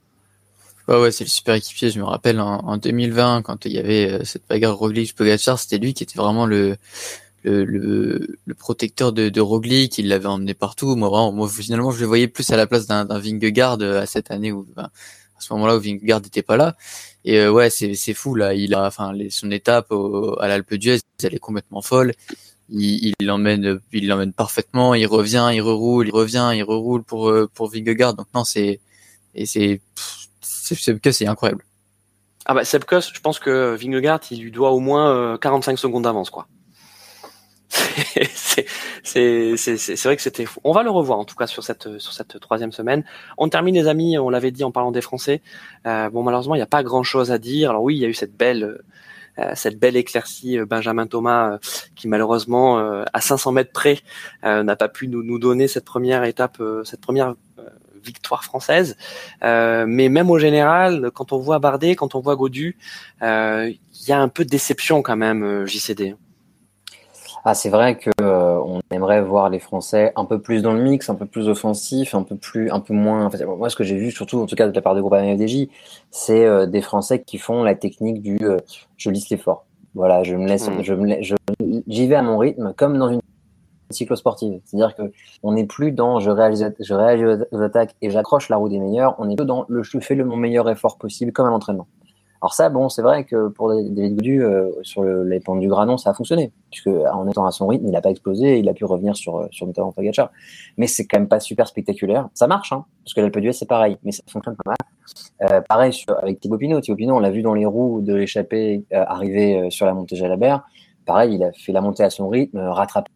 Ouais, 0.89 0.99
ouais, 0.99 1.11
c'est 1.11 1.23
le 1.23 1.29
super 1.29 1.55
équipier. 1.55 1.91
Je 1.91 1.99
me 1.99 2.03
rappelle 2.05 2.39
en, 2.41 2.59
en 2.65 2.77
2020 2.77 3.43
quand 3.43 3.65
il 3.65 3.73
y 3.73 3.77
avait 3.77 4.25
cette 4.25 4.47
bagarre 4.49 4.75
Roglic-Pogacar, 4.75 5.59
c'était 5.59 5.77
lui 5.77 5.93
qui 5.93 6.03
était 6.03 6.17
vraiment 6.17 6.45
le 6.45 6.77
le, 7.43 7.63
le, 8.45 8.53
protecteur 8.53 9.13
de, 9.13 9.29
de 9.29 9.41
Roglic, 9.41 9.97
il 9.97 10.07
l'avait 10.09 10.25
emmené 10.27 10.53
partout. 10.53 10.95
Moi, 10.95 11.09
vraiment, 11.09 11.31
moi, 11.31 11.49
finalement, 11.49 11.91
je 11.91 12.01
le 12.01 12.05
voyais 12.05 12.27
plus 12.27 12.49
à 12.51 12.57
la 12.57 12.67
place 12.67 12.85
d'un 12.87 13.05
Vingegaard 13.05 13.77
euh, 13.81 14.01
à 14.01 14.05
cette 14.05 14.31
année 14.31 14.51
où, 14.51 14.67
ben, 14.75 14.83
à 14.83 15.41
ce 15.41 15.53
moment-là 15.53 15.77
où 15.77 15.79
Vingegaard 15.79 16.21
n'était 16.21 16.41
pas 16.41 16.57
là. 16.57 16.75
Et 17.25 17.37
euh, 17.39 17.51
ouais, 17.51 17.69
c'est 17.69 18.13
fou 18.13 18.35
là. 18.35 18.53
Il 18.53 18.73
a, 18.73 18.85
enfin, 18.87 19.13
son 19.29 19.51
étape 19.51 19.91
à 20.39 20.47
l'Alpe 20.47 20.73
d'Huez, 20.75 20.99
elle 21.23 21.35
est 21.35 21.39
complètement 21.39 21.81
folle. 21.81 22.13
Il 22.69 23.13
l'emmène, 23.21 23.79
il 23.93 24.07
l'emmène 24.07 24.33
parfaitement. 24.33 24.93
Il 24.93 25.07
revient, 25.07 25.49
il 25.53 25.61
reroule, 25.61 26.07
il 26.07 26.13
revient, 26.13 26.51
il 26.55 26.63
reroule 26.63 27.03
pour 27.03 27.29
euh, 27.29 27.49
pour 27.53 27.69
Vingegaard. 27.69 28.13
Donc 28.15 28.27
non, 28.35 28.43
c'est 28.43 28.79
et 29.35 29.45
c'est 29.45 29.81
c'est 30.75 31.11
c'est 31.11 31.27
incroyable. 31.27 31.63
Ah 32.45 32.53
bah 32.53 32.63
Sepkus, 32.63 33.11
je 33.13 33.19
pense 33.19 33.39
que 33.39 33.75
Vingegaard, 33.75 34.21
il 34.31 34.41
lui 34.41 34.51
doit 34.51 34.71
au 34.71 34.79
moins 34.79 35.37
45 35.37 35.77
secondes 35.77 36.03
d'avance, 36.03 36.29
quoi 36.29 36.47
c'est 38.23 38.65
vrai 40.03 40.15
que 40.15 40.21
c'était 40.23 40.45
fou. 40.45 40.59
On 40.63 40.71
va 40.71 40.81
le 40.81 40.89
revoir 40.89 41.19
en 41.19 41.25
tout 41.25 41.35
cas 41.35 41.45
sur 41.45 41.63
cette 41.63 41.99
sur 41.99 42.13
cette 42.13 42.39
troisième 42.39 42.71
semaine. 42.71 43.03
On 43.37 43.47
termine 43.47 43.75
les 43.75 43.87
amis, 43.87 44.17
on 44.17 44.31
l'avait 44.31 44.49
dit 44.49 44.63
en 44.63 44.71
parlant 44.71 44.91
des 44.91 45.01
Français. 45.01 45.43
Euh, 45.85 46.09
bon 46.09 46.23
malheureusement 46.23 46.55
il 46.55 46.57
n'y 46.57 46.63
a 46.63 46.67
pas 46.67 46.81
grand 46.81 47.03
chose 47.03 47.31
à 47.31 47.37
dire. 47.37 47.69
Alors 47.69 47.83
oui 47.83 47.95
il 47.95 47.99
y 47.99 48.05
a 48.05 48.07
eu 48.07 48.15
cette 48.15 48.35
belle 48.35 48.79
euh, 49.39 49.51
cette 49.55 49.79
belle 49.79 49.95
éclaircie 49.95 50.57
euh, 50.57 50.65
Benjamin 50.65 51.07
Thomas 51.07 51.53
euh, 51.53 51.57
qui 51.95 52.07
malheureusement 52.07 52.79
à 52.79 53.21
500 53.21 53.51
mètres 53.51 53.71
près 53.71 53.99
n'a 54.43 54.75
pas 54.75 54.89
pu 54.89 55.07
nous, 55.07 55.23
nous 55.23 55.39
donner 55.39 55.67
cette 55.67 55.85
première 55.85 56.23
étape, 56.23 56.61
cette 56.83 57.01
première 57.01 57.35
victoire 58.03 58.43
française. 58.43 58.97
mais 59.41 60.09
même 60.09 60.29
au 60.29 60.39
général, 60.39 61.11
quand 61.13 61.31
on 61.31 61.37
voit 61.37 61.59
Bardet, 61.59 61.95
quand 61.95 62.15
on 62.15 62.19
voit 62.19 62.35
Godu, 62.35 62.77
il 63.21 63.77
y 64.07 64.11
a 64.11 64.19
un 64.19 64.29
peu 64.29 64.45
de 64.45 64.49
déception 64.49 65.01
quand 65.01 65.17
même 65.17 65.65
JCD. 65.65 66.15
Ah, 67.45 67.53
c'est 67.53 67.69
vrai 67.69 67.97
que 67.97 68.09
euh, 68.21 68.59
on 68.65 68.81
aimerait 68.91 69.21
voir 69.21 69.49
les 69.49 69.59
Français 69.59 70.11
un 70.15 70.25
peu 70.25 70.41
plus 70.41 70.61
dans 70.61 70.73
le 70.73 70.81
mix, 70.81 71.09
un 71.09 71.15
peu 71.15 71.25
plus 71.25 71.47
offensif, 71.47 72.13
un 72.13 72.23
peu 72.23 72.35
plus, 72.35 72.69
un 72.69 72.79
peu 72.81 72.93
moins. 72.93 73.29
Moi, 73.57 73.69
ce 73.69 73.75
que 73.75 73.83
j'ai 73.83 73.95
vu, 73.95 74.11
surtout 74.11 74.39
en 74.39 74.45
tout 74.45 74.55
cas 74.55 74.67
de 74.67 74.75
la 74.75 74.81
part 74.81 74.93
de 74.93 75.01
groupe 75.01 75.15
FDJ, 75.15 75.67
c'est 76.11 76.45
euh, 76.45 76.65
des 76.65 76.81
Français 76.81 77.21
qui 77.21 77.37
font 77.37 77.63
la 77.63 77.75
technique 77.75 78.21
du 78.21 78.37
euh, 78.41 78.57
je 78.97 79.09
lisse 79.09 79.29
l'effort. 79.29 79.65
Voilà, 79.95 80.23
je 80.23 80.35
me 80.35 80.47
laisse, 80.47 80.69
mmh. 80.69 80.83
je 80.83 80.93
me, 80.93 81.17
j'y 81.87 82.07
vais 82.07 82.15
à 82.15 82.21
mon 82.21 82.37
rythme, 82.37 82.73
comme 82.75 82.97
dans 82.97 83.09
une 83.09 83.21
cyclosportive. 83.89 84.59
C'est-à-dire 84.65 84.95
que 84.95 85.11
on 85.43 85.53
n'est 85.53 85.65
plus 85.65 85.91
dans 85.91 86.19
je 86.19 86.29
réalise, 86.29 86.73
je 86.79 86.93
réalise 86.93 87.47
aux 87.51 87.61
attaques 87.61 87.95
et 88.01 88.09
j'accroche 88.09 88.49
la 88.49 88.57
roue 88.57 88.69
des 88.69 88.79
meilleurs. 88.79 89.15
On 89.19 89.29
est 89.29 89.35
plus 89.35 89.45
dans 89.45 89.65
le 89.67 89.83
je 89.83 89.99
fais 89.99 90.15
le 90.15 90.25
mon 90.25 90.37
meilleur 90.37 90.69
effort 90.69 90.97
possible, 90.97 91.31
comme 91.31 91.47
à 91.47 91.49
l'entraînement. 91.49 91.87
Alors 92.41 92.53
ça, 92.53 92.69
bon, 92.69 92.87
c'est 92.87 93.01
vrai 93.01 93.25
que 93.25 93.49
pour 93.49 93.67
David 93.67 94.15
Goudu, 94.15 94.41
euh, 94.41 94.71
sur 94.81 95.03
le, 95.03 95.25
les 95.25 95.41
pentes 95.41 95.59
du 95.59 95.67
Granon, 95.67 95.97
ça 95.97 96.11
a 96.11 96.13
fonctionné, 96.13 96.53
puisque 96.71 96.87
en 96.87 97.27
étant 97.27 97.45
à 97.45 97.51
son 97.51 97.67
rythme, 97.67 97.85
il 97.85 97.91
n'a 97.91 97.99
pas 97.99 98.11
explosé, 98.11 98.59
il 98.59 98.69
a 98.69 98.73
pu 98.73 98.85
revenir 98.85 99.17
sur 99.17 99.47
sur 99.51 99.67
notamment 99.67 99.91
Pogacar. 99.91 100.31
Mais 100.77 100.87
c'est 100.87 101.05
quand 101.05 101.19
même 101.19 101.27
pas 101.27 101.41
super 101.41 101.67
spectaculaire. 101.67 102.29
Ça 102.33 102.47
marche, 102.47 102.71
hein, 102.71 102.85
parce 103.03 103.13
que 103.13 103.19
l'Alpe 103.19 103.39
d'Huez 103.39 103.51
c'est 103.51 103.67
pareil, 103.67 103.97
mais 104.03 104.13
ça 104.13 104.23
fonctionne 104.27 104.55
pas 104.55 104.69
mal. 104.69 104.77
Euh, 105.41 105.61
pareil 105.61 105.93
sur, 105.93 106.17
avec 106.21 106.39
Thibaut 106.39 106.57
Pinot. 106.57 106.81
Thibaut 106.81 106.97
Pinot, 106.97 107.15
on 107.15 107.19
l'a 107.19 107.31
vu 107.31 107.41
dans 107.41 107.53
les 107.53 107.65
roues 107.65 108.01
de 108.01 108.13
l'échappée 108.13 108.83
euh, 108.93 109.03
arriver 109.07 109.59
euh, 109.59 109.69
sur 109.69 109.85
la 109.85 109.93
montée 109.93 110.15
Jalabert. 110.15 110.63
Pareil, 111.05 111.35
il 111.35 111.43
a 111.43 111.51
fait 111.51 111.71
la 111.71 111.81
montée 111.81 112.03
à 112.03 112.09
son 112.09 112.29
rythme, 112.29 112.59
rattrapé 112.59 113.11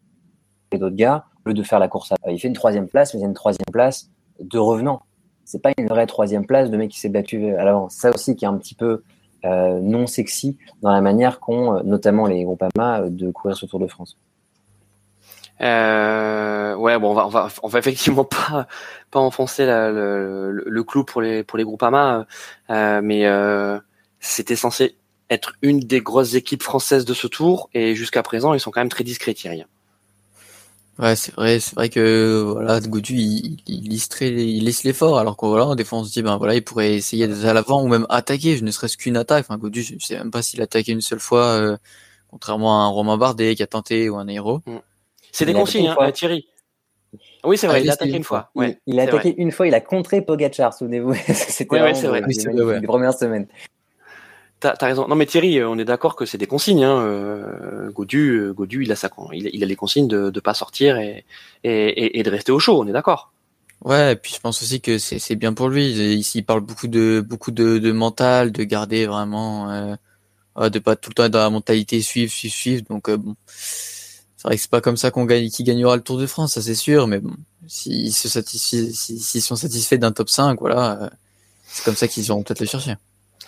d'autres 0.72 0.96
gars, 0.96 1.24
au 1.44 1.50
lieu 1.50 1.54
de 1.54 1.62
faire 1.62 1.78
la 1.78 1.88
course. 1.88 2.12
À... 2.12 2.30
Il 2.30 2.38
fait 2.38 2.48
une 2.48 2.54
troisième 2.54 2.88
place, 2.88 3.14
mais 3.14 3.20
il 3.20 3.24
a 3.24 3.26
une 3.26 3.34
troisième 3.34 3.72
place 3.72 4.10
de 4.40 4.58
revenant. 4.58 5.02
C'est 5.44 5.62
pas 5.62 5.70
une 5.76 5.88
vraie 5.88 6.06
troisième 6.06 6.46
place 6.46 6.70
de 6.70 6.76
mec 6.76 6.90
qui 6.90 6.98
s'est 6.98 7.08
battu 7.08 7.54
à 7.54 7.64
l'avant. 7.64 7.88
Ça 7.88 8.10
aussi 8.10 8.34
qui 8.34 8.44
est 8.44 8.48
un 8.48 8.56
petit 8.56 8.74
peu 8.74 9.02
euh, 9.44 9.80
non 9.80 10.06
sexy 10.06 10.56
dans 10.82 10.90
la 10.90 11.00
manière 11.00 11.38
qu'ont 11.38 11.76
euh, 11.76 11.82
notamment 11.84 12.26
les 12.26 12.44
Groupama 12.44 13.02
euh, 13.02 13.08
de 13.10 13.30
courir 13.30 13.56
ce 13.56 13.66
Tour 13.66 13.78
de 13.78 13.86
France. 13.86 14.16
Euh, 15.60 16.74
ouais, 16.74 16.98
bon, 16.98 17.10
on 17.10 17.14
va, 17.14 17.26
on 17.26 17.28
va, 17.28 17.48
on 17.62 17.68
va 17.68 17.78
effectivement 17.78 18.24
pas, 18.24 18.66
pas 19.10 19.20
enfoncer 19.20 19.66
la, 19.66 19.90
le, 19.90 20.50
le, 20.50 20.84
clou 20.84 21.04
pour 21.04 21.22
les, 21.22 21.44
pour 21.44 21.58
les 21.58 21.64
Groupama, 21.64 22.26
euh, 22.70 23.00
mais 23.02 23.26
euh, 23.26 23.78
c'était 24.18 24.56
censé 24.56 24.96
être 25.30 25.54
une 25.62 25.80
des 25.80 26.00
grosses 26.00 26.34
équipes 26.34 26.62
françaises 26.62 27.04
de 27.04 27.14
ce 27.14 27.26
tour, 27.26 27.70
et 27.72 27.94
jusqu'à 27.94 28.22
présent, 28.22 28.52
ils 28.54 28.60
sont 28.60 28.70
quand 28.70 28.80
même 28.80 28.88
très 28.88 29.04
discrets, 29.04 29.34
Thierry. 29.34 29.64
Ouais, 30.98 31.16
c'est 31.16 31.34
vrai, 31.34 31.58
c'est 31.58 31.74
vrai 31.74 31.88
que 31.88 32.42
voilà, 32.46 32.80
Goudu 32.80 33.16
il, 33.16 33.56
il, 33.66 33.92
il 33.92 34.64
laisse 34.64 34.84
l'effort, 34.84 35.18
alors 35.18 35.36
que 35.36 35.44
voilà, 35.44 35.74
des 35.74 35.82
fois 35.82 35.98
on 35.98 36.04
se 36.04 36.12
dit 36.12 36.22
ben 36.22 36.36
voilà, 36.36 36.54
il 36.54 36.62
pourrait 36.62 36.94
essayer 36.94 37.26
d'être 37.26 37.44
à 37.44 37.52
l'avant 37.52 37.82
ou 37.82 37.88
même 37.88 38.06
attaquer, 38.10 38.56
je 38.56 38.64
ne 38.64 38.70
serait-ce 38.70 38.96
qu'une 38.96 39.16
attaque. 39.16 39.46
Enfin, 39.48 39.58
Goudu, 39.58 39.82
je 39.82 40.04
sais 40.04 40.16
même 40.16 40.30
pas 40.30 40.42
s'il 40.42 40.60
a 40.60 40.64
attaqué 40.64 40.92
une 40.92 41.00
seule 41.00 41.18
fois, 41.18 41.46
euh, 41.46 41.76
contrairement 42.28 42.80
à 42.80 42.84
un 42.84 42.88
Romain 42.88 43.16
Bardet 43.16 43.56
qui 43.56 43.62
a 43.64 43.66
tenté 43.66 44.08
ou 44.08 44.16
un 44.16 44.28
héros. 44.28 44.60
Mm. 44.66 44.76
C'est 45.32 45.46
des 45.46 45.52
consignes, 45.52 45.88
hein, 45.98 46.12
Thierry. 46.12 46.46
Oui, 47.42 47.58
c'est 47.58 47.66
vrai, 47.66 47.78
ah, 47.78 47.82
il 47.82 47.90
a 47.90 47.94
attaqué 47.94 48.16
une 48.16 48.24
fois. 48.24 48.50
Ouais, 48.54 48.78
il, 48.86 49.00
a 49.00 49.02
attaqué 49.02 49.34
une 49.36 49.50
fois, 49.50 49.66
il 49.66 49.74
a 49.74 49.80
contré 49.80 50.22
Pogachar, 50.22 50.72
souvenez-vous. 50.72 51.14
C'était 51.26 51.70
ouais, 51.74 51.82
ouais, 51.82 51.92
vrai. 51.92 52.80
les 52.80 52.86
premières 52.86 53.14
semaines. 53.14 53.48
T'as 54.64 54.74
as 54.80 54.86
raison. 54.86 55.06
Non 55.08 55.14
mais 55.14 55.26
Thierry, 55.26 55.58
euh, 55.58 55.68
on 55.68 55.76
est 55.76 55.84
d'accord 55.84 56.16
que 56.16 56.24
c'est 56.24 56.38
des 56.38 56.46
consignes. 56.46 56.84
Hein. 56.84 56.98
Euh, 57.02 57.90
Godu, 57.90 58.30
euh, 58.30 58.54
Godu, 58.54 58.84
il 58.84 58.92
a 58.92 58.96
sa, 58.96 59.10
il, 59.34 59.50
il 59.52 59.62
a 59.62 59.66
les 59.66 59.76
consignes 59.76 60.08
de 60.08 60.32
ne 60.34 60.40
pas 60.40 60.54
sortir 60.54 60.96
et, 60.96 61.26
et, 61.64 62.18
et, 62.18 62.22
de 62.22 62.30
rester 62.30 62.50
au 62.50 62.58
chaud. 62.58 62.80
On 62.80 62.86
est 62.86 62.92
d'accord. 62.92 63.34
Ouais, 63.84 64.12
et 64.12 64.16
puis 64.16 64.32
je 64.34 64.40
pense 64.40 64.62
aussi 64.62 64.80
que 64.80 64.96
c'est 64.96 65.36
bien 65.36 65.52
pour 65.52 65.68
lui. 65.68 65.90
Ici, 66.14 66.38
il 66.38 66.44
parle 66.44 66.60
beaucoup 66.60 66.86
de 66.86 67.22
beaucoup 67.28 67.50
de, 67.50 67.76
de 67.76 67.92
mental, 67.92 68.52
de 68.52 68.64
garder 68.64 69.04
vraiment, 69.04 69.70
euh, 69.70 70.70
de 70.70 70.78
pas 70.78 70.96
tout 70.96 71.10
le 71.10 71.14
temps 71.14 71.24
être 71.24 71.32
dans 71.32 71.40
la 71.40 71.50
mentalité 71.50 72.00
suivre, 72.00 72.32
suivre, 72.32 72.54
suivre. 72.54 72.82
Donc 72.88 73.10
bon, 73.10 73.36
c'est 73.46 74.44
vrai 74.44 74.56
que 74.56 74.62
c'est 74.62 74.70
pas 74.70 74.80
comme 74.80 74.96
ça 74.96 75.10
qu'on 75.10 75.26
gagne, 75.26 75.50
qui 75.50 75.62
gagnera 75.62 75.94
le 75.94 76.02
Tour 76.02 76.16
de 76.16 76.26
France, 76.26 76.54
ça 76.54 76.62
c'est 76.62 76.74
sûr. 76.74 77.06
Mais 77.06 77.18
bon, 77.20 77.34
s'ils 77.66 78.14
se 78.14 78.30
satisfient, 78.30 78.94
s'ils 78.94 79.42
sont 79.42 79.56
satisfaits 79.56 79.96
d'un 79.96 80.12
top 80.12 80.30
5, 80.30 80.58
voilà, 80.58 81.10
c'est 81.66 81.84
comme 81.84 81.96
ça 81.96 82.08
qu'ils 82.08 82.24
iront 82.24 82.42
peut-être 82.42 82.60
le 82.60 82.66
chercher. 82.66 82.94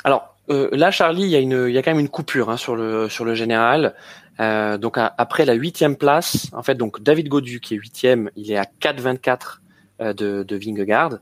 Alors, 0.05 0.36
euh, 0.51 0.69
là, 0.73 0.91
Charlie, 0.91 1.23
il 1.23 1.29
y 1.29 1.37
a 1.37 1.41
y 1.41 1.79
a 1.79 1.83
quand 1.83 1.91
même 1.91 2.01
une 2.01 2.09
coupure 2.09 2.51
hein, 2.51 2.57
sur 2.57 2.77
le 2.77 3.09
sur 3.09 3.25
le 3.25 3.35
général. 3.35 3.95
Euh, 4.39 4.77
donc 4.77 4.97
après 4.99 5.45
la 5.45 5.55
huitième 5.55 5.97
place, 5.97 6.49
en 6.53 6.63
fait, 6.63 6.75
donc 6.75 7.03
David 7.03 7.29
Godu 7.29 7.61
qui 7.61 7.75
est 7.75 7.79
huitième, 7.79 8.31
il 8.37 8.51
est 8.53 8.57
à 8.57 8.65
4,24 8.65 9.61
euh, 10.01 10.13
de, 10.13 10.43
de 10.43 10.57
Vingegaard. 10.57 11.19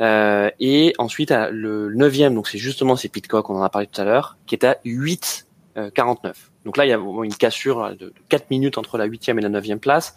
Euh, 0.00 0.50
et 0.60 0.94
ensuite 0.98 1.32
le 1.50 1.92
neuvième, 1.92 2.34
donc 2.34 2.48
c'est 2.48 2.58
justement 2.58 2.96
c'est 2.96 3.08
Pitcock, 3.08 3.50
on 3.50 3.56
en 3.56 3.62
a 3.62 3.68
parlé 3.70 3.88
tout 3.88 4.00
à 4.00 4.04
l'heure, 4.04 4.36
qui 4.46 4.54
est 4.54 4.64
à 4.64 4.78
8,49. 4.84 6.32
Donc 6.64 6.76
là, 6.76 6.86
il 6.86 6.90
y 6.90 6.92
a 6.92 6.98
une 6.98 7.34
cassure 7.34 7.96
de 7.96 8.12
4 8.28 8.50
minutes 8.50 8.78
entre 8.78 8.96
la 8.96 9.04
huitième 9.04 9.38
et 9.38 9.42
la 9.42 9.48
neuvième 9.48 9.80
place. 9.80 10.14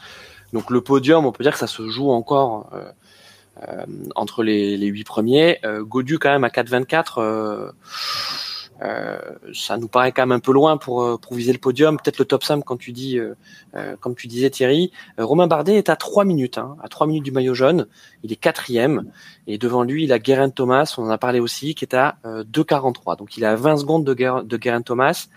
Donc 0.53 0.69
le 0.69 0.81
podium, 0.81 1.25
on 1.25 1.31
peut 1.31 1.43
dire 1.43 1.53
que 1.53 1.59
ça 1.59 1.67
se 1.67 1.89
joue 1.89 2.11
encore 2.11 2.69
euh, 2.73 2.77
euh, 2.77 2.91
entre 4.15 4.43
les, 4.43 4.77
les 4.77 4.87
8 4.87 5.03
premiers. 5.03 5.59
Godu 5.81 6.19
quand 6.19 6.29
même 6.29 6.43
à 6.43 6.49
4,24 6.49 7.71
euh, 8.81 9.17
ça 9.53 9.77
nous 9.77 9.87
paraît 9.87 10.11
quand 10.11 10.23
même 10.23 10.33
un 10.33 10.39
peu 10.39 10.51
loin 10.51 10.75
pour, 10.77 11.19
pour 11.19 11.33
viser 11.33 11.53
le 11.53 11.59
podium. 11.59 11.97
Peut-être 11.97 12.19
le 12.19 12.25
top 12.25 12.43
5 12.43 12.63
quand 12.63 12.77
tu 12.77 12.91
dis, 12.91 13.19
comme 13.99 14.15
tu 14.15 14.27
disais 14.27 14.49
Thierry. 14.49 14.91
Romain 15.17 15.47
Bardet 15.47 15.75
est 15.75 15.89
à 15.89 15.95
3 15.95 16.25
minutes, 16.25 16.57
hein, 16.57 16.75
à 16.83 16.89
3 16.89 17.07
minutes 17.07 17.23
du 17.23 17.31
maillot 17.31 17.53
jaune. 17.53 17.87
Il 18.23 18.31
est 18.31 18.35
quatrième. 18.35 19.11
Et 19.47 19.57
devant 19.57 19.83
lui, 19.83 20.03
il 20.03 20.11
a 20.11 20.19
Guerin 20.19 20.49
Thomas, 20.49 20.93
on 20.97 21.03
en 21.03 21.09
a 21.09 21.17
parlé 21.17 21.39
aussi, 21.39 21.75
qui 21.75 21.85
est 21.85 21.95
à 21.95 22.17
2,43. 22.25 23.17
Donc 23.17 23.37
il 23.37 23.43
est 23.43 23.47
à 23.47 23.55
20 23.55 23.77
secondes 23.77 24.03
de, 24.03 24.13
Guerin 24.57 24.81
Thomas. 24.81 25.27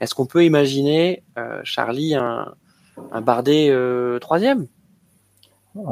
Est-ce 0.00 0.14
qu'on 0.14 0.26
peut 0.26 0.44
imaginer, 0.44 1.22
Charlie, 1.64 2.14
un, 2.14 2.54
un 3.12 3.20
Bardet 3.20 3.72
troisième? 4.20 4.68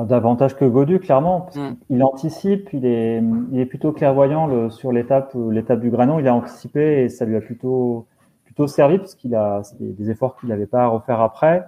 Davantage 0.06 0.56
que 0.56 0.64
Godu, 0.64 0.98
clairement. 0.98 1.48
Hmm. 1.54 1.74
Il 1.90 2.02
anticipe, 2.02 2.70
il 2.72 2.86
est, 2.86 3.22
il 3.52 3.60
est 3.60 3.66
plutôt 3.66 3.92
clairvoyant 3.92 4.46
le, 4.46 4.70
sur 4.70 4.92
l'étape, 4.92 5.36
l'étape 5.50 5.80
du 5.80 5.90
Granon. 5.90 6.18
Il 6.18 6.28
a 6.28 6.34
anticipé 6.34 7.04
et 7.04 7.08
ça 7.08 7.24
lui 7.24 7.36
a 7.36 7.40
plutôt, 7.40 8.06
plutôt 8.44 8.66
servi 8.66 8.98
parce 8.98 9.14
qu'il 9.14 9.34
a 9.34 9.62
des, 9.80 10.10
efforts 10.10 10.36
qu'il 10.36 10.48
n'avait 10.48 10.66
pas 10.66 10.84
à 10.84 10.86
refaire 10.86 11.20
après. 11.20 11.64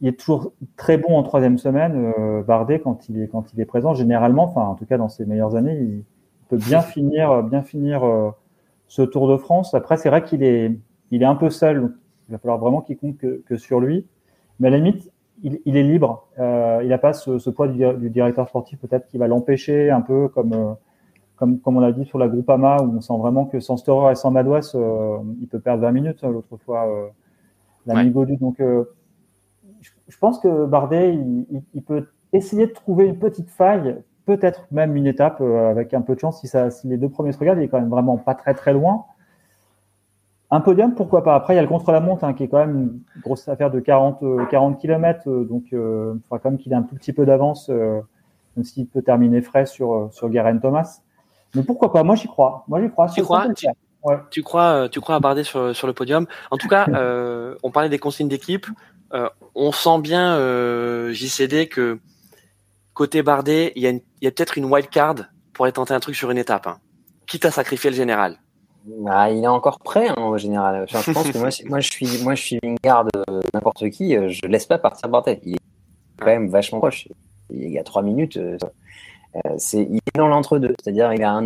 Il 0.00 0.08
est 0.08 0.18
toujours 0.18 0.52
très 0.76 0.98
bon 0.98 1.16
en 1.16 1.22
troisième 1.22 1.58
semaine, 1.58 2.12
euh, 2.18 2.42
Bardet, 2.42 2.80
quand 2.80 3.08
il 3.08 3.22
est, 3.22 3.28
quand 3.28 3.52
il 3.54 3.60
est 3.60 3.64
présent. 3.64 3.94
Généralement, 3.94 4.44
enfin, 4.44 4.62
en 4.62 4.74
tout 4.74 4.84
cas, 4.84 4.98
dans 4.98 5.08
ses 5.08 5.24
meilleures 5.24 5.56
années, 5.56 5.78
il 5.78 6.04
peut 6.48 6.58
bien 6.58 6.80
finir, 6.82 7.42
bien 7.42 7.62
finir 7.62 8.04
euh, 8.04 8.30
ce 8.88 9.02
Tour 9.02 9.28
de 9.28 9.36
France. 9.36 9.74
Après, 9.74 9.96
c'est 9.96 10.10
vrai 10.10 10.22
qu'il 10.22 10.42
est, 10.42 10.78
il 11.10 11.22
est 11.22 11.26
un 11.26 11.34
peu 11.34 11.50
seul. 11.50 11.94
il 12.28 12.32
va 12.32 12.38
falloir 12.38 12.58
vraiment 12.58 12.82
qu'il 12.82 12.98
compte 12.98 13.16
que, 13.16 13.42
que 13.46 13.56
sur 13.56 13.80
lui. 13.80 14.06
Mais 14.60 14.68
à 14.68 14.70
la 14.70 14.78
limite, 14.78 15.10
il, 15.42 15.76
est 15.76 15.82
libre. 15.82 16.26
Euh, 16.38 16.80
il 16.82 16.88
n'a 16.88 16.98
pas 16.98 17.12
ce, 17.12 17.50
poids 17.50 17.68
du, 17.68 18.10
directeur 18.10 18.48
sportif 18.48 18.78
peut-être 18.78 19.06
qui 19.06 19.18
va 19.18 19.28
l'empêcher 19.28 19.90
un 19.90 20.00
peu 20.00 20.28
comme, 20.28 20.52
euh, 20.52 20.72
comme, 21.36 21.60
comme 21.60 21.76
on 21.76 21.80
l'a 21.80 21.92
dit 21.92 22.04
sur 22.04 22.18
la 22.18 22.28
Groupama 22.28 22.78
où 22.82 22.96
on 22.96 23.00
sent 23.00 23.16
vraiment 23.18 23.44
que 23.44 23.60
sans 23.60 23.76
Storer 23.76 24.12
et 24.12 24.14
sans 24.14 24.30
Madouas, 24.30 24.72
euh, 24.74 25.18
il 25.40 25.48
peut 25.48 25.60
perdre 25.60 25.82
20 25.82 25.92
minutes 25.92 26.22
l'autre 26.22 26.56
fois, 26.56 26.88
l'ami 27.86 28.10
ouais. 28.10 28.36
Donc 28.36 28.56
je, 30.08 30.18
pense 30.18 30.38
que 30.40 30.66
Bardet, 30.66 31.14
il, 31.74 31.82
peut 31.82 32.08
essayer 32.32 32.66
de 32.66 32.72
trouver 32.72 33.06
une 33.06 33.18
petite 33.18 33.50
faille, 33.50 33.96
peut-être 34.24 34.66
même 34.70 34.96
une 34.96 35.06
étape 35.06 35.40
avec 35.40 35.94
un 35.94 36.00
peu 36.00 36.14
de 36.14 36.20
chance 36.20 36.40
si, 36.40 36.48
ça, 36.48 36.70
si 36.70 36.88
les 36.88 36.96
deux 36.96 37.08
premiers 37.08 37.32
se 37.32 37.38
regardent, 37.38 37.58
il 37.58 37.64
est 37.64 37.68
quand 37.68 37.80
même 37.80 37.90
vraiment 37.90 38.16
pas 38.16 38.34
très 38.34 38.54
très 38.54 38.72
loin. 38.72 39.04
Un 40.56 40.62
podium, 40.62 40.94
pourquoi 40.94 41.22
pas. 41.22 41.34
Après, 41.34 41.52
il 41.52 41.56
y 41.56 41.58
a 41.58 41.62
le 41.62 41.68
contre-la-montre 41.68 42.24
hein, 42.24 42.32
qui 42.32 42.44
est 42.44 42.48
quand 42.48 42.56
même 42.56 42.76
une 43.14 43.20
grosse 43.20 43.46
affaire 43.46 43.70
de 43.70 43.78
40, 43.78 44.48
40 44.48 44.80
km. 44.80 45.28
donc, 45.44 45.64
euh, 45.74 46.14
il 46.16 46.22
faudra 46.22 46.38
quand 46.38 46.50
même 46.50 46.58
qu'il 46.58 46.72
ait 46.72 46.76
un 46.76 46.82
tout 46.82 46.94
petit 46.94 47.12
peu 47.12 47.26
d'avance, 47.26 47.68
euh, 47.68 48.00
même 48.56 48.64
s'il 48.64 48.86
peut 48.86 49.02
terminer 49.02 49.42
frais 49.42 49.66
sur, 49.66 49.92
euh, 49.92 50.08
sur 50.12 50.30
Garen 50.30 50.58
Thomas. 50.58 51.02
Mais 51.54 51.62
pourquoi 51.62 51.92
pas 51.92 52.04
Moi, 52.04 52.14
j'y 52.14 52.26
crois. 52.26 52.64
Moi, 52.68 52.80
j'y 52.80 52.88
crois. 52.88 53.08
Tu 53.10 53.22
crois 53.22 53.46
tu, 54.30 54.42
crois, 54.42 54.88
tu 54.88 55.00
crois 55.02 55.16
à 55.16 55.20
Bardet 55.20 55.44
sur, 55.44 55.76
sur 55.76 55.86
le 55.86 55.92
podium 55.92 56.26
En 56.50 56.56
tout 56.56 56.68
cas, 56.68 56.86
on 57.62 57.70
parlait 57.70 57.90
des 57.90 57.98
consignes 57.98 58.28
d'équipe. 58.28 58.66
on 59.54 59.72
sent 59.72 60.00
bien, 60.00 60.38
JCD, 61.12 61.68
que 61.68 61.98
côté 62.94 63.22
Bardet, 63.22 63.74
il 63.76 63.82
y 63.82 63.88
a, 63.88 63.90
a 63.90 64.30
peut-être 64.30 64.56
une 64.56 64.64
wild 64.64 64.88
card 64.88 65.16
pour 65.52 65.66
aller 65.66 65.72
tenter 65.72 65.92
un 65.92 66.00
truc 66.00 66.14
sur 66.14 66.30
une 66.30 66.38
étape, 66.38 66.66
hein, 66.66 66.78
quitte 67.26 67.44
à 67.44 67.50
sacrifier 67.50 67.90
le 67.90 67.96
général. 67.96 68.38
Bah, 68.86 69.30
il 69.30 69.42
est 69.42 69.48
encore 69.48 69.80
prêt 69.80 70.08
hein, 70.08 70.22
au 70.22 70.38
général. 70.38 70.86
je 70.88 71.12
pense 71.12 71.30
que 71.30 71.38
moi, 71.38 71.50
je 71.80 71.90
suis, 71.90 72.22
moi, 72.22 72.34
je 72.36 72.42
suis 72.42 72.60
garde 72.84 73.10
n'importe 73.52 73.90
qui. 73.90 74.16
Euh, 74.16 74.28
je 74.28 74.46
laisse 74.46 74.66
pas 74.66 74.78
partir 74.78 75.08
Bardet. 75.08 75.40
Il 75.44 75.54
est 75.54 75.60
quand 76.18 76.26
même 76.26 76.48
vachement 76.48 76.78
proche. 76.78 77.08
Il 77.50 77.68
y 77.68 77.78
a 77.78 77.82
trois 77.82 78.02
minutes. 78.02 78.36
Euh, 78.36 78.56
euh, 79.34 79.54
c'est, 79.58 79.82
il 79.82 79.96
est 79.96 80.18
dans 80.18 80.28
l'entre-deux. 80.28 80.74
C'est-à-dire, 80.80 81.12
il 81.12 81.22
a 81.24 81.32
un 81.32 81.42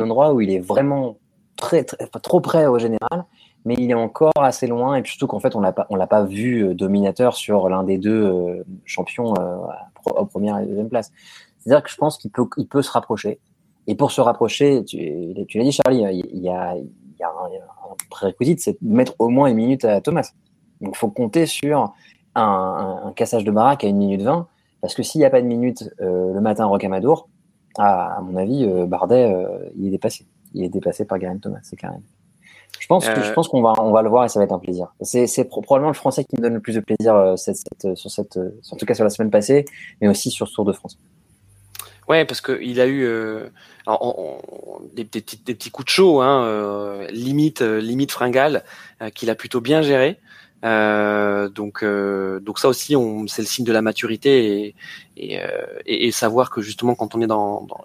endroit 0.00 0.32
où 0.32 0.40
il 0.40 0.50
est 0.50 0.60
vraiment 0.60 1.18
très, 1.56 1.82
très 1.82 2.06
trop 2.22 2.40
près 2.40 2.66
au 2.66 2.78
général, 2.78 3.24
mais 3.64 3.74
il 3.76 3.90
est 3.90 3.94
encore 3.94 4.32
assez 4.36 4.68
loin. 4.68 4.94
Et 4.94 5.04
surtout 5.04 5.26
qu'en 5.26 5.40
fait, 5.40 5.56
on 5.56 5.60
l'a 5.60 5.72
pas, 5.72 5.88
on 5.90 5.96
l'a 5.96 6.06
pas 6.06 6.22
vu 6.22 6.76
dominateur 6.76 7.34
sur 7.34 7.68
l'un 7.68 7.82
des 7.82 7.98
deux 7.98 8.64
champions 8.84 9.34
aux 10.04 10.26
première 10.26 10.58
et 10.58 10.66
deuxième 10.66 10.88
place. 10.88 11.10
C'est-à-dire 11.58 11.82
que 11.82 11.90
je 11.90 11.96
pense 11.96 12.18
qu'il 12.18 12.30
peut, 12.30 12.46
il 12.56 12.68
peut 12.68 12.82
se 12.82 12.92
rapprocher. 12.92 13.40
Et 13.88 13.94
pour 13.94 14.12
se 14.12 14.20
rapprocher, 14.20 14.84
tu, 14.84 15.34
tu 15.48 15.58
l'as 15.58 15.64
dit 15.64 15.72
Charlie, 15.72 16.04
il 16.32 16.42
y 16.42 16.50
a, 16.50 16.76
il 16.76 17.18
y 17.18 17.24
a 17.24 17.28
un, 17.28 17.94
prérequisite, 18.10 18.60
c'est 18.60 18.76
de 18.82 18.92
mettre 18.92 19.14
au 19.18 19.30
moins 19.30 19.48
une 19.48 19.56
minute 19.56 19.86
à 19.86 20.02
Thomas. 20.02 20.30
Donc 20.82 20.94
il 20.94 20.98
faut 20.98 21.08
compter 21.08 21.46
sur 21.46 21.94
un, 22.34 23.02
un, 23.06 23.12
cassage 23.12 23.44
de 23.44 23.50
baraque 23.50 23.84
à 23.84 23.88
une 23.88 23.96
minute 23.96 24.20
20, 24.20 24.46
parce 24.82 24.94
que 24.94 25.02
s'il 25.02 25.20
n'y 25.20 25.24
a 25.24 25.30
pas 25.30 25.40
de 25.40 25.46
minute 25.46 25.90
euh, 26.02 26.34
le 26.34 26.40
matin 26.42 26.64
à 26.64 26.66
Rocamadour, 26.66 27.30
à, 27.78 28.18
à 28.18 28.20
mon 28.20 28.36
avis, 28.36 28.64
euh, 28.64 28.84
Bardet, 28.84 29.32
euh, 29.32 29.70
il 29.74 29.86
est 29.86 29.90
dépassé. 29.90 30.26
Il 30.52 30.62
est 30.64 30.68
dépassé 30.68 31.06
par 31.06 31.18
Garen 31.18 31.40
Thomas, 31.40 31.60
c'est 31.62 31.76
carrément. 31.76 32.02
Je 32.78 32.86
pense, 32.86 33.08
que, 33.08 33.22
je 33.22 33.32
pense 33.32 33.48
qu'on 33.48 33.62
va, 33.62 33.72
on 33.78 33.90
va 33.90 34.02
le 34.02 34.10
voir 34.10 34.26
et 34.26 34.28
ça 34.28 34.38
va 34.38 34.44
être 34.44 34.52
un 34.52 34.58
plaisir. 34.58 34.94
C'est, 35.00 35.26
c'est 35.26 35.44
probablement 35.44 35.88
le 35.88 35.94
Français 35.94 36.24
qui 36.24 36.36
me 36.36 36.42
donne 36.42 36.54
le 36.54 36.60
plus 36.60 36.74
de 36.74 36.80
plaisir 36.80 37.34
cette, 37.36 37.56
cette, 37.56 37.96
sur 37.96 38.10
cette, 38.10 38.38
en 38.38 38.76
tout 38.76 38.86
cas 38.86 38.94
sur 38.94 39.04
la 39.04 39.10
semaine 39.10 39.30
passée, 39.30 39.64
mais 40.00 40.08
aussi 40.08 40.30
sur 40.30 40.46
ce 40.46 40.54
Tour 40.54 40.66
de 40.66 40.72
France. 40.72 40.98
Ouais, 42.08 42.24
parce 42.24 42.40
qu'il 42.40 42.80
a 42.80 42.86
eu 42.86 43.04
euh, 43.04 43.48
des, 44.94 45.04
petits, 45.04 45.36
des, 45.44 45.54
petits 45.54 45.70
coups 45.70 45.84
de 45.86 45.90
chaud, 45.90 46.22
hein, 46.22 46.44
euh, 46.44 47.06
limite, 47.10 47.60
euh, 47.60 47.80
limite 47.80 48.12
fringale, 48.12 48.64
qu'il 49.14 49.28
a 49.28 49.34
plutôt 49.34 49.60
bien 49.60 49.82
géré. 49.82 50.18
donc, 50.62 51.84
donc 51.84 52.58
ça 52.58 52.68
aussi, 52.68 52.94
c'est 53.28 53.42
le 53.42 53.46
signe 53.46 53.66
de 53.66 53.72
la 53.72 53.82
maturité 53.82 54.74
et, 55.16 55.38
et, 55.86 56.06
et, 56.06 56.10
savoir 56.10 56.50
que 56.50 56.62
justement 56.62 56.94
quand 56.94 57.14
on 57.14 57.20
est 57.20 57.26
dans, 57.26 57.62
dans 57.62 57.84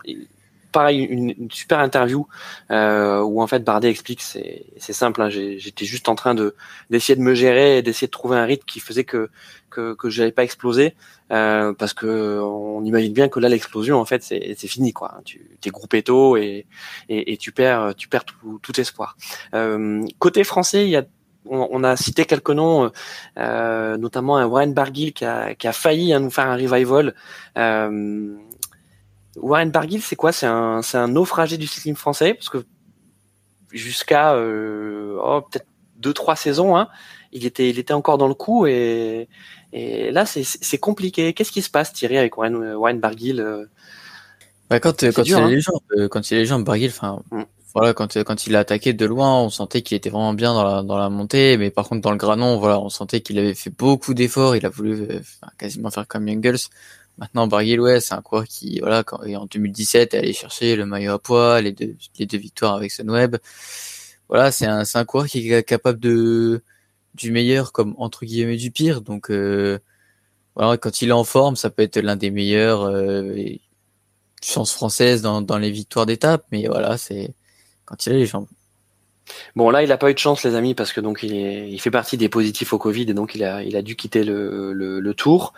pareil, 0.74 1.04
une, 1.04 1.50
super 1.50 1.80
interview 1.80 2.28
euh, 2.72 3.22
où 3.22 3.42
en 3.42 3.48
fait 3.48 3.64
Bardet 3.64 3.90
explique, 3.90 4.22
c'est 4.22 4.66
simple, 4.78 5.22
hein, 5.22 5.30
j'étais 5.30 5.86
juste 5.86 6.10
en 6.10 6.16
train 6.16 6.36
de 6.36 6.56
d'essayer 6.90 7.16
de 7.16 7.22
me 7.22 7.34
gérer 7.34 7.78
et 7.78 7.82
d'essayer 7.82 8.08
de 8.08 8.12
trouver 8.12 8.38
un 8.38 8.44
rythme 8.44 8.66
qui 8.66 8.82
faisait 8.82 9.06
que 9.06 9.30
que, 9.70 9.94
que 9.94 10.10
j'allais 10.10 10.34
pas 10.34 10.44
exploser 10.44 10.96
euh, 11.32 11.74
parce 11.74 11.94
que 11.94 12.40
on 12.42 12.84
imagine 12.84 13.14
bien 13.14 13.30
que 13.30 13.40
là 13.40 13.48
l'explosion 13.48 14.00
en 14.00 14.06
fait 14.06 14.24
c'est 14.24 14.68
fini 14.68 14.92
quoi. 14.92 15.22
Tu 15.24 15.40
es 15.66 15.70
groupé 15.70 16.04
tôt 16.04 16.36
et, 16.36 16.66
et, 17.08 17.34
et 17.34 17.38
tu 17.38 17.54
perds 17.54 17.94
tu 17.96 18.10
perds 18.10 18.26
tout, 18.26 18.60
tout 18.62 18.80
espoir. 18.82 19.16
Euh, 19.54 20.06
côté 20.20 20.44
français, 20.44 20.84
il 20.84 20.90
y 20.90 20.98
a 20.98 21.04
on, 21.46 21.84
a 21.84 21.96
cité 21.98 22.26
quelques 22.26 22.52
noms, 22.52 22.92
euh, 23.38 23.98
notamment 23.98 24.38
un 24.38 24.46
Warren 24.46 24.74
Barguil 24.74 25.12
qui 25.12 25.26
a, 25.26 25.56
qui 25.56 25.68
a 25.68 25.74
failli 25.74 26.14
hein, 26.14 26.22
nous 26.22 26.30
faire 26.30 26.48
un 26.48 26.56
revival. 26.56 27.14
Warren 29.38 29.72
Barguil, 29.72 30.02
c'est 30.02 30.16
quoi? 30.16 30.32
C'est 30.32 30.46
un, 30.46 30.82
c'est 30.82 30.98
un 30.98 31.08
naufragé 31.08 31.58
du 31.58 31.68
cyclisme 31.68 31.96
français 31.98 32.34
parce 32.34 32.50
que 32.50 32.66
jusqu'à 33.72 34.34
euh, 34.36 35.18
oh, 35.22 35.42
peut-être 35.42 35.66
deux 35.98 36.14
trois 36.14 36.36
saisons, 36.36 36.76
hein, 36.76 36.90
il 37.32 37.46
était, 37.46 37.70
il 37.70 37.80
était 37.80 37.94
encore 37.94 38.18
dans 38.18 38.28
le 38.28 38.34
coup 38.34 38.68
et, 38.68 39.28
et 39.72 40.12
là 40.12 40.26
c'est, 40.26 40.44
c'est 40.44 40.78
compliqué. 40.78 41.34
Qu'est-ce 41.34 41.52
qui 41.52 41.62
se 41.62 41.70
passe, 41.70 41.94
Thierry, 41.94 42.18
avec 42.18 42.38
Warren, 42.38 42.76
Warren 42.76 43.00
Barguil 43.00 43.40
euh? 43.40 43.66
bah, 44.70 44.80
quand, 44.80 45.04
quand, 45.12 45.24
il 45.24 45.34
hein. 45.34 45.60
jambes, 45.60 45.82
euh, 45.98 46.08
quand 46.08 46.30
il 46.30 46.38
les 46.38 46.46
jambes, 46.46 46.64
Barguil, 46.64 46.90
enfin. 46.90 47.22
Mm. 47.32 47.44
Voilà, 47.76 47.96
quand, 47.96 48.24
quand 48.24 48.46
il 48.46 48.56
a 48.56 48.60
attaqué 48.60 48.94
de 48.94 49.04
loin, 49.04 49.42
on 49.42 49.50
sentait 49.50 49.82
qu'il 49.82 49.98
était 49.98 50.12
vraiment 50.12 50.36
bien 50.36 50.54
dans 50.54 50.64
la, 50.64 50.84
dans 50.84 50.96
la 50.96 51.10
montée, 51.10 51.58
mais 51.58 51.72
par 51.72 51.90
contre 51.90 52.02
dans 52.02 52.12
le 52.12 52.18
granon, 52.18 52.60
voilà, 52.60 52.80
on 52.80 52.90
sentait 52.90 53.22
qu'il 53.22 53.40
avait 53.40 53.56
fait 53.56 53.72
beaucoup 53.72 54.14
d'efforts, 54.14 54.56
il 54.56 54.64
a 54.68 54.70
voulu 54.70 55.08
quasiment 55.58 55.90
faire 55.90 56.08
comme 56.08 56.28
Youngles. 56.28 56.60
Maintenant, 57.18 57.48
Barguil, 57.48 57.80
c'est 58.02 58.14
un 58.14 58.22
coureur 58.22 58.46
qui, 58.46 58.80
voilà, 58.80 59.04
quand, 59.04 59.20
en 59.24 59.46
2017 59.46 60.14
est 60.14 60.18
allé 60.18 60.34
chercher 60.34 60.76
le 60.76 60.86
maillot 60.86 61.14
à 61.14 61.20
poids, 61.20 61.62
les 61.62 61.72
deux, 61.72 61.96
les 62.18 62.26
deux 62.26 62.38
victoires 62.38 62.76
avec 62.76 62.92
Sunweb. 62.92 63.38
Voilà, 64.30 64.52
c'est 64.52 64.66
un, 64.66 64.84
un 64.94 65.06
coureur 65.06 65.28
qui 65.28 65.52
est 65.52 65.64
capable 65.64 66.00
de, 66.00 66.64
du 67.16 67.32
meilleur 67.32 67.72
comme 67.72 67.96
entre 67.98 68.26
guillemets 68.26 68.58
du 68.58 68.72
pire. 68.72 69.02
Donc, 69.02 69.30
euh, 69.32 69.80
voilà, 70.56 70.78
quand 70.78 71.02
il 71.02 71.10
est 71.10 71.12
en 71.14 71.24
forme, 71.24 71.56
ça 71.56 71.70
peut 71.70 71.84
être 71.84 71.98
l'un 72.00 72.16
des 72.16 72.32
meilleurs 72.32 72.84
euh, 72.84 73.36
chances 74.42 74.74
françaises 74.74 75.22
dans, 75.22 75.42
dans 75.42 75.58
les 75.60 75.72
victoires 75.72 76.06
d'étape. 76.06 76.46
Mais 76.52 76.68
voilà, 76.68 76.98
c'est 76.98 77.36
quand 77.86 78.06
il 78.06 78.14
a 78.14 78.16
les 78.16 78.26
jambes. 78.26 78.48
Bon 79.56 79.70
là, 79.70 79.84
il 79.84 79.90
n'a 79.90 79.98
pas 79.98 80.10
eu 80.10 80.14
de 80.14 80.20
chance, 80.20 80.44
les 80.44 80.56
amis, 80.56 80.74
parce 80.74 80.94
que 80.94 81.02
donc 81.02 81.24
il, 81.24 81.36
est, 81.36 81.70
il 81.70 81.80
fait 81.80 81.92
partie 81.92 82.18
des 82.18 82.30
positifs 82.30 82.74
au 82.74 82.78
Covid 82.78 83.04
et 83.04 83.14
donc 83.14 83.36
il 83.36 83.44
a, 83.44 83.64
il 83.64 83.76
a 83.76 83.82
dû 83.82 83.96
quitter 83.96 84.24
le, 84.24 84.74
le, 84.74 85.14
tour. 85.14 85.54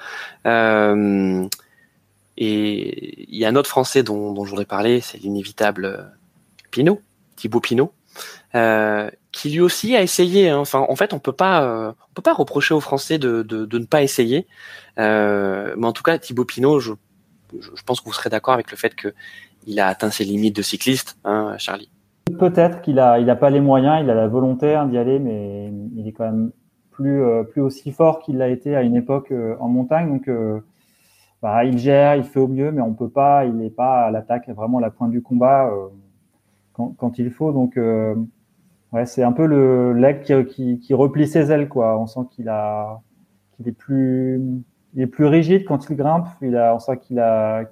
Euh, 0.46 1.48
et 2.38 3.26
il 3.32 3.38
y 3.38 3.46
a 3.46 3.50
un 3.50 3.56
autre 3.56 3.70
Français 3.70 4.04
dont, 4.04 4.34
dont 4.34 4.46
je 4.46 4.50
voudrais 4.50 4.66
parler, 4.66 5.02
c'est 5.02 5.18
l'inévitable 5.18 6.12
Pinot, 6.72 7.02
Thibaut 7.36 7.62
Pinot, 7.62 7.94
euh, 8.54 9.10
qui 9.32 9.50
lui 9.50 9.62
aussi 9.62 9.96
a 9.96 10.02
essayé. 10.02 10.50
Hein. 10.50 10.60
Enfin, 10.60 10.86
en 10.88 10.96
fait, 10.96 11.14
on 11.14 11.20
peut 11.20 11.32
pas, 11.32 11.64
euh, 11.64 11.92
on 11.92 12.14
peut 12.14 12.22
pas 12.22 12.34
reprocher 12.34 12.74
aux 12.74 12.82
Français 12.82 13.18
de, 13.18 13.44
de, 13.44 13.66
de 13.66 13.80
ne 13.80 13.86
pas 13.86 14.04
essayer. 14.04 14.48
Euh, 15.00 15.74
mais 15.78 15.88
en 15.88 15.94
tout 15.94 16.04
cas, 16.04 16.18
Thibaut 16.18 16.46
Pinot, 16.46 16.80
je, 16.80 16.94
je 17.54 17.84
pense 17.86 18.02
que 18.02 18.06
vous 18.06 18.14
serez 18.14 18.30
d'accord 18.30 18.54
avec 18.54 18.72
le 18.72 18.78
fait 18.78 18.96
que 18.96 19.14
il 19.68 19.80
a 19.80 19.88
atteint 19.88 20.12
ses 20.12 20.26
limites 20.26 20.56
de 20.56 20.62
cycliste, 20.62 21.18
hein, 21.24 21.56
Charlie. 21.58 21.90
Peut-être 22.40 22.82
qu'il 22.82 23.00
a, 23.00 23.20
il 23.20 23.30
a 23.30 23.36
pas 23.36 23.50
les 23.50 23.62
moyens, 23.62 24.02
il 24.04 24.10
a 24.10 24.16
la 24.16 24.28
volonté 24.28 24.74
hein, 24.76 24.88
d'y 24.88 24.98
aller, 24.98 25.20
mais 25.20 25.72
il 25.96 26.08
est 26.08 26.12
quand 26.12 26.26
même 26.26 26.52
plus, 26.92 27.22
euh, 27.22 27.44
plus 27.44 27.62
aussi 27.62 27.92
fort 27.92 28.20
qu'il 28.20 28.38
l'a 28.38 28.50
été 28.50 28.76
à 28.76 28.82
une 28.82 28.96
époque 28.96 29.32
euh, 29.32 29.56
en 29.60 29.68
montagne. 29.68 30.10
Donc, 30.10 30.28
euh, 30.28 30.60
bah, 31.42 31.66
il 31.66 31.78
gère, 31.78 32.16
il 32.16 32.24
fait 32.24 32.40
au 32.40 32.48
mieux, 32.48 32.72
mais 32.72 32.82
on 32.82 32.94
peut 32.94 33.10
pas, 33.10 33.46
il 33.46 33.56
n'est 33.56 33.70
pas 33.70 34.06
à 34.06 34.12
l'attaque, 34.12 34.50
vraiment 34.50 34.80
à 34.80 34.82
la 34.82 34.92
pointe 34.92 35.12
du 35.12 35.22
combat 35.22 35.72
quand, 36.74 37.20
il 37.20 37.32
faut. 37.32 37.52
Donc, 37.52 37.78
Ouais, 38.96 39.06
c'est 39.06 39.24
un 39.24 39.34
peu 39.34 39.46
le 39.46 39.92
leg 39.94 40.24
qui, 40.46 40.80
qui, 40.80 40.94
replie 40.94 41.28
ses 41.28 41.52
ailes, 41.52 41.68
quoi. 41.68 42.00
On 42.00 42.08
sent 42.08 42.22
qu'il 42.32 42.48
a, 42.48 43.02
qu'il 43.52 43.68
est 43.68 43.74
plus, 43.74 44.42
il 44.94 45.02
est 45.02 45.08
plus 45.08 45.26
rigide 45.26 45.66
quand 45.66 45.90
il 45.90 45.98
grimpe. 45.98 46.28
Il 46.42 46.56
a, 46.56 46.74
on 46.74 46.80
sent 46.80 46.98
qu'il 47.00 47.20
a, 47.20 47.66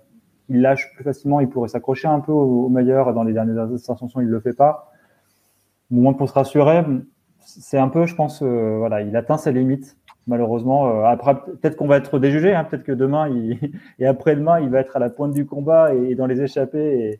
il 0.49 0.61
lâche 0.61 0.93
plus 0.95 1.03
facilement. 1.03 1.39
Il 1.39 1.49
pourrait 1.49 1.69
s'accrocher 1.69 2.07
un 2.07 2.19
peu 2.19 2.31
au, 2.31 2.69
meilleur. 2.69 3.13
Dans 3.13 3.23
les 3.23 3.33
dernières 3.33 3.71
ascensions, 3.73 4.21
il 4.21 4.27
le 4.27 4.39
fait 4.39 4.53
pas. 4.53 4.91
Au 5.91 5.95
moins 5.95 6.13
pour 6.13 6.29
se 6.29 6.33
rassurer, 6.33 6.83
c'est 7.39 7.77
un 7.77 7.89
peu, 7.89 8.05
je 8.05 8.15
pense, 8.15 8.41
euh, 8.41 8.77
voilà, 8.77 9.01
il 9.01 9.15
atteint 9.15 9.37
ses 9.37 9.51
limites. 9.51 9.97
Malheureusement, 10.25 10.87
euh, 10.87 11.03
après 11.03 11.35
peut-être 11.35 11.75
qu'on 11.75 11.87
va 11.87 11.97
être 11.97 12.17
déjugé. 12.17 12.55
Hein, 12.55 12.63
peut-être 12.63 12.83
que 12.83 12.93
demain 12.93 13.27
il, 13.27 13.59
et 13.99 14.05
après-demain, 14.05 14.59
il 14.61 14.69
va 14.69 14.79
être 14.79 14.95
à 14.95 14.99
la 14.99 15.09
pointe 15.09 15.33
du 15.33 15.45
combat 15.45 15.93
et, 15.93 16.15
dans 16.15 16.25
les 16.25 16.41
échappées 16.41 17.09
et 17.09 17.19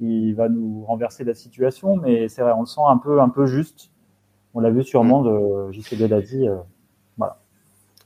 il 0.00 0.34
va 0.34 0.48
nous 0.48 0.84
renverser 0.84 1.24
la 1.24 1.34
situation. 1.34 1.96
Mais 1.96 2.28
c'est 2.28 2.42
vrai, 2.42 2.52
on 2.52 2.60
le 2.60 2.66
sent 2.66 2.80
un 2.86 2.98
peu, 2.98 3.20
un 3.20 3.28
peu 3.28 3.46
juste. 3.46 3.90
On 4.54 4.60
l'a 4.60 4.70
vu 4.70 4.82
sûrement 4.82 5.22
de 5.22 5.70
JCB 5.70 6.08
l'a 6.08 6.20
dit. 6.20 6.48
Euh. 6.48 6.56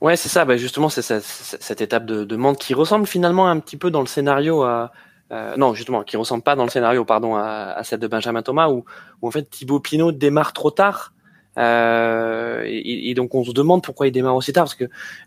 Ouais, 0.01 0.17
c'est 0.17 0.29
ça. 0.29 0.45
Bah 0.45 0.57
justement, 0.57 0.89
c'est 0.89 1.03
cette, 1.03 1.81
étape 1.81 2.05
de, 2.05 2.25
de 2.25 2.55
qui 2.57 2.75
ressemble 2.75 3.07
finalement 3.07 3.49
un 3.49 3.59
petit 3.61 3.77
peu 3.77 3.91
dans 3.91 4.01
le 4.01 4.07
scénario 4.07 4.63
à, 4.63 4.93
euh, 5.33 5.57
non, 5.57 5.75
justement, 5.75 6.03
qui 6.05 6.17
ressemble 6.17 6.43
pas 6.43 6.55
dans 6.55 6.65
le 6.65 6.71
scénario, 6.71 7.05
pardon, 7.05 7.35
à, 7.37 7.81
celle 7.83 8.01
de 8.01 8.07
Benjamin 8.07 8.43
Thomas, 8.43 8.69
où, 8.69 8.85
où, 9.23 9.29
en 9.29 9.31
fait 9.31 9.49
Thibaut 9.49 9.81
Pinot 9.81 10.13
démarre 10.13 10.53
trop 10.53 10.71
tard. 10.71 11.13
Euh, 11.57 12.63
et, 12.67 13.15
donc 13.15 13.35
on 13.35 13.45
se 13.45 13.53
demande 13.53 13.83
pourquoi 13.83 14.09
il 14.09 14.13
démarre 14.13 14.37
aussi 14.37 14.53
tard, 14.53 14.65
parce 14.65 14.75
que, 14.75 14.85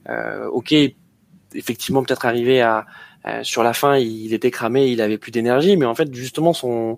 euh, 0.09 0.47
ok, 0.47 0.73
effectivement, 1.53 2.03
peut-être 2.03 2.25
arrivé 2.25 2.61
à 2.61 2.85
sur 3.43 3.61
la 3.61 3.73
fin, 3.73 3.97
il 3.97 4.33
était 4.33 4.51
cramé, 4.51 4.87
il 4.87 5.01
avait 5.01 5.17
plus 5.17 5.31
d'énergie, 5.31 5.75
mais 5.75 5.85
en 5.85 5.95
fait, 5.95 6.13
justement, 6.13 6.53
son 6.53 6.97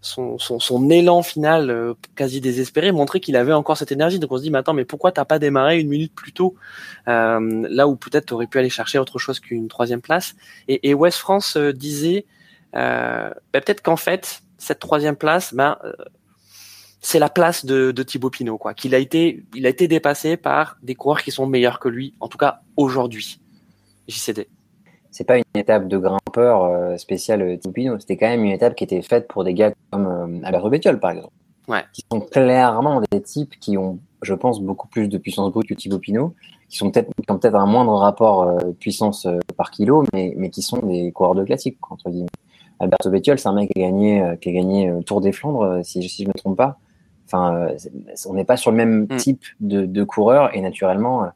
son, 0.00 0.38
son, 0.38 0.58
son, 0.58 0.88
élan 0.88 1.22
final 1.22 1.70
euh, 1.70 1.94
quasi 2.16 2.40
désespéré 2.40 2.90
montrait 2.92 3.20
qu'il 3.20 3.36
avait 3.36 3.52
encore 3.52 3.76
cette 3.76 3.92
énergie. 3.92 4.18
Donc 4.18 4.32
on 4.32 4.38
se 4.38 4.42
dit, 4.42 4.50
mais 4.50 4.60
mais 4.74 4.84
pourquoi 4.84 5.12
t'as 5.12 5.24
pas 5.24 5.38
démarré 5.38 5.78
une 5.78 5.88
minute 5.88 6.14
plus 6.14 6.32
tôt 6.32 6.54
euh, 7.08 7.66
Là 7.68 7.86
où 7.86 7.96
peut-être 7.96 8.26
tu 8.26 8.34
aurais 8.34 8.46
pu 8.46 8.58
aller 8.58 8.70
chercher 8.70 8.98
autre 8.98 9.18
chose 9.18 9.40
qu'une 9.40 9.68
troisième 9.68 10.00
place? 10.00 10.34
Et, 10.68 10.88
et 10.88 10.94
West 10.94 11.18
France 11.18 11.56
euh, 11.56 11.72
disait 11.72 12.26
euh, 12.76 13.30
ben, 13.52 13.60
peut-être 13.60 13.82
qu'en 13.82 13.96
fait, 13.96 14.42
cette 14.58 14.78
troisième 14.78 15.16
place, 15.16 15.52
ben, 15.54 15.76
c'est 17.00 17.18
la 17.18 17.28
place 17.28 17.64
de, 17.64 17.92
de 17.92 18.02
Thibaut 18.02 18.30
Pinot, 18.30 18.58
quoi. 18.58 18.74
Qu'il 18.74 18.94
a 18.94 18.98
été, 18.98 19.42
il 19.54 19.66
a 19.66 19.68
été 19.70 19.88
dépassé 19.88 20.36
par 20.36 20.76
des 20.82 20.94
coureurs 20.94 21.22
qui 21.22 21.30
sont 21.30 21.46
meilleurs 21.46 21.78
que 21.78 21.88
lui, 21.88 22.14
en 22.20 22.28
tout 22.28 22.38
cas 22.38 22.60
aujourd'hui. 22.76 23.40
JCD 24.08 24.48
c'est 25.10 25.24
pas 25.24 25.38
une 25.38 25.44
étape 25.54 25.88
de 25.88 25.98
grimpeur 25.98 26.64
euh, 26.64 26.96
spéciale 26.96 27.42
euh, 27.42 27.56
Tipino, 27.56 27.98
c'était 27.98 28.16
quand 28.16 28.28
même 28.28 28.44
une 28.44 28.52
étape 28.52 28.74
qui 28.74 28.84
était 28.84 29.02
faite 29.02 29.28
pour 29.28 29.44
des 29.44 29.54
gars 29.54 29.72
comme 29.90 30.06
euh, 30.06 30.46
Alberto 30.46 30.70
Bettiol, 30.70 31.00
par 31.00 31.10
exemple. 31.10 31.32
Ouais. 31.68 31.82
Qui 31.92 32.04
sont 32.10 32.20
clairement 32.20 33.00
des 33.10 33.20
types 33.20 33.58
qui 33.60 33.76
ont, 33.76 33.98
je 34.22 34.34
pense, 34.34 34.60
beaucoup 34.60 34.88
plus 34.88 35.08
de 35.08 35.18
puissance 35.18 35.52
brute 35.52 35.68
que 35.68 35.74
Thibaut 35.74 35.98
Pinot, 35.98 36.34
qui 36.68 36.78
sont 36.78 36.90
peut-être, 36.90 37.10
qui 37.14 37.30
ont 37.30 37.38
peut-être 37.38 37.56
un 37.56 37.66
moindre 37.66 37.94
rapport 37.94 38.42
euh, 38.42 38.58
puissance 38.78 39.26
par 39.56 39.70
kilo, 39.70 40.04
mais, 40.12 40.34
mais 40.36 40.50
qui 40.50 40.62
sont 40.62 40.78
des 40.78 41.12
coureurs 41.12 41.34
de 41.34 41.44
classique, 41.44 41.78
entre 41.90 42.10
guillemets. 42.10 42.28
Alberto 42.78 43.10
Bettiol, 43.10 43.38
c'est 43.38 43.48
un 43.48 43.52
mec 43.52 43.70
qui 43.74 43.82
a 43.82 43.86
gagné, 43.86 44.38
qui 44.40 44.48
a 44.48 44.52
gagné 44.52 44.90
Tour 45.04 45.20
des 45.20 45.32
Flandres, 45.32 45.84
si, 45.84 46.02
si 46.08 46.22
je 46.24 46.28
me 46.28 46.32
trompe 46.32 46.56
pas. 46.56 46.78
Enfin, 47.26 47.68
on 48.26 48.32
n'est 48.32 48.46
pas 48.46 48.56
sur 48.56 48.70
le 48.70 48.78
même 48.78 49.02
mm. 49.02 49.16
type 49.16 49.44
de, 49.60 49.84
de 49.84 50.02
coureur 50.02 50.56
et 50.56 50.62
naturellement, 50.62 51.30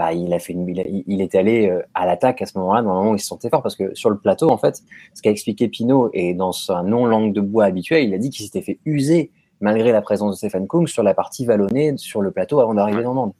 bah, 0.00 0.14
il 0.14 0.32
a 0.32 0.38
fait 0.38 0.54
une, 0.54 0.66
il, 0.66 1.20
est 1.20 1.34
allé 1.34 1.68
euh, 1.68 1.82
à 1.92 2.06
l'attaque 2.06 2.40
à 2.40 2.46
ce 2.46 2.56
moment-là, 2.56 2.80
dans 2.80 2.88
le 2.88 2.94
moment 2.94 3.10
où 3.10 3.16
il 3.16 3.20
se 3.20 3.26
sentait 3.26 3.50
fort, 3.50 3.62
parce 3.62 3.76
que 3.76 3.94
sur 3.94 4.08
le 4.08 4.16
plateau, 4.16 4.48
en 4.48 4.56
fait, 4.56 4.80
ce 5.12 5.20
qu'a 5.20 5.30
expliqué 5.30 5.68
Pinot 5.68 6.08
et 6.14 6.32
dans 6.32 6.52
sa 6.52 6.82
non 6.82 7.04
langue 7.04 7.34
de 7.34 7.42
bois 7.42 7.66
habituelle, 7.66 8.04
il 8.04 8.14
a 8.14 8.16
dit 8.16 8.30
qu'il 8.30 8.46
s'était 8.46 8.62
fait 8.62 8.78
user 8.86 9.30
malgré 9.60 9.92
la 9.92 10.00
présence 10.00 10.30
de 10.30 10.36
Stéphane 10.38 10.66
Kung 10.66 10.88
sur 10.88 11.02
la 11.02 11.12
partie 11.12 11.44
vallonnée 11.44 11.92
sur 11.98 12.22
le 12.22 12.30
plateau 12.30 12.60
avant 12.60 12.72
d'arriver 12.72 13.02
dans 13.02 13.12
Nantes. 13.12 13.34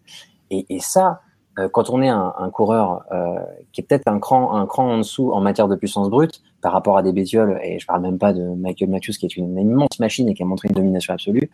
Et, 0.51 0.67
et 0.69 0.81
ça, 0.81 1.23
euh, 1.59 1.71
quand 1.71 1.89
on 1.89 2.03
est 2.03 2.09
un, 2.09 2.35
un 2.37 2.51
coureur 2.51 3.05
euh, 3.11 3.41
qui 3.73 3.81
est 3.81 3.85
peut-être 3.85 4.07
un 4.07 4.21
cran, 4.21 4.55
un 4.55 4.67
cran 4.67 4.93
en 4.93 4.99
dessous 4.99 5.33
en 5.33 5.41
matière 5.41 5.67
de 5.67 5.77
puissance 5.77 6.11
brute 6.11 6.43
par 6.61 6.73
rapport 6.73 6.99
à 6.99 7.03
des 7.03 7.13
bétioles, 7.13 7.59
et 7.63 7.79
je 7.79 7.87
parle 7.87 8.03
même 8.03 8.19
pas 8.19 8.35
de 8.35 8.43
Michael 8.43 8.91
Matthews 8.91 9.15
qui 9.19 9.25
est 9.25 9.37
une, 9.37 9.59
immense 9.59 9.99
machine 9.99 10.29
et 10.29 10.35
qui 10.35 10.43
a 10.43 10.47
montré 10.47 10.69
une 10.69 10.75
domination 10.75 11.15
absolue, 11.15 11.51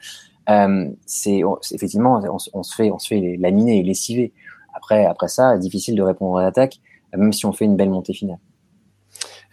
euh, 0.50 0.90
c'est 1.06 1.42
effectivement 1.72 2.20
on, 2.24 2.36
on, 2.52 2.62
se 2.62 2.74
fait 2.74 2.90
on 2.90 2.98
se 2.98 3.08
fait 3.08 3.36
laminer 3.38 3.78
et 3.78 3.82
lessiver. 3.84 4.32
Après, 4.76 5.06
après 5.06 5.28
ça, 5.28 5.56
difficile 5.56 5.96
de 5.96 6.02
répondre 6.02 6.36
à 6.36 6.42
l'attaque, 6.42 6.80
même 7.16 7.32
si 7.32 7.46
on 7.46 7.52
fait 7.52 7.64
une 7.64 7.76
belle 7.76 7.90
montée 7.90 8.12
finale. 8.12 8.38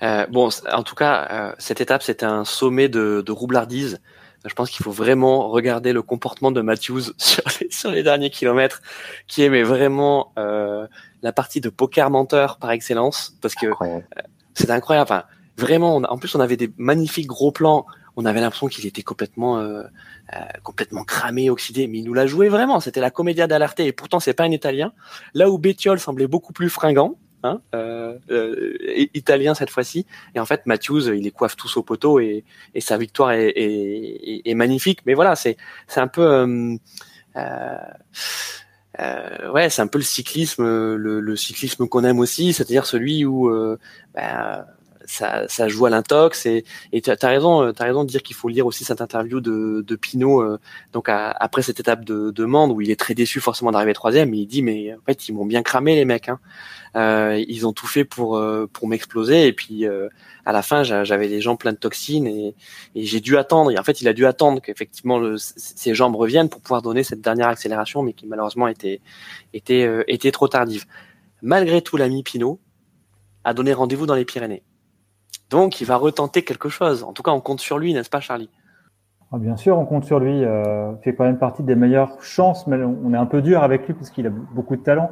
Euh, 0.01 0.25
bon, 0.27 0.49
en 0.71 0.83
tout 0.83 0.95
cas, 0.95 1.27
euh, 1.31 1.55
cette 1.59 1.79
étape, 1.79 2.03
c'était 2.03 2.25
un 2.25 2.43
sommet 2.43 2.89
de, 2.89 3.23
de 3.25 3.31
roublardise. 3.31 4.01
Je 4.45 4.53
pense 4.53 4.69
qu'il 4.69 4.83
faut 4.83 4.91
vraiment 4.91 5.49
regarder 5.49 5.93
le 5.93 6.01
comportement 6.01 6.51
de 6.51 6.59
Matthews 6.59 7.13
sur 7.17 7.43
les, 7.61 7.71
sur 7.71 7.89
les 7.89 8.03
derniers 8.03 8.29
kilomètres, 8.29 8.81
qui 9.27 9.43
est 9.43 9.63
vraiment 9.63 10.33
euh, 10.37 10.87
la 11.21 11.31
partie 11.31 11.61
de 11.61 11.69
poker 11.69 12.09
menteur 12.09 12.57
par 12.57 12.71
excellence, 12.71 13.37
parce 13.41 13.55
que 13.55 13.67
c'est 14.53 14.69
incroyable. 14.69 15.09
Enfin, 15.09 15.23
vraiment, 15.57 15.95
en 15.95 16.17
plus, 16.17 16.35
on 16.35 16.41
avait 16.41 16.57
des 16.57 16.73
magnifiques 16.77 17.27
gros 17.27 17.53
plans 17.53 17.85
on 18.15 18.25
avait 18.25 18.41
l'impression 18.41 18.67
qu'il 18.67 18.85
était 18.85 19.01
complètement 19.01 19.59
euh, 19.59 19.83
euh, 20.33 20.39
complètement 20.63 21.03
cramé, 21.03 21.49
oxydé, 21.49 21.87
mais 21.87 21.99
il 21.99 22.05
nous 22.05 22.13
l'a 22.13 22.27
joué 22.27 22.49
vraiment. 22.49 22.79
C'était 22.79 23.01
la 23.01 23.11
comédia 23.11 23.47
d'Alarte 23.47 23.79
et 23.79 23.91
pourtant 23.91 24.19
c'est 24.19 24.33
pas 24.33 24.43
un 24.43 24.51
Italien. 24.51 24.93
Là 25.33 25.49
où 25.49 25.57
Bettiol 25.57 25.99
semblait 25.99 26.27
beaucoup 26.27 26.53
plus 26.53 26.69
fringant, 26.69 27.17
hein, 27.43 27.61
euh, 27.73 28.17
italien 29.13 29.55
cette 29.55 29.69
fois-ci, 29.69 30.05
et 30.35 30.39
en 30.39 30.45
fait 30.45 30.65
Matthews 30.65 31.07
il 31.13 31.23
les 31.23 31.31
coiffe 31.31 31.55
tous 31.55 31.75
au 31.77 31.83
poteau 31.83 32.19
et, 32.19 32.43
sa 32.79 32.97
victoire 32.97 33.31
est, 33.31 34.53
magnifique. 34.55 34.99
Mais 35.05 35.13
voilà, 35.13 35.35
c'est 35.35 35.57
un 35.95 36.07
peu 36.07 36.77
ouais, 39.51 39.69
c'est 39.69 39.81
un 39.81 39.87
peu 39.87 39.97
le 39.97 40.03
cyclisme, 40.03 40.63
le, 40.63 41.35
cyclisme 41.35 41.87
qu'on 41.87 42.03
aime 42.03 42.19
aussi, 42.19 42.53
c'est-à-dire 42.53 42.85
celui 42.85 43.25
où 43.25 43.49
ben, 44.13 44.65
ça, 45.05 45.47
ça 45.47 45.67
joue 45.67 45.85
à 45.85 45.89
l'intox 45.89 46.45
et 46.45 46.63
et 46.91 47.01
tu 47.01 47.09
as 47.09 47.27
raison, 47.27 47.63
euh, 47.63 47.71
as 47.77 47.83
raison 47.83 48.03
de 48.03 48.09
dire 48.09 48.23
qu'il 48.23 48.35
faut 48.35 48.47
lire 48.49 48.65
aussi 48.65 48.83
cette 48.83 49.01
interview 49.01 49.41
de, 49.41 49.83
de 49.85 49.95
Pinot 49.95 50.41
euh, 50.41 50.59
donc 50.91 51.07
après 51.09 51.61
cette 51.61 51.79
étape 51.79 52.05
de, 52.05 52.31
de 52.31 52.45
Mende 52.45 52.71
où 52.71 52.81
il 52.81 52.91
est 52.91 52.99
très 52.99 53.13
déçu 53.13 53.39
forcément 53.39 53.71
d'arriver 53.71 53.93
troisième, 53.93 54.29
mais 54.29 54.39
il 54.39 54.47
dit 54.47 54.61
mais 54.61 54.93
en 54.93 55.01
fait 55.05 55.27
ils 55.27 55.33
m'ont 55.33 55.45
bien 55.45 55.63
cramé 55.63 55.95
les 55.95 56.05
mecs, 56.05 56.29
hein. 56.29 56.39
euh, 56.95 57.43
ils 57.47 57.67
ont 57.67 57.73
tout 57.73 57.87
fait 57.87 58.05
pour 58.05 58.37
euh, 58.37 58.67
pour 58.71 58.87
m'exploser 58.87 59.47
et 59.47 59.53
puis 59.53 59.85
à 60.45 60.51
la 60.51 60.61
fin 60.61 60.83
j'avais 60.83 61.27
les 61.27 61.41
jambes 61.41 61.57
pleines 61.57 61.75
de 61.75 61.79
toxines 61.79 62.27
et, 62.27 62.55
et 62.95 63.05
j'ai 63.05 63.19
dû 63.19 63.37
attendre 63.37 63.71
et 63.71 63.77
en 63.77 63.83
fait 63.83 64.01
il 64.01 64.07
a 64.07 64.13
dû 64.13 64.25
attendre 64.25 64.61
qu'effectivement 64.61 65.21
ses 65.37 65.93
jambes 65.93 66.15
reviennent 66.15 66.49
pour 66.49 66.61
pouvoir 66.61 66.81
donner 66.81 67.03
cette 67.03 67.21
dernière 67.21 67.47
accélération 67.47 68.03
mais 68.03 68.13
qui 68.13 68.27
malheureusement 68.27 68.67
était 68.67 69.01
était 69.53 70.03
était 70.07 70.31
trop 70.31 70.47
tardive. 70.47 70.85
Malgré 71.41 71.81
tout 71.81 71.97
l'ami 71.97 72.23
Pinot 72.23 72.59
a 73.43 73.53
donné 73.53 73.73
rendez-vous 73.73 74.05
dans 74.05 74.15
les 74.15 74.25
Pyrénées. 74.25 74.63
Donc, 75.53 75.81
il 75.81 75.85
va 75.85 75.97
retenter 75.97 76.41
quelque 76.41 76.67
chose. 76.67 77.03
En 77.03 77.13
tout 77.13 77.21
cas, 77.21 77.29
on 77.29 77.39
compte 77.39 77.59
sur 77.59 77.77
lui, 77.77 77.93
n'est-ce 77.93 78.09
pas, 78.09 78.21
Charlie? 78.21 78.49
Ah, 79.31 79.37
Bien 79.37 79.55
sûr, 79.55 79.77
on 79.77 79.85
compte 79.85 80.03
sur 80.03 80.19
lui. 80.19 80.43
Euh, 80.43 80.93
il 80.97 81.03
fait 81.03 81.13
quand 81.13 81.25
même 81.25 81.37
partie 81.37 81.61
des 81.61 81.75
meilleures 81.75 82.19
chances. 82.23 82.65
Mais 82.65 82.77
on 82.77 83.13
est 83.13 83.17
un 83.17 83.27
peu 83.27 83.43
dur 83.43 83.61
avec 83.61 83.85
lui 83.85 83.93
parce 83.93 84.09
qu'il 84.09 84.25
a 84.25 84.31
beaucoup 84.31 84.75
de 84.75 84.81
talent. 84.81 85.11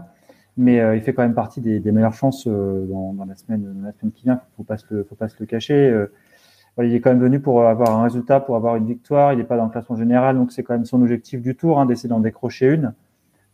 Mais 0.57 0.79
euh, 0.79 0.95
il 0.95 1.03
fait 1.03 1.13
quand 1.13 1.21
même 1.21 1.35
partie 1.35 1.61
des, 1.61 1.79
meilleures 1.91 2.15
chances 2.15 2.47
euh, 2.47 2.87
dans, 2.87 3.23
la 3.23 3.35
semaine, 3.35 3.83
la 3.85 3.91
semaine 3.91 4.11
qui 4.11 4.23
vient. 4.23 4.41
Pas 4.67 4.79
se 4.79 5.03
faut 5.03 5.13
pas 5.13 5.29
se 5.29 5.35
le 5.39 5.45
cacher. 5.45 5.95
il 6.79 6.95
est 6.95 7.01
quand 7.01 7.11
même 7.11 7.21
venu 7.21 7.39
pour 7.39 7.63
avoir 7.63 7.99
un 7.99 8.01
résultat, 8.01 8.39
pour 8.39 8.55
avoir 8.55 8.77
une 8.77 8.87
victoire. 8.87 9.33
Il 9.33 9.37
n'est 9.37 9.43
pas 9.43 9.57
dans 9.57 9.65
le 9.65 9.71
classement 9.71 9.95
général, 9.95 10.37
donc 10.37 10.51
c'est 10.51 10.63
quand 10.63 10.73
même 10.73 10.85
son 10.85 11.03
objectif 11.03 11.43
du 11.43 11.55
tour, 11.55 11.79
hein, 11.79 11.85
d'essayer 11.85 12.09
d'en 12.09 12.19
décrocher 12.19 12.73
une, 12.73 12.95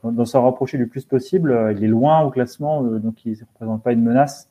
d'en 0.05 0.23
s'en 0.23 0.41
rapprocher 0.41 0.77
le 0.77 0.87
plus 0.87 1.03
possible. 1.03 1.75
Il 1.75 1.83
est 1.83 1.89
loin 1.89 2.21
au 2.21 2.29
classement, 2.29 2.81
donc 2.81 3.25
il 3.25 3.33
ne 3.33 3.39
représente 3.39 3.83
pas 3.83 3.91
une 3.91 4.03
menace. 4.03 4.49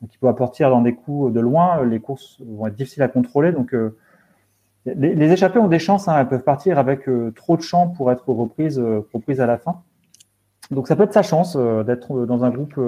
Donc 0.00 0.14
il 0.14 0.18
peut 0.18 0.34
partir 0.34 0.70
dans 0.70 0.82
des 0.82 0.94
coups 0.94 1.32
de 1.32 1.40
loin. 1.40 1.82
Les 1.84 2.00
courses 2.00 2.38
vont 2.40 2.66
être 2.66 2.74
difficiles 2.74 3.02
à 3.02 3.08
contrôler. 3.08 3.52
Donc 3.52 3.74
euh, 3.74 3.96
les, 4.84 5.32
échappées 5.32 5.58
ont 5.58 5.68
des 5.68 5.78
chances. 5.78 6.08
Hein, 6.08 6.16
elles 6.18 6.28
peuvent 6.28 6.44
partir 6.44 6.78
avec 6.78 7.08
euh, 7.08 7.32
trop 7.34 7.56
de 7.56 7.62
champs 7.62 7.88
pour 7.88 8.12
être 8.12 8.28
reprises, 8.28 8.78
euh, 8.78 9.02
à 9.38 9.46
la 9.46 9.58
fin. 9.58 9.82
Donc 10.70 10.88
ça 10.88 10.96
peut 10.96 11.04
être 11.04 11.12
sa 11.12 11.22
chance 11.22 11.56
d'être 11.56 12.24
dans 12.24 12.44
un 12.44 12.50
groupe 12.50 12.80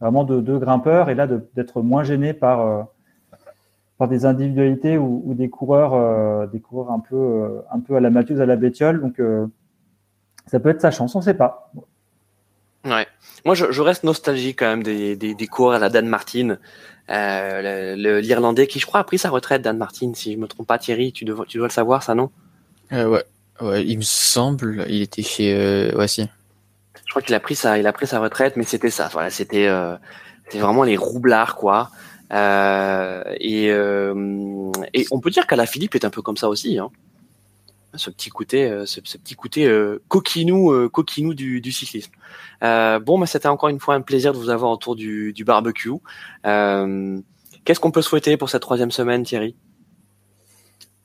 vraiment 0.00 0.22
de 0.22 0.40
deux 0.40 0.58
grimpeurs 0.58 1.10
et 1.10 1.16
là 1.16 1.26
d'être 1.26 1.82
moins 1.82 2.04
gêné 2.04 2.32
par 2.32 2.86
des 4.08 4.24
individualités 4.24 4.98
ou, 4.98 5.34
des 5.34 5.50
coureurs 5.50 6.46
des 6.46 6.60
coureurs 6.60 6.92
un 6.92 7.00
peu 7.80 7.96
à 7.96 8.00
la 8.00 8.10
Mathieu, 8.10 8.40
à 8.40 8.46
la 8.46 8.54
Bétiole. 8.54 9.00
Donc 9.00 9.20
ça 10.46 10.60
peut 10.60 10.68
être 10.68 10.80
sa 10.80 10.92
chance. 10.92 11.16
On 11.16 11.18
ne 11.18 11.24
sait 11.24 11.34
pas. 11.34 11.72
Ouais. 12.88 13.06
Moi, 13.44 13.54
je, 13.54 13.70
je, 13.70 13.82
reste 13.82 14.04
nostalgique 14.04 14.58
quand 14.58 14.66
même 14.66 14.82
des, 14.82 15.16
des, 15.16 15.34
des 15.34 15.46
cours 15.46 15.72
à 15.72 15.78
la 15.78 15.90
Dan 15.90 16.06
Martin, 16.06 16.58
euh, 17.10 18.20
l'Irlandais 18.20 18.66
qui, 18.66 18.78
je 18.78 18.86
crois, 18.86 19.00
a 19.00 19.04
pris 19.04 19.18
sa 19.18 19.30
retraite, 19.30 19.62
Dan 19.62 19.78
Martin, 19.78 20.12
si 20.14 20.32
je 20.32 20.38
me 20.38 20.46
trompe 20.46 20.66
pas, 20.66 20.78
Thierry, 20.78 21.12
tu 21.12 21.24
dois, 21.24 21.44
tu 21.46 21.58
dois 21.58 21.68
le 21.68 21.72
savoir, 21.72 22.02
ça, 22.02 22.14
non? 22.14 22.30
Euh, 22.92 23.06
ouais. 23.06 23.24
ouais, 23.60 23.84
il 23.86 23.98
me 23.98 24.02
semble, 24.02 24.84
il 24.88 25.02
était 25.02 25.22
chez, 25.22 25.54
euh, 25.54 25.96
ouais, 25.96 26.08
si. 26.08 26.28
Je 27.04 27.10
crois 27.10 27.22
qu'il 27.22 27.34
a 27.34 27.40
pris 27.40 27.54
sa, 27.54 27.78
il 27.78 27.86
a 27.86 27.92
pris 27.92 28.06
sa 28.06 28.18
retraite, 28.20 28.56
mais 28.56 28.64
c'était 28.64 28.90
ça, 28.90 29.08
voilà, 29.12 29.30
c'était, 29.30 29.66
euh, 29.66 29.96
c'était 30.44 30.58
vraiment 30.58 30.82
les 30.82 30.96
roublards, 30.96 31.56
quoi. 31.56 31.90
Et, 32.30 33.66
et 33.68 35.06
on 35.10 35.20
peut 35.20 35.30
dire 35.30 35.46
qu'à 35.46 35.56
la 35.56 35.64
Philippe 35.64 35.94
est 35.94 36.04
un 36.04 36.10
peu 36.10 36.20
comme 36.20 36.36
ça 36.36 36.48
aussi, 36.48 36.78
hein. 36.78 36.90
Ce 37.94 38.10
petit 38.10 38.30
côté, 38.30 38.82
ce, 38.86 39.00
petit 39.00 39.34
côté 39.34 39.70
coquinou, 40.08 40.88
coquinou 40.90 41.34
du, 41.34 41.72
cyclisme. 41.72 42.12
bon, 42.60 43.18
mais 43.18 43.26
c'était 43.26 43.48
encore 43.48 43.68
une 43.68 43.80
fois 43.80 43.94
un 43.94 44.02
plaisir 44.02 44.32
de 44.32 44.38
vous 44.38 44.50
avoir 44.50 44.70
autour 44.70 44.96
du, 44.96 45.34
barbecue. 45.44 45.90
Qu'est-ce 46.42 47.80
qu'on 47.80 47.90
peut 47.90 48.02
souhaiter 48.02 48.36
pour 48.36 48.50
cette 48.50 48.62
troisième 48.62 48.90
semaine, 48.90 49.24
Thierry? 49.24 49.54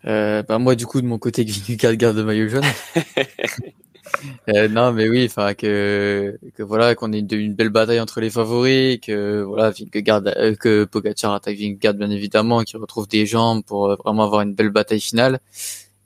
Euh, 0.05 0.43
bah 0.43 0.59
moi 0.59 0.75
du 0.75 0.85
coup 0.85 1.01
de 1.01 1.05
mon 1.05 1.17
côté 1.17 1.43
Vingegaard 1.47 1.95
garde 1.95 2.17
le 2.17 2.23
maillot 2.23 2.49
jaune. 2.49 2.63
euh, 4.49 4.67
non 4.67 4.91
mais 4.91 5.07
oui, 5.07 5.25
enfin 5.25 5.53
que 5.53 6.37
que 6.55 6.63
voilà 6.63 6.93
qu'on 6.95 7.13
ait 7.13 7.19
une, 7.19 7.27
une, 7.31 7.53
belle 7.53 7.69
bataille 7.69 8.01
entre 8.01 8.19
les 8.19 8.29
favoris, 8.29 8.99
que 8.99 9.41
voilà 9.43 9.71
Vingegaard, 9.71 10.23
euh, 10.25 10.55
que 10.55 10.83
Pogacar 10.83 11.33
attaque 11.33 11.57
Vingegaard 11.57 11.93
bien 11.93 12.09
évidemment, 12.09 12.63
qu'il 12.63 12.77
retrouve 12.79 13.07
des 13.07 13.25
jambes 13.25 13.63
pour 13.63 13.87
euh, 13.87 13.95
vraiment 13.95 14.23
avoir 14.23 14.41
une 14.41 14.53
belle 14.53 14.71
bataille 14.71 15.01
finale. 15.01 15.39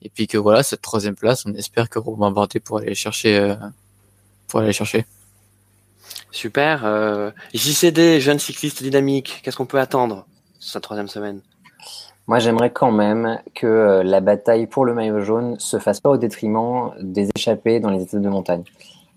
Et 0.01 0.09
puis 0.09 0.27
que 0.27 0.37
voilà 0.37 0.63
cette 0.63 0.81
troisième 0.81 1.15
place, 1.15 1.45
on 1.45 1.53
espère 1.53 1.89
que 1.89 1.99
Romain 1.99 2.31
Bardet 2.31 2.59
pourra 2.59 2.81
aller 2.81 2.95
chercher 2.95 3.37
euh, 3.37 3.55
pour 4.47 4.59
aller 4.59 4.73
chercher. 4.73 5.05
Super. 6.31 6.85
Euh, 6.85 7.31
JCD, 7.53 8.19
jeune 8.19 8.39
cycliste 8.39 8.83
dynamique, 8.83 9.41
qu'est-ce 9.43 9.57
qu'on 9.57 9.65
peut 9.65 9.79
attendre 9.79 10.25
cette 10.59 10.83
troisième 10.83 11.07
semaine? 11.07 11.41
Moi, 12.27 12.39
j'aimerais 12.39 12.71
quand 12.71 12.91
même 12.91 13.39
que 13.55 13.65
euh, 13.65 14.03
la 14.03 14.19
bataille 14.19 14.67
pour 14.67 14.85
le 14.85 14.93
maillot 14.93 15.21
jaune 15.21 15.57
se 15.59 15.79
fasse 15.79 16.01
pas 16.01 16.09
au 16.09 16.17
détriment 16.17 16.91
des 16.99 17.29
échappés 17.35 17.79
dans 17.79 17.89
les 17.89 18.03
étapes 18.03 18.21
de 18.21 18.29
montagne. 18.29 18.63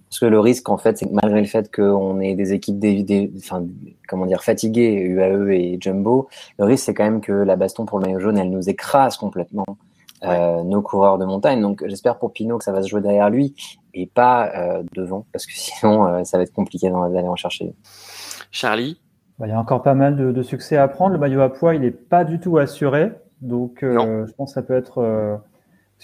Parce 0.09 0.21
que 0.21 0.27
le 0.27 0.41
risque, 0.41 0.69
en 0.69 0.79
fait, 0.79 0.99
c'est 0.99 1.07
que 1.07 1.13
malgré 1.13 1.41
le 1.41 1.47
fait 1.47 1.75
qu'on 1.75 2.21
ait 2.21 2.35
des 2.35 2.53
équipes 2.53 2.79
des, 2.79 3.31
enfin, 3.39 3.65
comment 4.09 4.27
dire, 4.27 4.43
fatiguées, 4.43 4.93
UAE 4.93 5.53
et 5.53 5.79
Jumbo, 5.81 6.29
le 6.59 6.65
risque, 6.65 6.85
c'est 6.87 6.95
quand 6.95 7.05
même 7.05 7.21
que 7.21 7.33
la 7.33 7.57
baston 7.57 7.85
pour 7.85 7.99
le 7.99 8.07
maillot 8.07 8.21
jaune, 8.21 8.39
elle 8.39 8.51
nous 8.51 8.69
écrase 8.69 9.17
complètement 9.17 9.67
euh, 10.25 10.63
nos 10.63 10.83
coureurs 10.83 11.19
de 11.19 11.25
montagne. 11.25 11.61
Donc, 11.61 11.85
j'espère 11.87 12.19
pour 12.19 12.33
Pinot 12.33 12.59
que 12.59 12.65
ça 12.65 12.73
va 12.73 12.83
se 12.83 12.89
jouer 12.89 13.01
derrière 13.01 13.31
lui 13.31 13.55
et 13.95 14.07
pas 14.07 14.51
euh, 14.55 14.83
devant, 14.95 15.27
parce 15.33 15.47
que 15.47 15.53
sinon, 15.57 16.07
euh, 16.07 16.25
ça 16.25 16.37
va 16.37 16.43
être 16.43 16.53
compliqué 16.53 16.91
d'aller 16.91 17.29
en 17.29 17.37
chercher. 17.37 17.75
Charlie? 18.51 19.01
Bah, 19.39 19.47
il 19.47 19.51
y 19.51 19.55
a 19.55 19.59
encore 19.59 19.83
pas 19.83 19.95
mal 19.95 20.17
de, 20.17 20.33
de, 20.33 20.43
succès 20.43 20.77
à 20.77 20.87
prendre. 20.87 21.13
Le 21.15 21.19
maillot 21.19 21.41
à 21.41 21.51
poids, 21.51 21.75
il 21.75 21.81
n'est 21.81 21.91
pas 21.91 22.25
du 22.25 22.41
tout 22.41 22.59
assuré. 22.59 23.13
Donc, 23.41 23.83
euh, 23.83 24.27
je 24.27 24.33
pense 24.35 24.51
que 24.51 24.55
ça 24.55 24.63
peut 24.63 24.77
être 24.77 24.99
euh, 24.99 25.37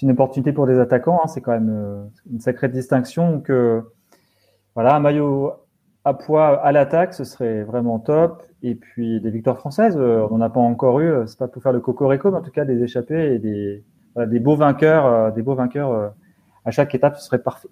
une 0.00 0.10
opportunité 0.10 0.52
pour 0.52 0.66
des 0.66 0.78
attaquants. 0.78 1.20
Hein. 1.22 1.28
C'est 1.28 1.40
quand 1.42 1.52
même 1.52 1.70
euh, 1.70 2.04
une 2.32 2.40
sacrée 2.40 2.68
distinction. 2.68 3.40
Que, 3.40 3.82
voilà, 4.74 4.96
un 4.96 5.00
maillot 5.00 5.52
à 6.04 6.14
poids 6.14 6.58
à 6.60 6.72
l'attaque, 6.72 7.12
ce 7.12 7.24
serait 7.24 7.62
vraiment 7.62 7.98
top. 7.98 8.42
Et 8.62 8.74
puis, 8.74 9.20
des 9.20 9.30
victoires 9.30 9.58
françaises, 9.58 9.96
on 9.96 10.38
n'en 10.38 10.40
a 10.40 10.50
pas 10.50 10.60
encore 10.60 11.00
eu. 11.00 11.12
C'est 11.26 11.38
pas 11.38 11.48
pour 11.48 11.62
faire 11.62 11.72
le 11.72 11.80
cocorico, 11.80 12.30
mais 12.30 12.38
en 12.38 12.42
tout 12.42 12.50
cas, 12.50 12.64
des 12.64 12.82
échappées 12.82 13.34
et 13.34 13.38
des, 13.38 13.84
voilà, 14.16 14.28
des 14.28 14.40
beaux 14.40 14.56
vainqueurs, 14.56 15.32
des 15.32 15.42
beaux 15.42 15.54
vainqueurs 15.54 16.12
à 16.64 16.70
chaque 16.72 16.94
étape, 16.94 17.16
ce 17.16 17.24
serait 17.24 17.38
parfait. 17.38 17.68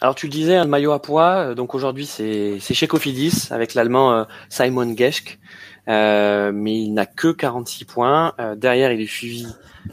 Alors 0.00 0.14
tu 0.14 0.26
le 0.26 0.32
disais, 0.32 0.54
un 0.54 0.64
maillot 0.64 0.92
à 0.92 1.02
poids, 1.02 1.50
euh, 1.50 1.54
donc 1.54 1.74
aujourd'hui 1.74 2.06
c'est 2.06 2.60
chez 2.60 2.86
Cofidis 2.86 3.48
avec 3.50 3.74
l'allemand 3.74 4.12
euh, 4.12 4.24
Simon 4.48 4.94
Geschk, 4.96 5.40
euh, 5.88 6.52
mais 6.54 6.80
il 6.82 6.92
n'a 6.92 7.04
que 7.04 7.32
46 7.32 7.84
points. 7.84 8.32
derrière, 8.56 8.92
il 8.92 9.00
est 9.00 9.10
suivi 9.10 9.46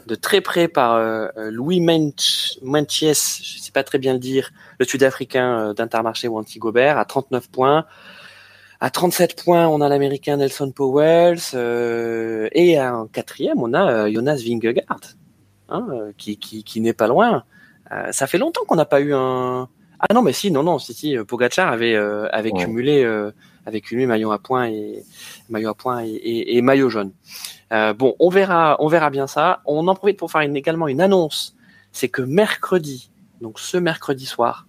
de 0.06 0.14
très 0.14 0.40
près 0.40 0.68
par 0.68 1.00
Louis 1.50 1.80
Menches, 1.80 2.58
je 2.62 3.08
je 3.08 3.58
sais 3.58 3.72
pas 3.72 3.82
très 3.82 3.98
bien 3.98 4.12
le 4.12 4.20
dire, 4.20 4.50
le 4.78 4.84
Sud-Africain 4.84 5.74
d'Intermarché 5.74 6.28
ou 6.28 6.38
Antigobert 6.38 6.98
à 6.98 7.04
39 7.04 7.50
points. 7.50 7.86
À 8.78 8.90
37 8.90 9.42
points, 9.42 9.66
on 9.66 9.80
a 9.80 9.88
l'Américain 9.88 10.36
Nelson 10.36 10.70
Powells 10.70 11.56
et 12.52 12.78
en 12.78 13.06
quatrième, 13.06 13.62
on 13.62 13.72
a 13.72 14.10
Jonas 14.10 14.42
Vingegaard, 14.46 15.00
hein, 15.68 15.86
qui, 16.16 16.38
qui, 16.38 16.64
qui 16.64 16.80
n'est 16.80 16.92
pas 16.92 17.06
loin. 17.06 17.44
ça 18.10 18.26
fait 18.26 18.38
longtemps 18.38 18.64
qu'on 18.66 18.76
n'a 18.76 18.84
pas 18.84 19.00
eu 19.00 19.14
un, 19.14 19.68
ah 19.98 20.12
non, 20.12 20.22
mais 20.22 20.32
si, 20.32 20.50
non, 20.50 20.62
non, 20.62 20.78
si, 20.78 20.92
si, 20.92 21.16
Pogacar 21.26 21.72
avait 21.72 21.94
euh, 21.94 22.28
avait 22.30 22.52
cumulé 22.52 23.02
euh, 23.02 23.30
avait 23.64 23.80
cumulé 23.80 24.06
maillot 24.06 24.30
à 24.30 24.38
point 24.38 24.68
et 24.68 25.02
maillot 25.48 25.70
à 25.70 25.74
point 25.74 26.04
et, 26.04 26.56
et, 26.56 26.62
maillot 26.62 26.90
jaune. 26.90 27.12
Euh, 27.72 27.94
bon, 27.94 28.14
on 28.18 28.28
verra, 28.28 28.76
on 28.80 28.88
verra 28.88 29.10
bien 29.10 29.26
ça. 29.26 29.62
On 29.64 29.88
en 29.88 29.94
profite 29.94 30.18
pour 30.18 30.30
faire 30.30 30.42
une, 30.42 30.56
également 30.56 30.88
une 30.88 31.00
annonce. 31.00 31.56
C'est 31.92 32.08
que 32.08 32.22
mercredi, 32.22 33.10
donc 33.40 33.58
ce 33.58 33.78
mercredi 33.78 34.26
soir, 34.26 34.66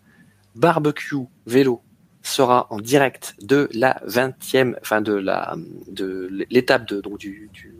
barbecue 0.56 1.28
vélo 1.46 1.82
sera 2.28 2.68
en 2.70 2.80
direct 2.80 3.36
de 3.42 3.70
la 3.74 4.02
20e, 4.08 4.76
enfin 4.82 5.02
de 5.02 5.14
la 5.14 5.56
de 5.88 6.30
l'étape 6.50 6.88
de 6.88 7.02
donc 7.02 7.18
du, 7.18 7.50
du 7.54 7.74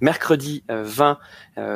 mercredi 0.00 0.64
20 0.68 1.18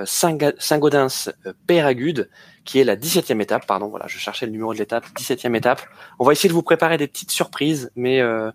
Saint-Gaudens 0.04 1.30
Péragude 1.66 2.28
qui 2.64 2.78
est 2.78 2.84
la 2.84 2.96
17e 2.96 3.40
étape, 3.40 3.66
pardon, 3.66 3.88
voilà, 3.88 4.06
je 4.08 4.18
cherchais 4.18 4.46
le 4.46 4.52
numéro 4.52 4.72
de 4.72 4.78
l'étape, 4.78 5.04
17e 5.16 5.54
étape. 5.54 5.82
On 6.18 6.24
va 6.24 6.32
essayer 6.32 6.48
de 6.48 6.54
vous 6.54 6.62
préparer 6.62 6.96
des 6.96 7.06
petites 7.06 7.30
surprises, 7.30 7.90
mais 7.94 8.20
euh, 8.20 8.50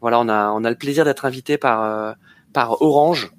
voilà, 0.00 0.18
on 0.20 0.28
a 0.28 0.50
on 0.50 0.64
a 0.64 0.70
le 0.70 0.76
plaisir 0.76 1.04
d'être 1.04 1.24
invité 1.24 1.58
par 1.58 1.82
euh, 1.82 2.12
par 2.52 2.82
Orange. 2.82 3.32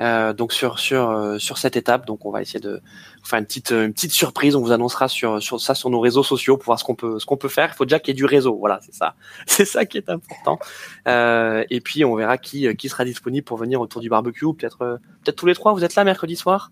Euh, 0.00 0.32
donc 0.32 0.52
sur 0.52 0.78
sur 0.78 1.10
euh, 1.10 1.38
sur 1.38 1.58
cette 1.58 1.76
étape, 1.76 2.06
donc 2.06 2.24
on 2.24 2.30
va 2.30 2.40
essayer 2.40 2.60
de 2.60 2.80
faire 3.22 3.38
une 3.38 3.44
petite 3.44 3.70
une 3.70 3.92
petite 3.92 4.12
surprise. 4.12 4.56
On 4.56 4.62
vous 4.62 4.72
annoncera 4.72 5.08
sur 5.08 5.42
sur 5.42 5.60
ça 5.60 5.74
sur 5.74 5.90
nos 5.90 6.00
réseaux 6.00 6.22
sociaux 6.22 6.56
pour 6.56 6.66
voir 6.66 6.78
ce 6.78 6.84
qu'on 6.84 6.94
peut 6.94 7.18
ce 7.18 7.26
qu'on 7.26 7.36
peut 7.36 7.48
faire. 7.48 7.70
Il 7.72 7.76
faut 7.76 7.84
déjà 7.84 7.98
qu'il 7.98 8.08
y 8.08 8.12
ait 8.12 8.14
du 8.14 8.24
réseau. 8.24 8.56
Voilà, 8.56 8.80
c'est 8.82 8.94
ça, 8.94 9.14
c'est 9.46 9.66
ça 9.66 9.84
qui 9.84 9.98
est 9.98 10.08
important. 10.08 10.58
Euh, 11.06 11.64
et 11.70 11.80
puis 11.80 12.04
on 12.04 12.14
verra 12.14 12.38
qui 12.38 12.74
qui 12.76 12.88
sera 12.88 13.04
disponible 13.04 13.44
pour 13.44 13.58
venir 13.58 13.80
autour 13.80 14.00
du 14.00 14.08
barbecue. 14.08 14.46
Peut-être 14.54 15.00
peut-être 15.22 15.36
tous 15.36 15.46
les 15.46 15.54
trois. 15.54 15.74
Vous 15.74 15.84
êtes 15.84 15.94
là 15.94 16.04
mercredi 16.04 16.36
soir? 16.36 16.70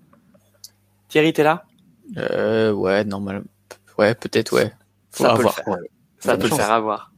Thierry, 1.08 1.32
t'es 1.32 1.42
là? 1.42 1.64
Euh, 2.16 2.72
ouais, 2.72 3.04
normal. 3.04 3.44
Ouais, 3.98 4.14
peut-être, 4.14 4.52
ouais. 4.54 4.72
ça 5.10 5.34
peut 5.34 5.42
le 5.42 5.48
faire, 5.48 5.76
Ça 6.18 6.36
peut 6.36 6.48
le 6.48 6.54
faire 6.54 6.70
avoir. 6.70 7.12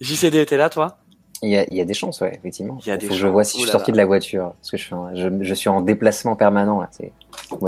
JCD 0.00 0.38
était 0.38 0.56
là, 0.56 0.70
toi? 0.70 0.98
Il 1.42 1.50
y, 1.50 1.56
a, 1.56 1.64
il 1.70 1.76
y, 1.76 1.80
a, 1.80 1.84
des 1.84 1.94
chances, 1.94 2.20
ouais, 2.20 2.34
effectivement. 2.34 2.78
Il 2.84 2.88
y 2.88 2.92
a 2.92 2.96
des 2.96 3.06
Faut 3.06 3.12
que 3.12 3.18
je 3.18 3.26
vois 3.28 3.44
si 3.44 3.58
je 3.58 3.62
suis 3.62 3.70
sorti 3.70 3.92
de 3.92 3.96
la 3.96 4.06
voiture. 4.06 4.54
Parce 4.60 4.70
que 4.72 4.76
je 4.76 4.82
suis 4.82 4.94
en, 4.94 5.14
je, 5.14 5.28
je 5.40 5.54
suis 5.54 5.68
en 5.68 5.80
déplacement 5.80 6.34
permanent, 6.34 6.80
là. 6.80 6.88
C'est 6.90 7.12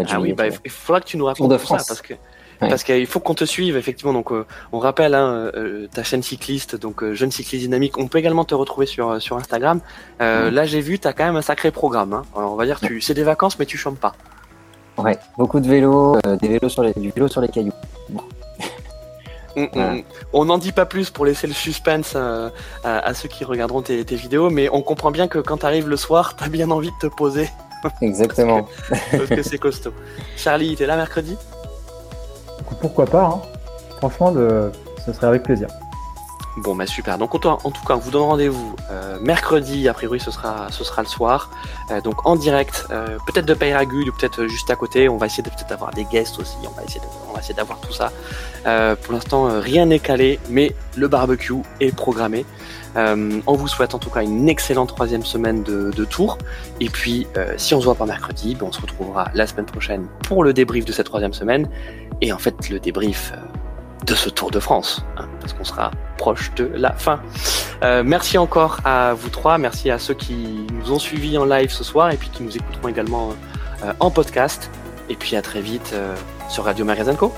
ah 0.08 0.20
oui, 0.20 0.32
bah, 0.32 0.46
il 0.64 0.70
faudra 0.70 1.00
que 1.00 1.06
tu 1.06 1.16
nous 1.16 1.24
racontes 1.24 1.50
tout 1.50 1.66
ça, 1.66 1.76
parce 1.76 2.02
que 2.02 2.14
parce 2.68 2.84
qu'il 2.84 3.06
faut 3.06 3.20
qu'on 3.20 3.34
te 3.34 3.44
suive 3.44 3.76
effectivement. 3.76 4.12
Donc 4.12 4.32
euh, 4.32 4.46
on 4.72 4.78
rappelle 4.78 5.14
hein, 5.14 5.50
euh, 5.54 5.86
ta 5.92 6.02
chaîne 6.02 6.22
cycliste, 6.22 6.76
donc 6.76 7.02
euh, 7.02 7.14
jeune 7.14 7.30
cycliste 7.30 7.62
dynamique. 7.62 7.96
On 7.98 8.08
peut 8.08 8.18
également 8.18 8.44
te 8.44 8.54
retrouver 8.54 8.86
sur 8.86 9.20
sur 9.20 9.36
Instagram. 9.36 9.80
Là 10.18 10.64
j'ai 10.64 10.80
vu, 10.80 10.98
tu 10.98 11.08
as 11.08 11.12
quand 11.12 11.24
même 11.24 11.36
un 11.36 11.42
sacré 11.42 11.70
programme. 11.70 12.12
Hein. 12.12 12.24
Alors, 12.36 12.52
on 12.52 12.56
va 12.56 12.66
dire, 12.66 12.80
tu 12.80 13.00
c'est 13.00 13.14
des 13.14 13.22
vacances, 13.22 13.58
mais 13.58 13.66
tu 13.66 13.78
chantes 13.78 13.98
pas. 13.98 14.14
Ouais, 14.98 15.18
beaucoup 15.38 15.60
de 15.60 15.68
vélos, 15.68 16.18
des 16.42 16.48
vélos 16.48 16.68
sur 16.68 16.82
les, 16.82 16.92
du 16.92 17.10
vélo 17.10 17.28
sur 17.28 17.40
les 17.40 17.48
cailloux. 17.48 17.72
Mm, 19.56 19.64
mm. 19.74 20.02
On 20.32 20.44
n'en 20.44 20.58
dit 20.58 20.72
pas 20.72 20.86
plus 20.86 21.10
pour 21.10 21.24
laisser 21.24 21.46
le 21.46 21.52
suspense 21.52 22.12
euh, 22.16 22.50
à, 22.84 23.14
ceux 23.14 23.28
qui 23.28 23.44
regarderont 23.44 23.82
tes, 23.82 24.02
vidéos, 24.02 24.50
mais 24.50 24.68
on 24.70 24.82
comprend 24.82 25.10
bien 25.10 25.28
que 25.28 25.38
quand 25.38 25.58
tu 25.58 25.66
arrives 25.66 25.88
le 25.88 25.96
soir, 25.96 26.36
tu 26.36 26.44
as 26.44 26.48
bien 26.48 26.70
envie 26.70 26.90
de 26.90 27.08
te 27.08 27.14
poser. 27.14 27.48
Exactement. 28.02 28.68
parce 29.10 29.28
que 29.28 29.42
c'est 29.42 29.58
costaud. 29.58 29.92
Charlie, 30.36 30.76
t'es 30.76 30.86
là 30.86 30.96
mercredi? 30.96 31.36
Pourquoi 32.80 33.06
pas 33.06 33.24
hein. 33.24 33.42
Franchement, 33.98 34.32
ce 34.34 35.12
serait 35.12 35.26
avec 35.26 35.42
plaisir. 35.42 35.68
Bon, 36.62 36.74
bah 36.74 36.86
super. 36.86 37.16
Donc, 37.16 37.34
en 37.34 37.38
tout 37.38 37.84
cas, 37.86 37.94
on 37.94 37.98
vous 37.98 38.10
donne 38.10 38.22
rendez-vous 38.22 38.76
euh, 38.90 39.18
mercredi. 39.22 39.88
A 39.88 39.94
priori, 39.94 40.20
ce 40.20 40.30
sera, 40.30 40.70
ce 40.70 40.84
sera 40.84 41.00
le 41.00 41.08
soir. 41.08 41.50
Euh, 41.90 42.02
donc, 42.02 42.26
en 42.26 42.36
direct, 42.36 42.86
euh, 42.90 43.16
peut-être 43.26 43.46
de 43.46 43.54
Payragude 43.54 44.08
ou 44.08 44.12
peut-être 44.12 44.46
juste 44.46 44.68
à 44.68 44.76
côté. 44.76 45.08
On 45.08 45.16
va 45.16 45.24
essayer 45.24 45.42
de 45.42 45.48
peut-être 45.48 45.70
d'avoir 45.70 45.90
des 45.92 46.04
guests 46.04 46.38
aussi. 46.38 46.56
On 46.66 46.76
va 46.76 46.82
essayer, 46.82 47.00
d'avoir 47.54 47.80
tout 47.80 47.92
ça. 47.92 48.12
pour 49.02 49.14
l'instant, 49.14 49.48
rien 49.58 49.86
n'est 49.86 50.00
calé, 50.00 50.38
mais 50.50 50.74
le 50.96 51.08
barbecue 51.08 51.62
est 51.80 51.96
programmé. 51.96 52.44
on 52.94 53.54
vous 53.54 53.68
souhaite 53.68 53.94
en 53.94 53.98
tout 53.98 54.10
cas 54.10 54.22
une 54.22 54.48
excellente 54.50 54.88
troisième 54.88 55.24
semaine 55.24 55.62
de, 55.62 55.90
de 55.90 56.04
tour. 56.04 56.36
Et 56.80 56.90
puis, 56.90 57.26
si 57.56 57.74
on 57.74 57.80
se 57.80 57.86
voit 57.86 57.94
pas 57.94 58.06
mercredi, 58.06 58.54
ben, 58.54 58.66
on 58.68 58.72
se 58.72 58.82
retrouvera 58.82 59.30
la 59.32 59.46
semaine 59.46 59.64
prochaine 59.64 60.06
pour 60.24 60.44
le 60.44 60.52
débrief 60.52 60.84
de 60.84 60.92
cette 60.92 61.06
troisième 61.06 61.32
semaine. 61.32 61.70
Et 62.20 62.34
en 62.34 62.38
fait, 62.38 62.68
le 62.68 62.78
débrief 62.78 63.32
de 64.04 64.14
ce 64.14 64.30
Tour 64.30 64.50
de 64.50 64.60
France, 64.60 65.04
hein, 65.16 65.26
parce 65.40 65.52
qu'on 65.52 65.64
sera 65.64 65.90
proche 66.16 66.52
de 66.54 66.70
la 66.74 66.92
fin. 66.92 67.20
Euh, 67.82 68.02
merci 68.04 68.38
encore 68.38 68.78
à 68.84 69.14
vous 69.14 69.30
trois, 69.30 69.58
merci 69.58 69.90
à 69.90 69.98
ceux 69.98 70.14
qui 70.14 70.66
nous 70.70 70.92
ont 70.92 70.98
suivis 70.98 71.38
en 71.38 71.44
live 71.44 71.70
ce 71.70 71.84
soir 71.84 72.10
et 72.10 72.16
puis 72.16 72.28
qui 72.28 72.42
nous 72.42 72.56
écouteront 72.56 72.88
également 72.88 73.30
euh, 73.84 73.92
en 74.00 74.10
podcast. 74.10 74.70
Et 75.08 75.16
puis 75.16 75.34
à 75.36 75.42
très 75.42 75.60
vite 75.60 75.90
euh, 75.92 76.14
sur 76.48 76.64
Radio 76.64 76.84
Magazine 76.84 77.16
Co. 77.16 77.32